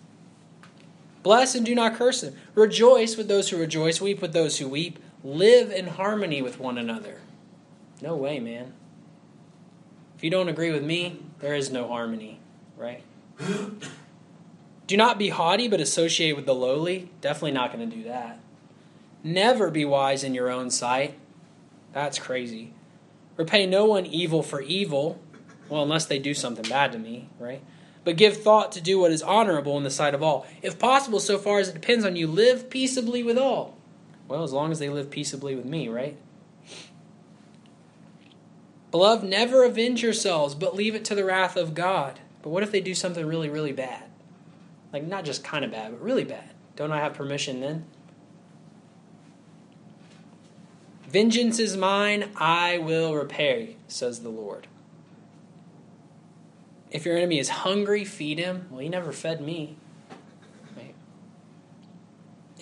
Bless 1.23 1.55
and 1.55 1.65
do 1.65 1.73
not 1.73 1.95
curse 1.95 2.19
them. 2.19 2.35
Rejoice 2.55 3.15
with 3.15 3.29
those 3.29 3.49
who 3.49 3.57
rejoice, 3.57 4.01
weep 4.01 4.21
with 4.21 4.33
those 4.33 4.57
who 4.57 4.67
weep. 4.67 4.99
Live 5.23 5.71
in 5.71 5.87
harmony 5.87 6.41
with 6.41 6.59
one 6.59 6.77
another. 6.77 7.21
No 8.01 8.17
way, 8.17 8.39
man. 8.41 8.73
If 10.17 10.25
you 10.25 10.29
don't 10.29 10.49
agree 10.49 10.71
with 10.71 10.83
me, 10.83 11.19
there 11.39 11.55
is 11.55 11.71
no 11.71 11.87
harmony, 11.87 12.39
right? 12.75 13.03
Do 13.39 14.97
not 14.97 15.19
be 15.19 15.29
haughty, 15.29 15.67
but 15.67 15.81
associate 15.81 16.35
with 16.35 16.45
the 16.45 16.55
lowly. 16.55 17.11
Definitely 17.21 17.51
not 17.51 17.73
going 17.73 17.89
to 17.89 17.95
do 17.95 18.03
that. 18.03 18.39
Never 19.23 19.69
be 19.69 19.85
wise 19.85 20.23
in 20.23 20.33
your 20.33 20.49
own 20.49 20.69
sight. 20.69 21.17
That's 21.93 22.19
crazy. 22.19 22.73
Repay 23.35 23.65
no 23.65 23.85
one 23.85 24.05
evil 24.05 24.41
for 24.41 24.61
evil. 24.61 25.19
Well, 25.69 25.83
unless 25.83 26.05
they 26.05 26.19
do 26.19 26.33
something 26.33 26.67
bad 26.69 26.91
to 26.93 26.99
me, 26.99 27.29
right? 27.39 27.61
But 28.03 28.15
give 28.15 28.37
thought 28.37 28.71
to 28.71 28.81
do 28.81 28.99
what 28.99 29.11
is 29.11 29.21
honorable 29.21 29.77
in 29.77 29.83
the 29.83 29.91
sight 29.91 30.13
of 30.13 30.23
all. 30.23 30.47
If 30.61 30.79
possible, 30.79 31.19
so 31.19 31.37
far 31.37 31.59
as 31.59 31.67
it 31.67 31.73
depends 31.73 32.05
on 32.05 32.15
you, 32.15 32.25
live 32.25 32.69
peaceably 32.69 33.21
with 33.21 33.37
all. 33.37 33.77
Well, 34.27 34.43
as 34.43 34.53
long 34.53 34.71
as 34.71 34.79
they 34.79 34.89
live 34.89 35.09
peaceably 35.09 35.55
with 35.55 35.65
me, 35.65 35.89
right? 35.89 36.17
Beloved, 38.91 39.25
never 39.25 39.63
avenge 39.63 40.01
yourselves, 40.01 40.55
but 40.55 40.75
leave 40.75 40.95
it 40.95 41.03
to 41.05 41.15
the 41.15 41.25
wrath 41.25 41.57
of 41.57 41.73
God. 41.73 42.21
But 42.47 42.53
what 42.53 42.63
if 42.63 42.71
they 42.71 42.79
do 42.79 42.95
something 42.95 43.25
really, 43.25 43.49
really 43.49 43.73
bad? 43.73 44.03
Like, 44.93 45.03
not 45.03 45.25
just 45.25 45.43
kind 45.43 45.65
of 45.65 45.71
bad, 45.71 45.91
but 45.91 46.01
really 46.01 46.23
bad. 46.23 46.51
Don't 46.77 46.93
I 46.93 46.99
have 46.99 47.13
permission 47.13 47.59
then? 47.59 47.83
Vengeance 51.09 51.59
is 51.59 51.75
mine, 51.75 52.29
I 52.37 52.77
will 52.77 53.13
repay, 53.15 53.75
says 53.89 54.21
the 54.21 54.29
Lord. 54.29 54.67
If 56.89 57.05
your 57.05 57.17
enemy 57.17 57.37
is 57.37 57.49
hungry, 57.49 58.05
feed 58.05 58.39
him. 58.39 58.67
Well, 58.71 58.79
he 58.79 58.87
never 58.87 59.11
fed 59.11 59.41
me. 59.41 59.75
Right? 60.77 60.95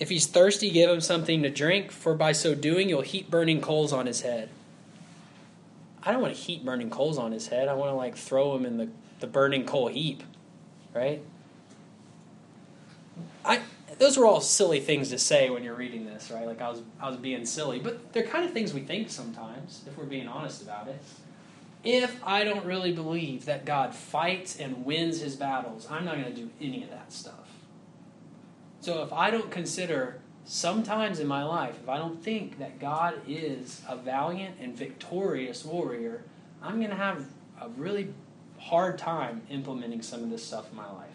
If 0.00 0.08
he's 0.08 0.26
thirsty, 0.26 0.68
give 0.68 0.90
him 0.90 1.00
something 1.00 1.44
to 1.44 1.48
drink, 1.48 1.92
for 1.92 2.16
by 2.16 2.32
so 2.32 2.56
doing, 2.56 2.88
you'll 2.88 3.02
heap 3.02 3.30
burning 3.30 3.60
coals 3.60 3.92
on 3.92 4.06
his 4.06 4.22
head. 4.22 4.48
I 6.02 6.10
don't 6.10 6.22
want 6.22 6.34
to 6.34 6.40
heap 6.40 6.64
burning 6.64 6.90
coals 6.90 7.18
on 7.18 7.30
his 7.30 7.46
head. 7.46 7.68
I 7.68 7.74
want 7.74 7.92
to 7.92 7.94
like 7.94 8.16
throw 8.16 8.56
him 8.56 8.66
in 8.66 8.78
the, 8.78 8.88
the 9.20 9.26
burning 9.26 9.64
coal 9.64 9.88
heap, 9.88 10.22
right? 10.94 11.22
I 13.44 13.60
those 13.98 14.18
are 14.18 14.26
all 14.26 14.40
silly 14.40 14.80
things 14.80 15.08
to 15.10 15.18
say 15.18 15.48
when 15.48 15.64
you're 15.64 15.74
reading 15.74 16.04
this, 16.04 16.30
right? 16.30 16.46
Like 16.46 16.60
I 16.60 16.68
was 16.68 16.82
I 17.00 17.08
was 17.08 17.16
being 17.16 17.46
silly, 17.46 17.78
but 17.78 18.12
they're 18.12 18.26
kind 18.26 18.44
of 18.44 18.52
things 18.52 18.74
we 18.74 18.80
think 18.80 19.10
sometimes 19.10 19.82
if 19.86 19.96
we're 19.96 20.04
being 20.04 20.28
honest 20.28 20.62
about 20.62 20.88
it. 20.88 21.00
If 21.84 22.20
I 22.24 22.42
don't 22.42 22.64
really 22.64 22.92
believe 22.92 23.44
that 23.44 23.64
God 23.64 23.94
fights 23.94 24.58
and 24.58 24.84
wins 24.84 25.20
his 25.20 25.36
battles, 25.36 25.86
I'm 25.88 26.04
not 26.04 26.14
going 26.14 26.34
to 26.34 26.40
do 26.40 26.50
any 26.60 26.82
of 26.82 26.90
that 26.90 27.12
stuff. 27.12 27.48
So 28.80 29.02
if 29.02 29.12
I 29.12 29.30
don't 29.30 29.52
consider 29.52 30.20
sometimes 30.44 31.20
in 31.20 31.28
my 31.28 31.44
life, 31.44 31.76
if 31.80 31.88
I 31.88 31.98
don't 31.98 32.22
think 32.22 32.58
that 32.58 32.80
God 32.80 33.14
is 33.28 33.82
a 33.88 33.96
valiant 33.96 34.56
and 34.60 34.76
victorious 34.76 35.64
warrior, 35.64 36.24
I'm 36.60 36.78
going 36.78 36.90
to 36.90 36.96
have 36.96 37.26
a 37.60 37.68
really 37.68 38.12
hard 38.66 38.98
time 38.98 39.42
implementing 39.48 40.02
some 40.02 40.24
of 40.24 40.30
this 40.30 40.44
stuff 40.44 40.70
in 40.70 40.76
my 40.76 40.90
life. 40.90 41.08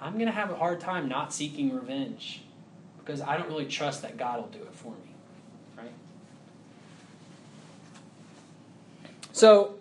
I'm 0.00 0.14
going 0.14 0.26
to 0.26 0.32
have 0.32 0.50
a 0.50 0.54
hard 0.54 0.80
time 0.80 1.08
not 1.08 1.32
seeking 1.32 1.74
revenge 1.74 2.42
because 2.98 3.20
I 3.20 3.36
don't 3.36 3.48
really 3.48 3.66
trust 3.66 4.02
that 4.02 4.16
God 4.16 4.40
will 4.40 4.48
do 4.48 4.62
it 4.62 4.72
for 4.72 4.92
me. 4.92 5.14
Right? 5.76 5.92
So, 9.32 9.74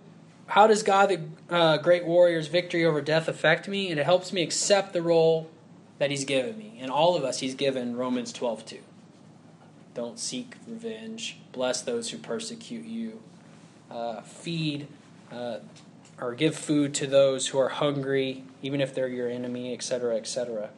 how 0.48 0.65
does 0.65 0.82
God, 0.82 1.10
the 1.10 1.22
uh, 1.56 1.78
great 1.78 2.06
warrior's 2.06 2.48
victory 2.48 2.86
over 2.86 3.02
death, 3.02 3.28
affect 3.28 3.67
me? 3.67 3.91
And 3.91 4.00
it 4.00 4.04
helps 4.04 4.34
me 4.34 4.41
accept 4.41 4.93
the 4.93 5.04
role 5.04 5.50
that 6.00 6.10
He's 6.10 6.26
given 6.26 6.58
me. 6.58 6.80
And 6.82 6.89
all 6.89 7.15
of 7.15 7.24
us, 7.24 7.39
He's 7.39 7.54
given 7.54 7.95
Romans 7.95 8.34
12 8.34 8.65
2. 8.65 8.80
Don't 9.93 10.17
seek 10.17 10.56
revenge. 10.67 11.38
Bless 11.52 11.82
those 11.82 12.10
who 12.10 12.17
persecute 12.17 12.86
you. 12.86 13.22
Uh, 13.91 14.22
feed 14.22 14.88
uh, 15.32 15.60
or 16.21 16.34
give 16.34 16.55
food 16.55 16.93
to 16.95 17.08
those 17.08 17.47
who 17.47 17.60
are 17.60 17.69
hungry, 17.69 18.43
even 18.62 18.82
if 18.82 18.93
they're 18.93 19.08
your 19.08 19.29
enemy, 19.29 19.73
etc., 19.73 20.17
etc. 20.17 20.69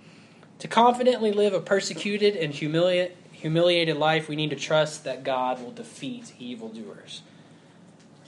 To 0.59 0.67
confidently 0.67 1.31
live 1.31 1.53
a 1.53 1.59
persecuted 1.59 2.35
and 2.35 2.53
humili- 2.53 3.11
humiliated 3.31 3.97
life, 3.97 4.29
we 4.29 4.35
need 4.35 4.51
to 4.51 4.55
trust 4.55 5.03
that 5.03 5.23
God 5.23 5.63
will 5.63 5.71
defeat 5.71 6.33
evildoers. 6.39 7.21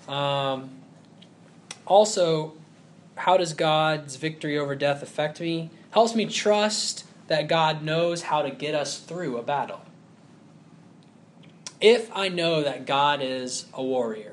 Um, 0.07 0.71
also, 1.85 2.53
how 3.15 3.37
does 3.37 3.53
God's 3.53 4.15
victory 4.15 4.57
over 4.57 4.75
death 4.75 5.03
affect 5.03 5.39
me? 5.39 5.69
Helps 5.91 6.15
me 6.15 6.25
trust 6.25 7.05
that 7.27 7.47
God 7.47 7.83
knows 7.83 8.23
how 8.23 8.41
to 8.41 8.49
get 8.49 8.73
us 8.73 8.97
through 8.97 9.37
a 9.37 9.43
battle. 9.43 9.81
If 11.79 12.09
I 12.15 12.29
know 12.29 12.63
that 12.63 12.85
God 12.85 13.21
is 13.21 13.65
a 13.73 13.83
warrior, 13.83 14.32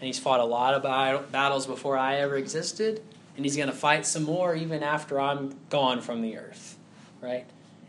and 0.00 0.06
he's 0.06 0.18
fought 0.18 0.40
a 0.40 0.44
lot 0.44 0.74
of 0.74 1.32
battles 1.32 1.66
before 1.66 1.98
I 1.98 2.16
ever 2.16 2.36
existed, 2.36 3.02
and 3.36 3.44
he's 3.44 3.56
going 3.56 3.68
to 3.68 3.74
fight 3.74 4.06
some 4.06 4.22
more 4.22 4.54
even 4.54 4.82
after 4.82 5.20
I'm 5.20 5.54
gone 5.70 6.00
from 6.00 6.22
the 6.22 6.36
earth, 6.36 6.76
right? 7.20 7.46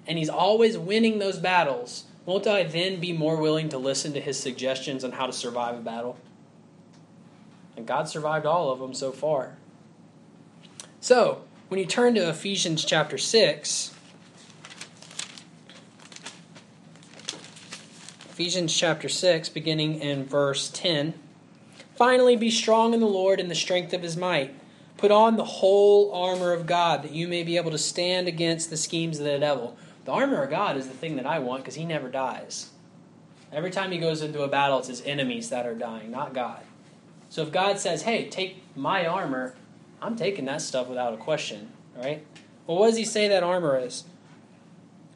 And 0.08 0.18
he's 0.18 0.30
always 0.30 0.78
winning 0.78 1.20
those 1.20 1.38
battles. 1.38 2.06
Won't 2.26 2.48
I 2.48 2.64
then 2.64 3.00
be 3.00 3.14
more 3.14 3.38
willing 3.38 3.70
to 3.70 3.78
listen 3.78 4.14
to 4.14 4.22
his 4.22 4.40
suggestions 4.40 5.04
on 5.04 5.14
how 5.14 5.28
to 5.28 5.34
survive 5.34 5.76
a 5.76 5.82
battle? 5.82 6.18
And 7.78 7.86
God 7.86 8.10
survived 8.10 8.46
all 8.46 8.72
of 8.72 8.80
them 8.80 8.94
so 8.94 9.12
far. 9.12 9.58
So, 11.00 11.44
when 11.70 11.80
you 11.80 11.86
turn 11.86 12.16
to 12.16 12.28
Ephesians 12.28 12.84
chapter 12.84 13.18
6, 13.18 13.94
Ephesians 18.32 18.76
chapter 18.76 19.10
6, 19.10 19.50
beginning 19.50 20.00
in 20.00 20.26
verse 20.26 20.70
10. 20.70 21.14
Finally, 22.00 22.38
be 22.38 22.50
strong 22.50 22.94
in 22.94 23.02
the 23.02 23.06
Lord 23.06 23.42
and 23.42 23.52
the 23.52 23.56
strength 23.56 23.92
of 23.92 24.04
his 24.04 24.16
might. 24.16 24.56
Put 24.96 25.12
on 25.12 25.36
the 25.36 25.44
whole 25.44 26.14
armor 26.14 26.54
of 26.54 26.66
God 26.66 27.04
that 27.04 27.12
you 27.12 27.28
may 27.28 27.44
be 27.44 27.58
able 27.58 27.72
to 27.72 27.78
stand 27.78 28.26
against 28.26 28.70
the 28.70 28.78
schemes 28.78 29.20
of 29.20 29.26
the 29.26 29.38
devil. 29.38 29.76
The 30.06 30.14
armor 30.14 30.42
of 30.42 30.50
God 30.50 30.78
is 30.78 30.88
the 30.88 30.94
thing 30.94 31.18
that 31.18 31.26
I 31.26 31.40
want 31.40 31.62
because 31.62 31.76
he 31.76 31.84
never 31.84 32.08
dies. 32.08 32.70
Every 33.52 33.70
time 33.70 33.92
he 33.92 33.98
goes 33.98 34.22
into 34.22 34.44
a 34.44 34.48
battle, 34.48 34.80
it's 34.80 34.88
his 34.88 35.02
enemies 35.02 35.50
that 35.50 35.66
are 35.66 35.76
dying, 35.76 36.10
not 36.10 36.34
God. 36.34 36.62
So 37.28 37.42
if 37.42 37.52
God 37.52 37.80
says, 37.80 38.04
hey, 38.04 38.30
take 38.30 38.64
my 38.78 39.06
armor, 39.06 39.56
I'm 40.02 40.16
taking 40.16 40.46
that 40.46 40.62
stuff 40.62 40.88
without 40.88 41.14
a 41.14 41.18
question, 41.18 41.70
right? 41.98 42.26
Well, 42.66 42.78
what 42.78 42.88
does 42.88 42.98
he 42.98 43.04
say 43.04 43.28
that 43.28 43.44
armor 43.44 43.78
is? 43.78 44.06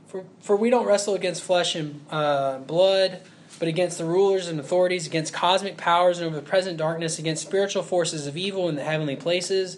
For, 0.08 0.26
for 0.42 0.58
we 0.58 0.70
don't 0.70 0.86
wrestle 0.86 1.16
against 1.16 1.44
flesh 1.44 1.76
and 1.76 2.02
uh, 2.12 2.58
blood 2.58 3.22
but 3.60 3.68
against 3.68 3.98
the 3.98 4.06
rulers 4.06 4.48
and 4.48 4.60
authorities, 4.60 5.08
against 5.08 5.34
cosmic 5.34 5.78
powers 5.78 6.20
and 6.20 6.28
over 6.28 6.36
the 6.36 6.42
present 6.42 6.78
darkness, 6.78 7.20
against 7.20 7.46
spiritual 7.46 7.84
forces 7.84 8.28
of 8.28 8.38
evil 8.38 8.70
in 8.70 8.76
the 8.76 8.84
heavenly 8.84 9.16
places. 9.16 9.78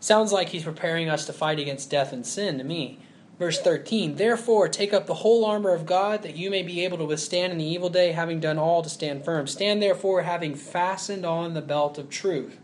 Sounds 0.00 0.32
like 0.32 0.50
he's 0.50 0.64
preparing 0.64 1.08
us 1.08 1.24
to 1.26 1.32
fight 1.32 1.58
against 1.58 1.90
death 1.90 2.12
and 2.12 2.26
sin 2.26 2.58
to 2.58 2.64
me. 2.64 2.98
Verse 3.38 3.60
13 3.60 4.16
Therefore, 4.16 4.68
take 4.68 4.92
up 4.92 5.06
the 5.06 5.14
whole 5.14 5.44
armor 5.44 5.72
of 5.72 5.86
God, 5.86 6.22
that 6.22 6.36
you 6.36 6.50
may 6.50 6.62
be 6.62 6.84
able 6.84 6.98
to 6.98 7.04
withstand 7.04 7.52
in 7.52 7.58
the 7.58 7.64
evil 7.64 7.88
day, 7.88 8.12
having 8.12 8.40
done 8.40 8.58
all 8.58 8.82
to 8.82 8.88
stand 8.88 9.24
firm. 9.24 9.46
Stand 9.46 9.82
therefore, 9.82 10.22
having 10.22 10.54
fastened 10.54 11.24
on 11.24 11.54
the 11.54 11.62
belt 11.62 11.98
of 11.98 12.10
truth. 12.10 12.58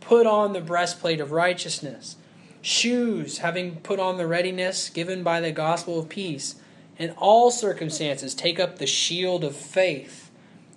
Put 0.00 0.26
on 0.26 0.52
the 0.52 0.60
breastplate 0.60 1.20
of 1.20 1.32
righteousness. 1.32 2.16
Shoes, 2.62 3.38
having 3.38 3.76
put 3.76 4.00
on 4.00 4.16
the 4.16 4.26
readiness 4.26 4.90
given 4.90 5.22
by 5.22 5.40
the 5.40 5.52
gospel 5.52 5.98
of 5.98 6.08
peace 6.08 6.56
in 7.00 7.10
all 7.12 7.50
circumstances, 7.50 8.34
take 8.34 8.60
up 8.60 8.76
the 8.76 8.86
shield 8.86 9.42
of 9.42 9.56
faith 9.56 10.30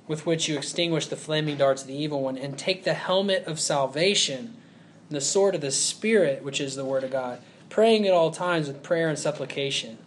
with 0.07 0.25
which 0.25 0.47
you 0.47 0.57
extinguish 0.57 1.07
the 1.07 1.17
flaming 1.17 1.57
darts 1.57 1.81
of 1.81 1.89
the 1.89 1.95
evil 1.95 2.23
one, 2.23 2.37
and 2.37 2.57
take 2.57 2.85
the 2.85 2.93
helmet 2.93 3.45
of 3.45 3.59
salvation, 3.59 4.55
the 5.09 5.19
sword 5.19 5.53
of 5.53 5.59
the 5.61 5.71
Spirit, 5.71 6.41
which 6.41 6.61
is 6.61 6.75
the 6.75 6.85
Word 6.85 7.03
of 7.03 7.11
God. 7.11 7.39
praying 7.73 8.05
at 8.05 8.13
all 8.13 8.29
times 8.29 8.67
with 8.67 8.83
prayer 8.83 9.09
and 9.09 9.17
supplication. 9.17 9.97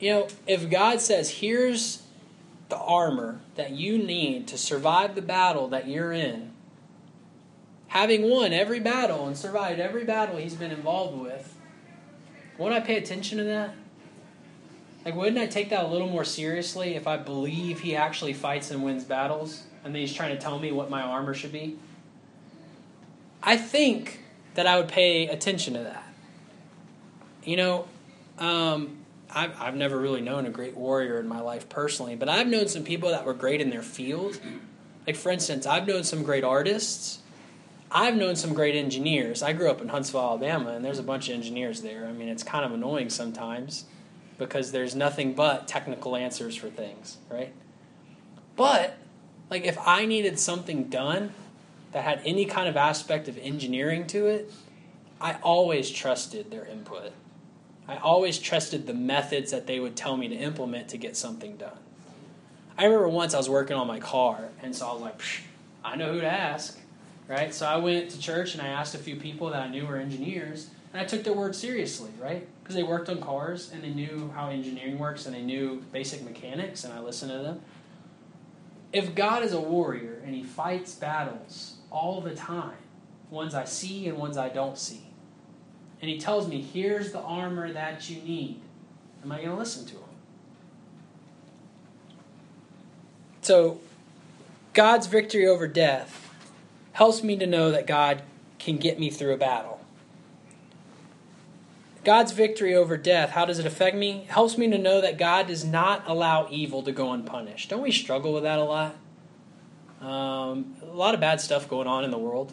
You 0.00 0.10
know, 0.10 0.28
if 0.44 0.68
God 0.68 1.00
says, 1.00 1.30
here's 1.30 2.02
the 2.68 2.76
armor 2.76 3.40
that 3.54 3.70
you 3.70 3.96
need 3.96 4.48
to 4.48 4.58
survive 4.58 5.14
the 5.14 5.22
battle 5.22 5.68
that 5.68 5.86
you're 5.86 6.12
in, 6.12 6.50
having 7.86 8.28
won 8.28 8.52
every 8.52 8.80
battle 8.80 9.24
and 9.28 9.38
survived 9.38 9.78
every 9.78 10.02
battle 10.02 10.36
he's 10.36 10.56
been 10.56 10.72
involved 10.72 11.16
with, 11.22 11.56
wouldn't 12.58 12.82
I 12.82 12.84
pay 12.84 12.96
attention 12.96 13.38
to 13.38 13.44
that? 13.44 13.72
Like, 15.06 15.14
wouldn't 15.14 15.38
I 15.38 15.46
take 15.46 15.70
that 15.70 15.84
a 15.84 15.86
little 15.86 16.08
more 16.08 16.24
seriously 16.24 16.96
if 16.96 17.06
I 17.06 17.16
believe 17.16 17.78
he 17.78 17.94
actually 17.94 18.32
fights 18.32 18.72
and 18.72 18.82
wins 18.82 19.04
battles 19.04 19.62
and 19.84 19.94
then 19.94 20.00
he's 20.00 20.12
trying 20.12 20.34
to 20.34 20.42
tell 20.42 20.58
me 20.58 20.72
what 20.72 20.90
my 20.90 21.00
armor 21.00 21.32
should 21.32 21.52
be? 21.52 21.78
I 23.40 23.56
think 23.56 24.18
that 24.54 24.66
I 24.66 24.76
would 24.78 24.88
pay 24.88 25.28
attention 25.28 25.74
to 25.74 25.80
that. 25.84 26.12
You 27.44 27.56
know, 27.56 27.88
um, 28.40 28.96
I've, 29.30 29.52
I've 29.60 29.76
never 29.76 29.96
really 29.96 30.22
known 30.22 30.44
a 30.44 30.50
great 30.50 30.76
warrior 30.76 31.20
in 31.20 31.28
my 31.28 31.40
life 31.40 31.68
personally, 31.68 32.16
but 32.16 32.28
I've 32.28 32.48
known 32.48 32.66
some 32.66 32.82
people 32.82 33.10
that 33.10 33.24
were 33.24 33.34
great 33.34 33.60
in 33.60 33.70
their 33.70 33.82
field. 33.82 34.40
Like, 35.06 35.14
for 35.14 35.30
instance, 35.30 35.66
I've 35.66 35.86
known 35.86 36.02
some 36.02 36.24
great 36.24 36.42
artists. 36.42 37.20
I've 37.92 38.16
known 38.16 38.34
some 38.34 38.54
great 38.54 38.74
engineers. 38.74 39.40
I 39.40 39.52
grew 39.52 39.70
up 39.70 39.80
in 39.80 39.86
Huntsville, 39.86 40.22
Alabama, 40.22 40.70
and 40.70 40.84
there's 40.84 40.98
a 40.98 41.04
bunch 41.04 41.28
of 41.28 41.36
engineers 41.36 41.82
there. 41.82 42.06
I 42.06 42.12
mean, 42.12 42.26
it's 42.26 42.42
kind 42.42 42.64
of 42.64 42.72
annoying 42.72 43.08
sometimes 43.08 43.84
because 44.38 44.72
there's 44.72 44.94
nothing 44.94 45.34
but 45.34 45.66
technical 45.66 46.16
answers 46.16 46.56
for 46.56 46.68
things, 46.68 47.18
right? 47.30 47.52
But, 48.54 48.96
like, 49.50 49.64
if 49.64 49.78
I 49.86 50.06
needed 50.06 50.38
something 50.38 50.84
done 50.84 51.32
that 51.92 52.04
had 52.04 52.20
any 52.24 52.44
kind 52.44 52.68
of 52.68 52.76
aspect 52.76 53.28
of 53.28 53.38
engineering 53.38 54.06
to 54.08 54.26
it, 54.26 54.52
I 55.20 55.34
always 55.42 55.90
trusted 55.90 56.50
their 56.50 56.66
input. 56.66 57.12
I 57.88 57.96
always 57.96 58.38
trusted 58.38 58.86
the 58.86 58.94
methods 58.94 59.50
that 59.52 59.66
they 59.66 59.78
would 59.78 59.96
tell 59.96 60.16
me 60.16 60.28
to 60.28 60.34
implement 60.34 60.88
to 60.88 60.98
get 60.98 61.16
something 61.16 61.56
done. 61.56 61.78
I 62.76 62.84
remember 62.84 63.08
once 63.08 63.32
I 63.32 63.38
was 63.38 63.48
working 63.48 63.76
on 63.76 63.86
my 63.86 64.00
car, 64.00 64.48
and 64.62 64.74
so 64.74 64.86
I 64.86 64.92
was 64.92 65.02
like, 65.02 65.20
I 65.84 65.96
know 65.96 66.12
who 66.12 66.20
to 66.20 66.30
ask, 66.30 66.78
right? 67.28 67.54
So 67.54 67.66
I 67.66 67.76
went 67.76 68.10
to 68.10 68.18
church 68.18 68.54
and 68.54 68.62
I 68.62 68.68
asked 68.68 68.94
a 68.94 68.98
few 68.98 69.16
people 69.16 69.50
that 69.50 69.62
I 69.62 69.68
knew 69.68 69.86
were 69.86 69.96
engineers, 69.96 70.68
and 70.96 71.04
I 71.04 71.06
took 71.06 71.24
their 71.24 71.34
word 71.34 71.54
seriously, 71.54 72.08
right? 72.18 72.48
Because 72.62 72.74
they 72.74 72.82
worked 72.82 73.10
on 73.10 73.20
cars 73.20 73.70
and 73.70 73.84
they 73.84 73.90
knew 73.90 74.32
how 74.34 74.48
engineering 74.48 74.98
works 74.98 75.26
and 75.26 75.34
they 75.34 75.42
knew 75.42 75.84
basic 75.92 76.22
mechanics, 76.22 76.84
and 76.84 76.94
I 76.94 77.00
listened 77.00 77.32
to 77.32 77.38
them. 77.38 77.60
If 78.94 79.14
God 79.14 79.42
is 79.42 79.52
a 79.52 79.60
warrior 79.60 80.22
and 80.24 80.34
he 80.34 80.42
fights 80.42 80.94
battles 80.94 81.74
all 81.90 82.22
the 82.22 82.34
time, 82.34 82.78
ones 83.28 83.54
I 83.54 83.66
see 83.66 84.08
and 84.08 84.16
ones 84.16 84.38
I 84.38 84.48
don't 84.48 84.78
see, 84.78 85.02
and 86.00 86.10
he 86.10 86.18
tells 86.18 86.48
me, 86.48 86.62
here's 86.62 87.12
the 87.12 87.20
armor 87.20 87.70
that 87.74 88.08
you 88.08 88.22
need, 88.22 88.62
am 89.22 89.32
I 89.32 89.36
going 89.36 89.50
to 89.50 89.54
listen 89.54 89.84
to 89.88 89.96
him? 89.96 90.02
So, 93.42 93.80
God's 94.72 95.08
victory 95.08 95.46
over 95.46 95.68
death 95.68 96.34
helps 96.92 97.22
me 97.22 97.36
to 97.36 97.46
know 97.46 97.70
that 97.70 97.86
God 97.86 98.22
can 98.58 98.78
get 98.78 98.98
me 98.98 99.10
through 99.10 99.34
a 99.34 99.36
battle. 99.36 99.76
God's 102.06 102.30
victory 102.30 102.72
over 102.72 102.96
death, 102.96 103.30
how 103.30 103.44
does 103.44 103.58
it 103.58 103.66
affect 103.66 103.96
me? 103.96 104.18
It 104.18 104.30
helps 104.30 104.56
me 104.56 104.70
to 104.70 104.78
know 104.78 105.00
that 105.00 105.18
God 105.18 105.48
does 105.48 105.64
not 105.64 106.04
allow 106.06 106.46
evil 106.52 106.80
to 106.84 106.92
go 106.92 107.10
unpunished. 107.10 107.68
Don't 107.68 107.82
we 107.82 107.90
struggle 107.90 108.32
with 108.32 108.44
that 108.44 108.60
a 108.60 108.62
lot? 108.62 108.94
Um, 110.00 110.76
a 110.82 110.94
lot 110.94 111.14
of 111.14 111.20
bad 111.20 111.40
stuff 111.40 111.68
going 111.68 111.88
on 111.88 112.04
in 112.04 112.12
the 112.12 112.18
world, 112.18 112.52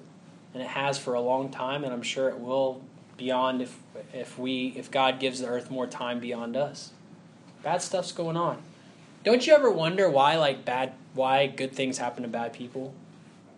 and 0.56 0.64
it 0.64 0.70
has 0.70 0.97
for 0.97 1.14
a 1.14 1.22
long 1.22 1.51
time, 1.51 1.84
and 1.84 1.93
I'm 1.93 2.01
sure 2.01 2.30
it 2.30 2.39
will 2.39 2.82
beyond 3.16 3.62
if 3.62 3.78
if 4.12 4.39
we 4.39 4.74
if 4.76 4.89
God 4.89 5.20
gives 5.20 5.39
the 5.39 5.47
earth 5.47 5.70
more 5.70 5.86
time 5.86 6.20
beyond 6.20 6.58
us. 6.58 6.89
Bad 7.62 7.84
stuff's 7.84 8.12
going 8.12 8.36
on. 8.36 8.60
Don't 9.24 9.45
you 9.45 9.54
ever 9.54 9.70
wonder 9.70 10.10
why 10.10 10.36
like 10.36 10.66
bad 10.66 10.93
why 11.14 11.45
good 11.45 11.74
things 11.74 11.99
happen 11.99 12.24
to 12.24 12.28
bad 12.28 12.54
people? 12.54 12.95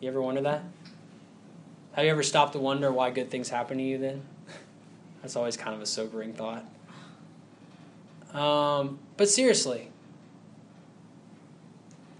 You 0.01 0.09
ever 0.09 0.21
wonder 0.21 0.41
that? 0.41 0.63
Have 1.93 2.03
you 2.03 2.11
ever 2.11 2.21
stopped 2.21 2.51
to 2.51 2.59
wonder 2.59 2.91
why 2.91 3.11
good 3.11 3.31
things 3.31 3.47
happen 3.47 3.77
to 3.77 3.83
you 3.83 3.97
then? 3.97 4.23
That's 5.25 5.35
always 5.35 5.57
kind 5.57 5.75
of 5.75 5.81
a 5.81 5.87
sobering 5.87 6.33
thought. 6.33 6.63
Um, 8.31 8.99
but 9.17 9.27
seriously, 9.27 9.89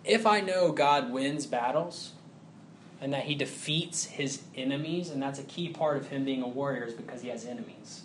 if 0.04 0.26
I 0.26 0.42
know 0.42 0.72
God 0.72 1.12
wins 1.12 1.46
battles, 1.46 2.14
and 3.00 3.14
that 3.14 3.26
he 3.26 3.36
defeats 3.36 4.06
his 4.06 4.42
enemies, 4.56 5.12
and 5.12 5.22
that's 5.22 5.38
a 5.38 5.44
key 5.44 5.70
part 5.70 5.98
of 5.98 6.08
him 6.08 6.26
being 6.26 6.42
a 6.42 6.48
warrior 6.48 6.86
is 6.86 6.96
because 6.96 7.22
he 7.22 7.28
has 7.28 7.46
enemies. 7.46 8.02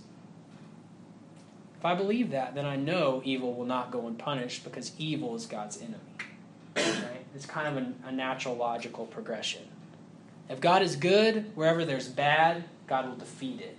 If 1.78 1.86
I 1.86 1.94
believe 1.94 2.30
that, 2.32 2.54
then 2.54 2.66
I 2.66 2.76
know 2.76 3.22
evil 3.24 3.54
will 3.54 3.64
not 3.64 3.90
go 3.90 4.06
unpunished 4.06 4.64
because 4.64 4.92
evil 4.98 5.34
is 5.34 5.46
God's 5.46 5.78
enemy. 5.78 5.96
Right? 6.76 7.24
It's 7.34 7.46
kind 7.46 7.74
of 7.74 7.82
a, 7.82 8.08
a 8.08 8.12
natural, 8.12 8.54
logical 8.54 9.06
progression. 9.06 9.62
If 10.50 10.60
God 10.60 10.82
is 10.82 10.96
good, 10.96 11.52
wherever 11.54 11.86
there's 11.86 12.06
bad, 12.06 12.64
God 12.86 13.08
will 13.08 13.16
defeat 13.16 13.62
it. 13.62 13.78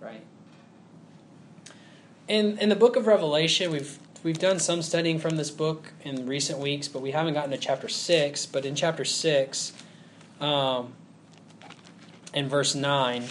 Right? 0.00 0.24
In 2.28 2.58
in 2.58 2.68
the 2.68 2.76
book 2.76 2.96
of 2.96 3.06
Revelation, 3.06 3.70
we've 3.70 3.98
we've 4.22 4.38
done 4.38 4.58
some 4.58 4.82
studying 4.82 5.18
from 5.18 5.36
this 5.36 5.50
book 5.50 5.92
in 6.02 6.26
recent 6.26 6.58
weeks, 6.58 6.88
but 6.88 7.02
we 7.02 7.10
haven't 7.10 7.34
gotten 7.34 7.50
to 7.50 7.58
chapter 7.58 7.88
six. 7.88 8.46
But 8.46 8.64
in 8.64 8.74
chapter 8.74 9.04
six, 9.04 9.72
um, 10.40 10.94
in 12.32 12.48
verse 12.48 12.74
9, 12.74 13.24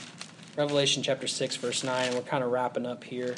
Revelation 0.55 1.03
chapter 1.03 1.28
6, 1.28 1.55
verse 1.57 1.84
9. 1.84 2.13
We're 2.13 2.22
kind 2.22 2.43
of 2.43 2.51
wrapping 2.51 2.86
up 2.86 3.03
here. 3.03 3.36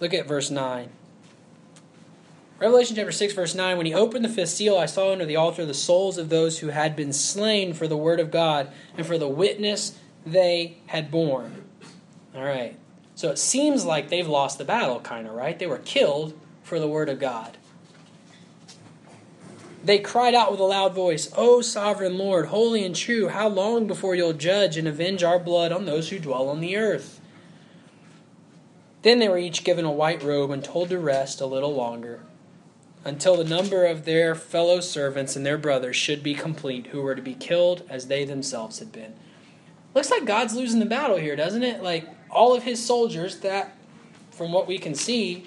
Look 0.00 0.12
at 0.12 0.26
verse 0.26 0.50
9. 0.50 0.90
Revelation 2.58 2.96
chapter 2.96 3.12
6, 3.12 3.34
verse 3.34 3.54
9 3.54 3.76
When 3.76 3.86
he 3.86 3.94
opened 3.94 4.24
the 4.24 4.28
fifth 4.28 4.50
seal, 4.50 4.76
I 4.76 4.86
saw 4.86 5.12
under 5.12 5.24
the 5.24 5.36
altar 5.36 5.64
the 5.64 5.74
souls 5.74 6.18
of 6.18 6.28
those 6.28 6.58
who 6.58 6.68
had 6.68 6.94
been 6.94 7.12
slain 7.12 7.72
for 7.72 7.88
the 7.88 7.96
word 7.96 8.20
of 8.20 8.30
God 8.30 8.70
and 8.96 9.06
for 9.06 9.18
the 9.18 9.28
witness 9.28 9.98
they 10.26 10.78
had 10.86 11.10
borne. 11.10 11.64
All 12.34 12.44
right. 12.44 12.76
So 13.14 13.30
it 13.30 13.38
seems 13.38 13.84
like 13.84 14.08
they've 14.08 14.26
lost 14.26 14.58
the 14.58 14.64
battle, 14.64 15.00
kind 15.00 15.26
of, 15.26 15.34
right? 15.34 15.58
They 15.58 15.66
were 15.66 15.78
killed 15.78 16.38
for 16.62 16.80
the 16.80 16.88
word 16.88 17.08
of 17.08 17.20
God. 17.20 17.56
They 19.84 19.98
cried 19.98 20.34
out 20.34 20.50
with 20.50 20.60
a 20.60 20.64
loud 20.64 20.94
voice, 20.94 21.30
O 21.36 21.60
sovereign 21.60 22.16
Lord, 22.16 22.46
holy 22.46 22.84
and 22.84 22.96
true, 22.96 23.28
how 23.28 23.48
long 23.48 23.86
before 23.86 24.14
you'll 24.14 24.32
judge 24.32 24.78
and 24.78 24.88
avenge 24.88 25.22
our 25.22 25.38
blood 25.38 25.72
on 25.72 25.84
those 25.84 26.08
who 26.08 26.18
dwell 26.18 26.48
on 26.48 26.60
the 26.60 26.76
earth? 26.76 27.20
Then 29.02 29.18
they 29.18 29.28
were 29.28 29.36
each 29.36 29.62
given 29.62 29.84
a 29.84 29.92
white 29.92 30.22
robe 30.22 30.50
and 30.50 30.64
told 30.64 30.88
to 30.88 30.98
rest 30.98 31.42
a 31.42 31.46
little 31.46 31.74
longer, 31.74 32.20
until 33.04 33.36
the 33.36 33.44
number 33.44 33.84
of 33.84 34.06
their 34.06 34.34
fellow 34.34 34.80
servants 34.80 35.36
and 35.36 35.44
their 35.44 35.58
brothers 35.58 35.96
should 35.96 36.22
be 36.22 36.34
complete, 36.34 36.86
who 36.86 37.02
were 37.02 37.14
to 37.14 37.20
be 37.20 37.34
killed 37.34 37.82
as 37.90 38.06
they 38.06 38.24
themselves 38.24 38.78
had 38.78 38.90
been. 38.90 39.12
Looks 39.94 40.10
like 40.10 40.24
God's 40.24 40.54
losing 40.54 40.80
the 40.80 40.86
battle 40.86 41.16
here, 41.16 41.36
doesn't 41.36 41.62
it? 41.62 41.82
Like 41.82 42.08
all 42.30 42.54
of 42.54 42.64
his 42.64 42.84
soldiers 42.84 43.38
that, 43.38 43.76
from 44.30 44.52
what 44.52 44.66
we 44.66 44.78
can 44.78 44.94
see, 44.94 45.46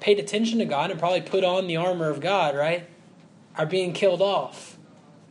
paid 0.00 0.18
attention 0.18 0.58
to 0.58 0.64
God 0.64 0.90
and 0.90 0.98
probably 0.98 1.20
put 1.20 1.44
on 1.44 1.66
the 1.66 1.76
armor 1.76 2.08
of 2.08 2.20
God, 2.20 2.56
right? 2.56 2.88
are 3.56 3.66
being 3.66 3.92
killed 3.92 4.22
off. 4.22 4.78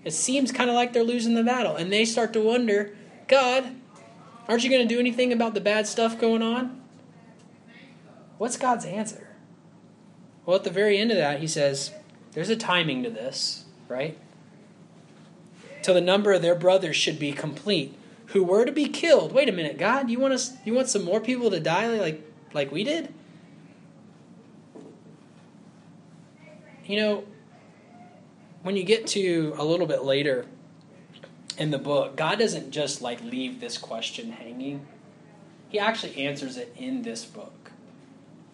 It 0.04 0.12
seems 0.12 0.52
kind 0.52 0.70
of 0.70 0.76
like 0.76 0.94
they're 0.94 1.04
losing 1.04 1.36
the 1.36 1.44
battle. 1.44 1.76
And 1.76 1.92
they 1.92 2.06
start 2.06 2.34
to 2.34 2.42
wonder 2.42 2.96
God, 3.28 3.76
aren't 4.48 4.64
you 4.64 4.70
going 4.70 4.88
to 4.88 4.94
do 4.94 5.00
anything 5.00 5.32
about 5.32 5.54
the 5.54 5.62
bad 5.62 5.88
stuff 5.88 6.20
going 6.20 6.42
on? 6.42 6.82
What's 8.38 8.58
God's 8.58 8.86
answer? 8.86 9.30
Well, 10.46 10.56
at 10.56 10.64
the 10.64 10.72
very 10.72 10.98
end 10.98 11.12
of 11.12 11.18
that, 11.18 11.40
he 11.40 11.48
says, 11.48 11.92
There's 12.32 12.50
a 12.50 12.56
timing 12.56 13.04
to 13.04 13.10
this, 13.10 13.66
right? 13.88 14.18
Till 15.84 15.94
the 15.94 16.02
number 16.02 16.32
of 16.34 16.42
their 16.42 16.56
brothers 16.56 16.96
should 16.96 17.20
be 17.20 17.32
complete, 17.32 17.96
who 18.34 18.44
were 18.44 18.66
to 18.66 18.72
be 18.72 18.88
killed. 18.88 19.34
Wait 19.34 19.50
a 19.50 19.52
minute, 19.52 19.78
God, 19.78 20.10
you 20.10 20.20
want 20.20 20.34
us 20.34 20.54
you 20.66 20.74
want 20.74 20.90
some 20.90 21.04
more 21.04 21.20
people 21.20 21.50
to 21.52 21.60
die 21.60 21.88
like 22.00 22.22
like 22.54 22.72
we 22.72 22.84
did? 22.84 23.14
You 26.86 26.98
know, 26.98 27.24
when 28.64 28.76
you 28.76 28.84
get 28.84 29.08
to 29.08 29.54
a 29.58 29.64
little 29.64 29.88
bit 29.88 30.04
later 30.04 30.46
in 31.58 31.72
the 31.72 31.78
book, 31.78 32.16
God 32.16 32.40
doesn't 32.40 32.72
just 32.72 33.02
like 33.02 33.22
leave 33.22 33.60
this 33.60 33.78
question 33.78 34.32
hanging. 34.32 34.86
He 35.70 35.80
actually 35.80 36.18
answers 36.26 36.58
it 36.58 36.74
in 36.78 37.04
this 37.04 37.24
book. 37.24 37.72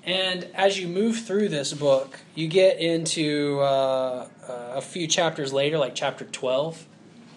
And 0.04 0.46
as 0.54 0.80
you 0.80 0.88
move 0.88 1.20
through 1.20 1.50
this 1.50 1.74
book, 1.74 2.20
you 2.34 2.48
get 2.48 2.80
into 2.80 3.60
uh, 3.60 4.28
a 4.48 4.82
few 4.82 5.08
chapters 5.08 5.52
later, 5.52 5.78
like 5.78 5.96
chapter 5.96 6.24
12, 6.26 6.86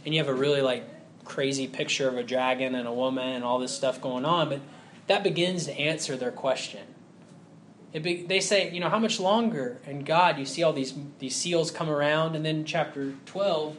and 0.05 0.15
you 0.15 0.21
have 0.21 0.29
a 0.29 0.35
really 0.35 0.61
like 0.61 0.85
crazy 1.31 1.69
picture 1.69 2.09
of 2.09 2.17
a 2.17 2.25
dragon 2.25 2.75
and 2.75 2.89
a 2.89 2.93
woman 2.93 3.29
and 3.29 3.45
all 3.45 3.61
this 3.61 3.73
stuff 3.73 4.01
going 4.01 4.25
on, 4.25 4.49
but 4.49 4.61
that 5.07 5.23
begins 5.23 5.67
to 5.67 5.79
answer 5.79 6.17
their 6.17 6.33
question. 6.33 6.81
Be, 7.93 8.25
they 8.25 8.41
say, 8.41 8.71
you 8.73 8.81
know, 8.81 8.89
how 8.89 8.99
much 8.99 9.19
longer? 9.19 9.79
And 9.87 10.05
God, 10.05 10.39
you 10.39 10.45
see 10.45 10.63
all 10.63 10.73
these 10.73 10.95
these 11.19 11.35
seals 11.35 11.71
come 11.71 11.89
around, 11.89 12.37
and 12.37 12.45
then 12.45 12.65
chapter 12.65 13.15
twelve, 13.27 13.77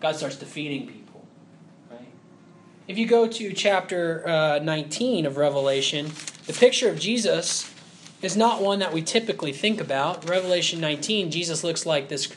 God 0.00 0.16
starts 0.16 0.36
defeating 0.36 0.86
people, 0.86 1.24
right? 1.90 2.08
If 2.88 2.98
you 2.98 3.06
go 3.06 3.26
to 3.26 3.52
chapter 3.54 4.26
uh, 4.28 4.58
19 4.62 5.24
of 5.24 5.38
Revelation, 5.38 6.10
the 6.46 6.52
picture 6.52 6.90
of 6.90 6.98
Jesus 6.98 7.72
is 8.20 8.36
not 8.36 8.60
one 8.60 8.80
that 8.80 8.92
we 8.92 9.00
typically 9.00 9.52
think 9.52 9.80
about. 9.80 10.28
Revelation 10.28 10.80
19, 10.80 11.30
Jesus 11.30 11.64
looks 11.64 11.86
like 11.86 12.08
this 12.08 12.34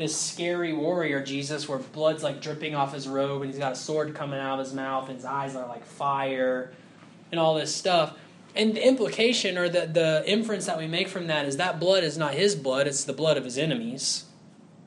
this 0.00 0.18
scary 0.18 0.72
warrior 0.72 1.22
Jesus 1.22 1.68
where 1.68 1.78
blood's 1.78 2.22
like 2.22 2.40
dripping 2.40 2.74
off 2.74 2.94
his 2.94 3.06
robe 3.06 3.42
and 3.42 3.50
he's 3.50 3.58
got 3.58 3.72
a 3.72 3.76
sword 3.76 4.14
coming 4.14 4.40
out 4.40 4.58
of 4.58 4.66
his 4.66 4.74
mouth 4.74 5.08
and 5.08 5.16
his 5.16 5.24
eyes 5.24 5.54
are 5.54 5.66
like 5.68 5.84
fire 5.84 6.72
and 7.30 7.38
all 7.38 7.54
this 7.54 7.74
stuff. 7.74 8.16
And 8.56 8.74
the 8.74 8.86
implication 8.86 9.56
or 9.58 9.68
the, 9.68 9.86
the 9.86 10.24
inference 10.26 10.66
that 10.66 10.78
we 10.78 10.86
make 10.86 11.08
from 11.08 11.26
that 11.28 11.46
is 11.46 11.58
that 11.58 11.78
blood 11.78 12.02
is 12.02 12.18
not 12.18 12.34
his 12.34 12.56
blood, 12.56 12.86
it's 12.86 13.04
the 13.04 13.12
blood 13.12 13.36
of 13.36 13.44
his 13.44 13.58
enemies. 13.58 14.24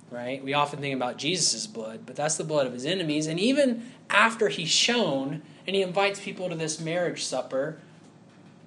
Right? 0.10 0.44
We 0.44 0.54
often 0.54 0.80
think 0.80 0.96
about 0.96 1.18
Jesus' 1.18 1.66
blood, 1.66 2.02
but 2.06 2.16
that's 2.16 2.36
the 2.36 2.44
blood 2.44 2.68
of 2.68 2.74
his 2.74 2.86
enemies. 2.86 3.26
And 3.26 3.40
even 3.40 3.92
after 4.10 4.50
he's 4.50 4.70
shown 4.70 5.42
and 5.66 5.76
he 5.76 5.82
invites 5.82 6.20
people 6.20 6.50
to 6.50 6.56
this 6.56 6.80
marriage 6.80 7.24
supper, 7.24 7.80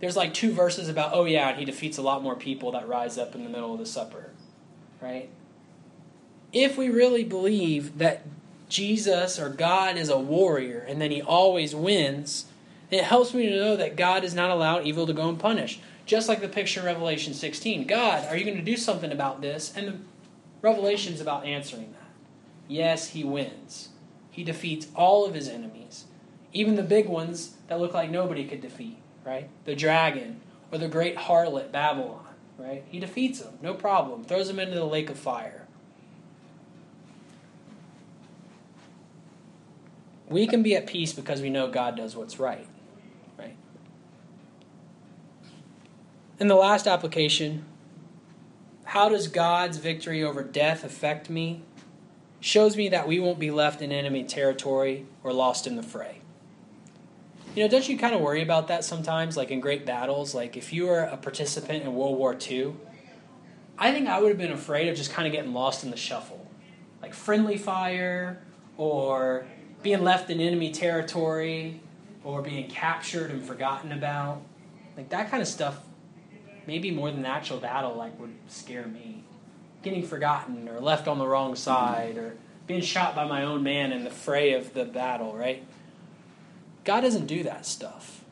there's 0.01 0.17
like 0.17 0.35
two 0.35 0.53
verses 0.53 0.89
about, 0.89 1.11
oh 1.13 1.25
yeah, 1.25 1.51
and 1.51 1.59
he 1.59 1.65
defeats 1.65 1.99
a 1.99 2.03
lot 2.03 2.23
more 2.23 2.37
people 2.37 2.73
that 2.73 2.89
rise 2.89 3.17
up 3.19 3.35
in 3.35 3.45
the 3.45 3.51
middle 3.51 3.73
of 3.73 3.79
the 3.79 3.87
supper. 3.87 4.31
Right? 5.01 5.29
If 6.53 6.77
we 6.77 6.89
really 6.89 7.25
believe 7.25 7.99
that 7.99 8.23
Jesus 8.69 9.39
or 9.39 9.49
God 9.49 9.97
is 9.97 10.09
a 10.09 10.19
warrior 10.19 10.85
and 10.89 11.01
that 11.01 11.11
he 11.11 11.23
always 11.23 11.75
wins, 11.75 12.47
it 12.91 13.05
helps 13.05 13.35
me 13.35 13.49
to 13.49 13.57
know 13.57 13.77
that 13.77 13.97
God 13.97 14.21
does 14.21 14.35
not 14.35 14.51
allow 14.51 14.81
evil 14.81 15.07
to 15.07 15.13
go 15.13 15.29
unpunished. 15.29 15.81
Just 16.05 16.29
like 16.29 16.41
the 16.41 16.49
picture 16.49 16.81
in 16.81 16.87
Revelation 16.87 17.35
16. 17.35 17.87
God, 17.87 18.27
are 18.29 18.37
you 18.37 18.45
going 18.45 18.57
to 18.57 18.63
do 18.63 18.77
something 18.77 19.11
about 19.11 19.41
this? 19.41 19.73
And 19.77 19.89
the 19.89 19.95
Revelation 20.63 21.15
is 21.15 21.21
about 21.21 21.45
answering 21.45 21.93
that. 21.93 22.11
Yes, 22.69 23.09
he 23.09 23.25
wins. 23.25 23.91
He 24.31 24.45
defeats 24.45 24.89
all 24.95 25.25
of 25.25 25.35
his 25.35 25.49
enemies, 25.49 26.05
even 26.53 26.77
the 26.77 26.83
big 26.83 27.09
ones 27.09 27.55
that 27.69 27.81
look 27.81 27.95
like 27.95 28.11
nobody 28.11 28.45
could 28.45 28.61
defeat, 28.61 28.99
right? 29.25 29.49
The 29.65 29.75
dragon 29.75 30.41
or 30.71 30.79
the 30.79 30.89
great 30.89 31.17
harlot 31.17 31.73
Babylon, 31.73 32.27
right? 32.59 32.85
He 32.89 33.01
defeats 33.01 33.41
them, 33.41 33.55
no 33.63 33.75
problem. 33.75 34.25
Throws 34.25 34.49
them 34.49 34.59
into 34.59 34.75
the 34.75 34.85
lake 34.85 35.11
of 35.11 35.19
fire. 35.19 35.66
We 40.29 40.47
can 40.47 40.63
be 40.63 40.75
at 40.75 40.87
peace 40.87 41.13
because 41.13 41.41
we 41.41 41.51
know 41.51 41.69
God 41.69 41.97
does 41.97 42.17
what's 42.17 42.39
right. 42.39 42.67
Right? 43.39 43.57
In 46.39 46.49
the 46.49 46.55
last 46.55 46.87
application, 46.87 47.65
how 48.85 49.09
does 49.09 49.29
God's 49.29 49.79
victory 49.79 50.23
over 50.23 50.43
death 50.43 50.85
affect 50.85 51.31
me? 51.31 51.63
Shows 52.41 52.77
me 52.77 52.89
that 52.89 53.09
we 53.09 53.19
won't 53.19 53.39
be 53.39 53.51
left 53.51 53.83
in 53.83 53.93
enemy 53.93 54.25
territory 54.25 55.07
or 55.23 55.33
lost 55.33 55.67
in 55.67 55.77
the 55.77 55.83
fray. 55.83 56.21
You 57.55 57.63
know, 57.63 57.69
don't 57.69 57.89
you 57.89 57.97
kind 57.97 58.15
of 58.15 58.21
worry 58.21 58.43
about 58.43 58.69
that 58.69 58.85
sometimes, 58.85 59.37
like 59.37 59.51
in 59.51 59.61
great 59.61 59.87
battles? 59.87 60.35
Like 60.35 60.57
if 60.57 60.73
you 60.73 60.87
were 60.87 61.01
a 61.01 61.17
participant 61.17 61.85
in 61.85 61.95
World 61.95 62.19
War 62.19 62.37
II, 62.39 62.75
I 63.79 63.93
think 63.93 64.09
I 64.09 64.21
would 64.21 64.29
have 64.29 64.39
been 64.39 64.53
afraid 64.53 64.89
of 64.89 64.97
just 64.97 65.11
kind 65.11 65.27
of 65.27 65.33
getting 65.33 65.53
lost 65.53 65.83
in 65.83 65.91
the 65.91 65.97
shuffle. 65.97 66.47
Like 67.01 67.15
friendly 67.15 67.57
fire, 67.57 68.43
or 68.77 69.47
being 69.83 70.03
left 70.03 70.31
in 70.31 70.41
enemy 70.41 70.71
territory, 70.71 71.81
or 72.27 72.43
being 72.43 72.69
captured 72.69 73.31
and 73.31 73.43
forgotten 73.43 73.93
about. 73.93 74.43
Like 74.97 75.09
that 75.11 75.31
kind 75.31 75.41
of 75.41 75.49
stuff 75.49 75.79
maybe 76.67 76.91
more 76.91 77.11
than 77.11 77.23
the 77.23 77.29
actual 77.29 77.59
battle 77.59 77.95
like 77.95 78.19
would 78.19 78.35
scare 78.49 78.87
me. 78.87 79.23
Getting 79.83 80.03
forgotten 80.03 80.69
or 80.69 80.81
left 80.81 81.07
on 81.07 81.19
the 81.19 81.27
wrong 81.27 81.55
side 81.55 82.19
or 82.19 82.37
being 82.67 82.81
shot 82.81 83.15
by 83.15 83.25
my 83.25 83.45
own 83.45 83.63
man 83.63 83.93
in 83.93 84.03
the 84.03 84.11
fray 84.11 84.53
of 84.55 84.75
the 84.75 84.85
battle, 84.85 85.33
right? 85.35 85.65
God 86.85 87.03
doesn't 87.03 87.27
do 87.27 87.45
that 87.45 87.65
stuff. 87.65 88.25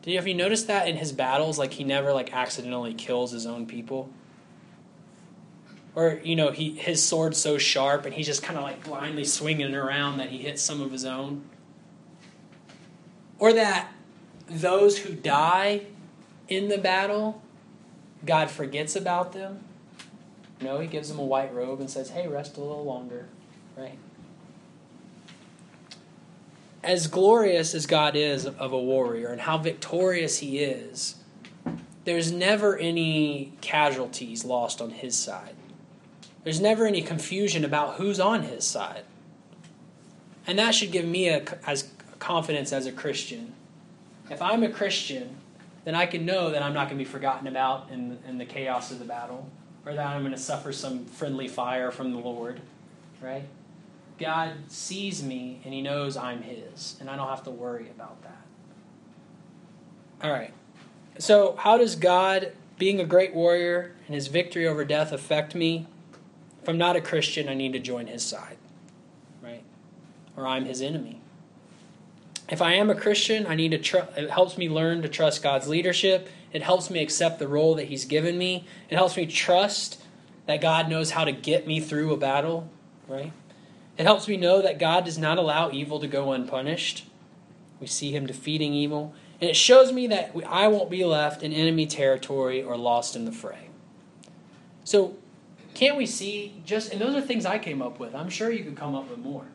Do 0.00 0.10
you 0.10 0.16
have 0.16 0.26
you 0.26 0.34
noticed 0.34 0.66
that 0.68 0.88
in 0.88 0.96
his 0.96 1.12
battles, 1.12 1.58
like 1.58 1.74
he 1.74 1.84
never 1.84 2.14
like 2.14 2.34
accidentally 2.34 2.94
kills 2.94 3.32
his 3.32 3.44
own 3.44 3.66
people? 3.66 4.08
Or 5.94 6.20
you 6.24 6.34
know, 6.36 6.50
he 6.50 6.70
his 6.70 7.06
sword's 7.06 7.38
so 7.38 7.58
sharp 7.58 8.04
and 8.04 8.14
he's 8.14 8.26
just 8.26 8.42
kind 8.42 8.58
of 8.58 8.64
like 8.64 8.84
blindly 8.84 9.24
swinging 9.24 9.70
it 9.70 9.74
around 9.74 10.18
that 10.18 10.30
he 10.30 10.38
hits 10.38 10.62
some 10.62 10.80
of 10.80 10.90
his 10.90 11.04
own. 11.04 11.44
Or 13.38 13.52
that 13.52 13.92
those 14.48 14.98
who 14.98 15.14
die 15.14 15.86
in 16.48 16.68
the 16.68 16.78
battle, 16.78 17.42
God 18.24 18.50
forgets 18.50 18.96
about 18.96 19.32
them. 19.32 19.64
No, 20.60 20.78
he 20.80 20.86
gives 20.86 21.08
them 21.08 21.18
a 21.18 21.24
white 21.24 21.54
robe 21.54 21.80
and 21.80 21.90
says, 21.90 22.10
hey, 22.10 22.26
rest 22.28 22.56
a 22.56 22.60
little 22.60 22.84
longer, 22.84 23.28
right? 23.76 23.98
As 26.82 27.06
glorious 27.06 27.74
as 27.74 27.86
God 27.86 28.14
is 28.14 28.46
of 28.46 28.72
a 28.72 28.78
warrior 28.78 29.28
and 29.28 29.40
how 29.40 29.58
victorious 29.58 30.38
he 30.38 30.58
is, 30.58 31.16
there's 32.04 32.30
never 32.30 32.76
any 32.76 33.52
casualties 33.60 34.44
lost 34.44 34.80
on 34.80 34.90
his 34.90 35.16
side. 35.16 35.54
There's 36.44 36.60
never 36.60 36.86
any 36.86 37.02
confusion 37.02 37.64
about 37.64 37.94
who's 37.94 38.20
on 38.20 38.42
his 38.42 38.64
side. 38.64 39.04
And 40.46 40.58
that 40.58 40.74
should 40.74 40.92
give 40.92 41.06
me 41.06 41.28
a, 41.28 41.42
as 41.66 41.90
confidence 42.18 42.72
as 42.72 42.86
a 42.86 42.92
Christian. 42.92 43.54
If 44.30 44.42
I'm 44.42 44.62
a 44.62 44.70
Christian, 44.70 45.36
then 45.84 45.94
I 45.94 46.06
can 46.06 46.24
know 46.24 46.50
that 46.50 46.62
I'm 46.62 46.74
not 46.74 46.88
going 46.88 46.98
to 46.98 47.04
be 47.04 47.10
forgotten 47.10 47.46
about 47.46 47.90
in, 47.90 48.18
in 48.28 48.38
the 48.38 48.44
chaos 48.44 48.90
of 48.90 48.98
the 48.98 49.04
battle, 49.04 49.48
or 49.86 49.94
that 49.94 50.06
I'm 50.06 50.20
going 50.22 50.32
to 50.32 50.38
suffer 50.38 50.72
some 50.72 51.06
friendly 51.06 51.48
fire 51.48 51.90
from 51.90 52.12
the 52.12 52.18
Lord, 52.18 52.60
right? 53.22 53.44
God 54.18 54.52
sees 54.68 55.22
me 55.22 55.60
and 55.64 55.74
He 55.74 55.82
knows 55.82 56.16
I'm 56.16 56.42
His, 56.42 56.96
and 57.00 57.10
I 57.10 57.16
don't 57.16 57.28
have 57.28 57.44
to 57.44 57.50
worry 57.50 57.90
about 57.90 58.22
that. 58.22 58.42
All 60.22 60.30
right. 60.30 60.52
So, 61.18 61.56
how 61.56 61.78
does 61.78 61.96
God, 61.96 62.52
being 62.78 63.00
a 63.00 63.04
great 63.04 63.34
warrior 63.34 63.92
and 64.06 64.14
His 64.14 64.28
victory 64.28 64.66
over 64.66 64.84
death, 64.84 65.12
affect 65.12 65.54
me? 65.54 65.86
If 66.64 66.68
I'm 66.70 66.78
not 66.78 66.96
a 66.96 67.02
Christian, 67.02 67.46
I 67.46 67.52
need 67.52 67.74
to 67.74 67.78
join 67.78 68.06
His 68.06 68.22
side, 68.22 68.56
right? 69.42 69.62
Or 70.34 70.46
I'm 70.46 70.64
His 70.64 70.80
enemy. 70.80 71.20
If 72.48 72.62
I 72.62 72.72
am 72.72 72.88
a 72.88 72.94
Christian, 72.94 73.46
I 73.46 73.54
need 73.54 73.72
to 73.72 73.78
tr- 73.78 74.08
it 74.16 74.30
helps 74.30 74.56
me 74.56 74.70
learn 74.70 75.02
to 75.02 75.08
trust 75.10 75.42
God's 75.42 75.68
leadership. 75.68 76.26
It 76.54 76.62
helps 76.62 76.88
me 76.88 77.02
accept 77.02 77.38
the 77.38 77.46
role 77.46 77.74
that 77.74 77.88
he's 77.88 78.06
given 78.06 78.38
me. 78.38 78.64
It 78.88 78.96
helps 78.96 79.14
me 79.18 79.26
trust 79.26 80.00
that 80.46 80.62
God 80.62 80.88
knows 80.88 81.10
how 81.10 81.24
to 81.24 81.32
get 81.32 81.66
me 81.66 81.80
through 81.80 82.14
a 82.14 82.16
battle, 82.16 82.70
right? 83.08 83.30
It 83.98 84.04
helps 84.04 84.26
me 84.26 84.38
know 84.38 84.62
that 84.62 84.78
God 84.78 85.04
does 85.04 85.18
not 85.18 85.36
allow 85.36 85.70
evil 85.70 86.00
to 86.00 86.06
go 86.06 86.32
unpunished. 86.32 87.04
We 87.78 87.88
see 87.88 88.10
him 88.16 88.24
defeating 88.24 88.72
evil. 88.72 89.14
And 89.38 89.50
it 89.50 89.56
shows 89.56 89.92
me 89.92 90.06
that 90.06 90.34
I 90.46 90.68
won't 90.68 90.88
be 90.88 91.04
left 91.04 91.42
in 91.42 91.52
enemy 91.52 91.84
territory 91.84 92.62
or 92.62 92.78
lost 92.78 93.14
in 93.16 93.26
the 93.26 93.32
fray. 93.32 93.68
So, 94.82 95.16
can't 95.74 95.96
we 95.96 96.06
see 96.06 96.54
just, 96.64 96.92
and 96.92 97.00
those 97.00 97.14
are 97.14 97.20
things 97.20 97.44
I 97.44 97.58
came 97.58 97.82
up 97.82 97.98
with. 97.98 98.14
I'm 98.14 98.30
sure 98.30 98.50
you 98.50 98.64
could 98.64 98.76
come 98.76 98.94
up 98.94 99.10
with 99.10 99.18
more. 99.18 99.46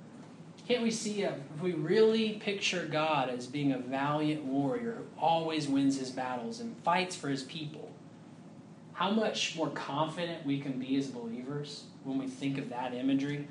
Can't 0.67 0.83
we 0.83 0.91
see 0.91 1.23
if 1.23 1.33
we 1.61 1.71
really 1.71 2.33
picture 2.33 2.85
God 2.85 3.29
as 3.29 3.47
being 3.47 3.71
a 3.71 3.79
valiant 3.79 4.43
warrior 4.43 4.97
who 4.97 5.21
always 5.21 5.67
wins 5.67 5.97
his 5.97 6.11
battles 6.11 6.59
and 6.59 6.77
fights 6.83 7.15
for 7.15 7.29
his 7.29 7.41
people? 7.43 7.89
How 8.93 9.09
much 9.09 9.55
more 9.55 9.69
confident 9.69 10.45
we 10.45 10.59
can 10.59 10.73
be 10.73 10.97
as 10.97 11.07
believers 11.07 11.85
when 12.03 12.19
we 12.19 12.27
think 12.27 12.57
of 12.57 12.69
that 12.69 12.93
imagery? 12.93 13.47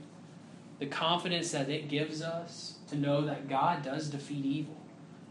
The 0.78 0.86
confidence 0.86 1.50
that 1.50 1.68
it 1.68 1.88
gives 1.88 2.22
us 2.22 2.74
to 2.90 2.96
know 2.96 3.22
that 3.22 3.48
God 3.48 3.82
does 3.82 4.10
defeat 4.10 4.44
evil, 4.44 4.76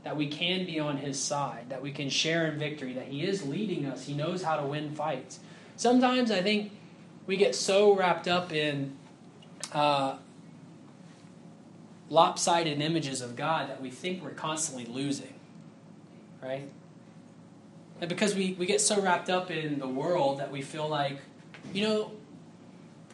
that 0.04 0.18
we 0.18 0.28
can 0.28 0.66
be 0.66 0.80
on 0.80 0.98
his 0.98 1.18
side, 1.18 1.68
that 1.70 1.82
we 1.82 1.92
can 1.92 2.10
share 2.10 2.48
in 2.48 2.60
victory, 2.60 2.94
that 2.94 3.08
he 3.08 3.24
is 3.24 3.48
leading 3.48 3.86
us, 3.86 4.08
he 4.08 4.14
knows 4.14 4.44
how 4.44 4.58
to 4.58 4.68
win 4.68 4.92
fights. 4.92 5.40
Sometimes 5.78 6.32
I 6.32 6.42
think 6.42 6.72
we 7.28 7.36
get 7.38 7.53
so 7.53 7.93
wrapped 7.93 8.28
up 8.28 8.51
in 8.51 8.95
uh, 9.73 10.15
lopsided 12.09 12.82
images 12.82 13.21
of 13.21 13.36
God 13.36 13.69
that 13.69 13.82
we 13.82 13.91
think 13.91 14.23
we're 14.23 14.32
constantly 14.32 14.86
losing. 14.86 15.34
Right? 16.41 16.69
And 17.99 18.09
because 18.09 18.34
we, 18.34 18.53
we 18.53 18.65
get 18.65 18.80
so 18.80 19.01
wrapped 19.01 19.30
up 19.30 19.51
in 19.51 19.80
the 19.80 19.88
world 19.88 20.39
that 20.39 20.51
we 20.51 20.61
feel 20.61 20.88
like, 20.88 21.19
you 21.73 21.84
know, 21.84 22.11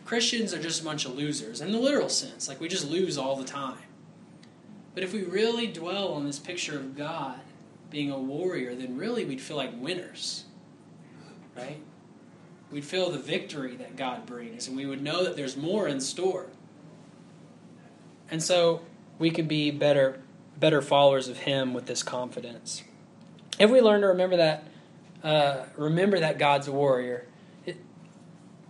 Christians 0.05 0.53
are 0.53 0.61
just 0.61 0.82
a 0.82 0.84
bunch 0.84 1.05
of 1.05 1.16
losers 1.16 1.61
in 1.61 1.72
the 1.72 1.80
literal 1.80 2.09
sense. 2.09 2.47
Like 2.47 2.59
we 2.59 2.68
just 2.68 2.89
lose 2.89 3.18
all 3.18 3.36
the 3.36 3.45
time. 3.45 3.78
But 4.93 5.03
if 5.03 5.14
we 5.14 5.24
really 5.24 5.68
dwell 5.68 6.14
on 6.14 6.26
this 6.26 6.38
picture 6.38 6.78
of 6.78 6.95
God 6.95 7.39
being 7.89 8.11
a 8.11 8.20
warrior, 8.20 8.76
then 8.76 8.97
really 8.97 9.26
we'd 9.26 9.41
feel 9.41 9.57
like 9.57 9.72
winners. 9.76 10.43
Right? 11.55 11.80
We'd 12.74 12.84
feel 12.84 13.12
the 13.12 13.20
victory 13.20 13.76
that 13.76 13.96
God 13.96 14.26
brings, 14.26 14.68
and 14.68 14.76
we 14.76 14.88
would 14.88 15.00
know 15.00 15.24
that 15.24 15.36
there's 15.36 15.56
more 15.56 15.88
in 15.88 16.02
store. 16.02 16.48
And 18.32 18.42
so 18.42 18.82
we 19.20 19.30
can 19.30 19.46
be 19.46 19.70
better 19.70 20.22
better 20.60 20.82
followers 20.82 21.28
of 21.28 21.38
him 21.38 21.76
with 21.76 21.86
this 21.86 22.02
confidence. 22.02 22.84
If 23.60 23.70
we 23.70 23.80
learn 23.80 24.02
to 24.02 24.08
remember 24.08 24.38
that 24.38 24.64
uh, 25.24 25.66
remember 25.78 26.20
that 26.20 26.40
God's 26.40 26.68
a 26.68 26.72
warrior, 26.72 27.28
it, 27.64 27.78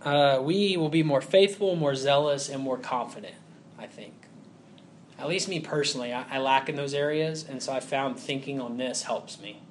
uh, 0.02 0.38
we 0.42 0.76
will 0.76 0.90
be 0.90 1.02
more 1.02 1.22
faithful, 1.22 1.74
more 1.74 1.94
zealous, 1.94 2.50
and 2.50 2.62
more 2.62 2.76
confident, 2.76 3.36
I 3.78 3.86
think. 3.86 4.12
at 5.18 5.28
least 5.28 5.48
me 5.48 5.60
personally, 5.60 6.12
I, 6.12 6.26
I 6.30 6.38
lack 6.40 6.68
in 6.68 6.76
those 6.76 6.92
areas, 6.92 7.46
and 7.48 7.62
so 7.62 7.72
I 7.72 7.80
found 7.80 8.20
thinking 8.20 8.60
on 8.60 8.76
this 8.76 9.04
helps 9.04 9.40
me. 9.40 9.62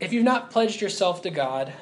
If 0.00 0.12
you've 0.12 0.24
not 0.24 0.50
pledged 0.50 0.80
yourself 0.80 1.22
to 1.22 1.30
God, 1.30 1.72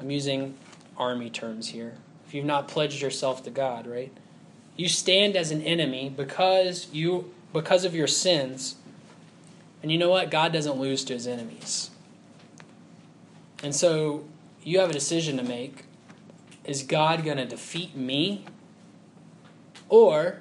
I'm 0.00 0.10
using 0.10 0.56
army 0.96 1.30
terms 1.30 1.68
here. 1.68 1.94
If 2.26 2.34
you've 2.34 2.44
not 2.44 2.68
pledged 2.68 3.00
yourself 3.02 3.42
to 3.44 3.50
God, 3.50 3.86
right? 3.86 4.12
You 4.76 4.88
stand 4.88 5.36
as 5.36 5.50
an 5.50 5.62
enemy 5.62 6.12
because 6.14 6.88
you 6.92 7.32
because 7.52 7.84
of 7.84 7.94
your 7.94 8.08
sins. 8.08 8.76
And 9.82 9.92
you 9.92 9.98
know 9.98 10.10
what? 10.10 10.30
God 10.30 10.52
doesn't 10.52 10.76
lose 10.76 11.04
to 11.04 11.14
his 11.14 11.26
enemies. 11.26 11.90
And 13.62 13.74
so 13.74 14.24
you 14.62 14.80
have 14.80 14.90
a 14.90 14.92
decision 14.92 15.36
to 15.36 15.42
make. 15.42 15.84
Is 16.64 16.82
God 16.82 17.24
going 17.24 17.36
to 17.36 17.46
defeat 17.46 17.94
me? 17.94 18.44
Or 19.88 20.40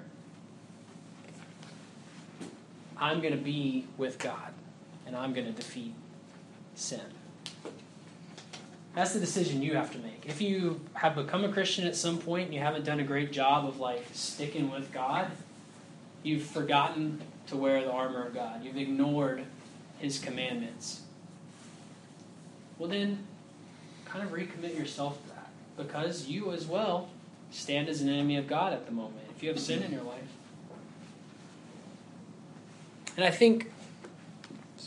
I'm 2.98 3.22
going 3.22 3.38
to 3.38 3.42
be 3.42 3.86
with 3.98 4.18
God 4.18 4.54
and 5.06 5.16
I'm 5.16 5.34
going 5.34 5.46
to 5.46 5.52
defeat 5.52 5.94
sin. 6.76 7.02
That's 8.96 9.14
the 9.14 9.20
decision 9.20 9.62
you 9.62 9.76
have 9.76 9.92
to 9.94 9.98
make. 10.00 10.26
If 10.28 10.40
you 10.40 10.80
have 10.94 11.16
become 11.16 11.44
a 11.44 11.50
Christian 11.52 11.88
at 11.88 11.96
some 11.96 12.20
point 12.20 12.46
and 12.46 12.54
you 12.54 12.60
haven't 12.60 12.86
done 12.86 13.00
a 13.00 13.04
great 13.04 13.32
job 13.32 13.66
of 13.66 13.80
like 13.80 14.06
sticking 14.14 14.70
with 14.72 14.92
God, 14.92 15.32
you've 16.22 16.44
forgotten 16.44 17.22
to 17.48 17.58
wear 17.58 17.82
the 17.82 17.92
armor 17.92 18.26
of 18.28 18.34
God. 18.34 18.64
You've 18.64 18.78
ignored 18.78 19.46
his 19.98 20.20
commandments. 20.20 21.02
Well 22.78 22.90
then 22.90 23.26
kind 24.06 24.24
of 24.24 24.32
recommit 24.32 24.78
yourself 24.78 25.22
to 25.24 25.30
that 25.30 25.50
because 25.76 26.28
you 26.28 26.52
as 26.52 26.68
well 26.68 27.10
stand 27.50 27.90
as 27.90 28.02
an 28.02 28.10
enemy 28.10 28.38
of 28.38 28.48
God 28.48 28.74
at 28.74 28.86
the 28.86 28.92
moment. 28.92 29.22
If 29.36 29.42
you 29.42 29.50
have 29.50 29.60
sin 29.60 29.82
in 29.82 29.92
your 29.92 30.04
life, 30.04 30.22
and 33.16 33.26
I 33.26 33.32
think 33.32 33.72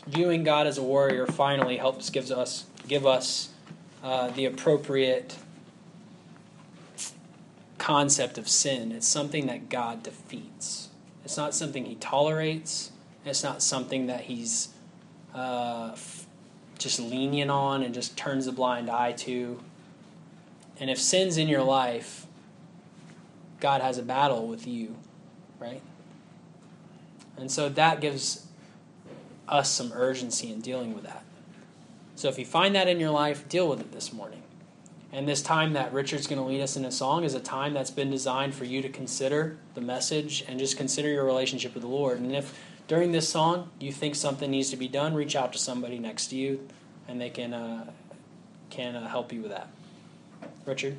viewing 0.06 0.44
God 0.44 0.66
as 0.66 0.78
a 0.78 0.82
warrior 0.82 1.26
finally 1.26 1.76
helps 1.76 2.10
gives 2.10 2.30
us 2.30 2.66
give 2.86 3.04
us 3.04 3.50
uh, 4.06 4.28
the 4.28 4.44
appropriate 4.44 5.34
concept 7.76 8.38
of 8.38 8.48
sin. 8.48 8.92
It's 8.92 9.06
something 9.06 9.48
that 9.48 9.68
God 9.68 10.04
defeats. 10.04 10.90
It's 11.24 11.36
not 11.36 11.56
something 11.56 11.86
He 11.86 11.96
tolerates. 11.96 12.92
It's 13.24 13.42
not 13.42 13.62
something 13.62 14.06
that 14.06 14.20
He's 14.20 14.68
uh, 15.34 15.90
f- 15.94 16.24
just 16.78 17.00
lenient 17.00 17.50
on 17.50 17.82
and 17.82 17.92
just 17.92 18.16
turns 18.16 18.46
a 18.46 18.52
blind 18.52 18.88
eye 18.88 19.10
to. 19.10 19.60
And 20.78 20.88
if 20.88 21.00
sin's 21.00 21.36
in 21.36 21.48
your 21.48 21.64
life, 21.64 22.26
God 23.58 23.82
has 23.82 23.98
a 23.98 24.04
battle 24.04 24.46
with 24.46 24.68
you, 24.68 24.94
right? 25.58 25.82
And 27.36 27.50
so 27.50 27.68
that 27.70 28.00
gives 28.00 28.46
us 29.48 29.68
some 29.68 29.90
urgency 29.92 30.52
in 30.52 30.60
dealing 30.60 30.94
with 30.94 31.02
that. 31.02 31.25
So 32.16 32.28
if 32.28 32.38
you 32.38 32.46
find 32.46 32.74
that 32.74 32.88
in 32.88 32.98
your 32.98 33.10
life, 33.10 33.46
deal 33.48 33.68
with 33.68 33.78
it 33.78 33.92
this 33.92 34.10
morning. 34.10 34.42
And 35.12 35.28
this 35.28 35.42
time 35.42 35.74
that 35.74 35.92
Richard's 35.92 36.26
going 36.26 36.40
to 36.40 36.44
lead 36.44 36.62
us 36.62 36.76
in 36.76 36.84
a 36.84 36.90
song 36.90 37.24
is 37.24 37.34
a 37.34 37.40
time 37.40 37.74
that's 37.74 37.90
been 37.90 38.10
designed 38.10 38.54
for 38.54 38.64
you 38.64 38.80
to 38.82 38.88
consider 38.88 39.58
the 39.74 39.82
message 39.82 40.42
and 40.48 40.58
just 40.58 40.78
consider 40.78 41.08
your 41.08 41.24
relationship 41.24 41.74
with 41.74 41.82
the 41.82 41.88
Lord. 41.88 42.18
And 42.18 42.34
if 42.34 42.58
during 42.88 43.12
this 43.12 43.28
song 43.28 43.70
you 43.78 43.92
think 43.92 44.14
something 44.14 44.50
needs 44.50 44.70
to 44.70 44.76
be 44.76 44.88
done, 44.88 45.14
reach 45.14 45.36
out 45.36 45.52
to 45.52 45.58
somebody 45.58 45.98
next 45.98 46.28
to 46.28 46.36
you 46.36 46.66
and 47.06 47.20
they 47.20 47.30
can, 47.30 47.52
uh, 47.52 47.90
can 48.70 48.96
uh, 48.96 49.08
help 49.08 49.30
you 49.30 49.42
with 49.42 49.50
that. 49.50 49.68
Richard? 50.64 50.96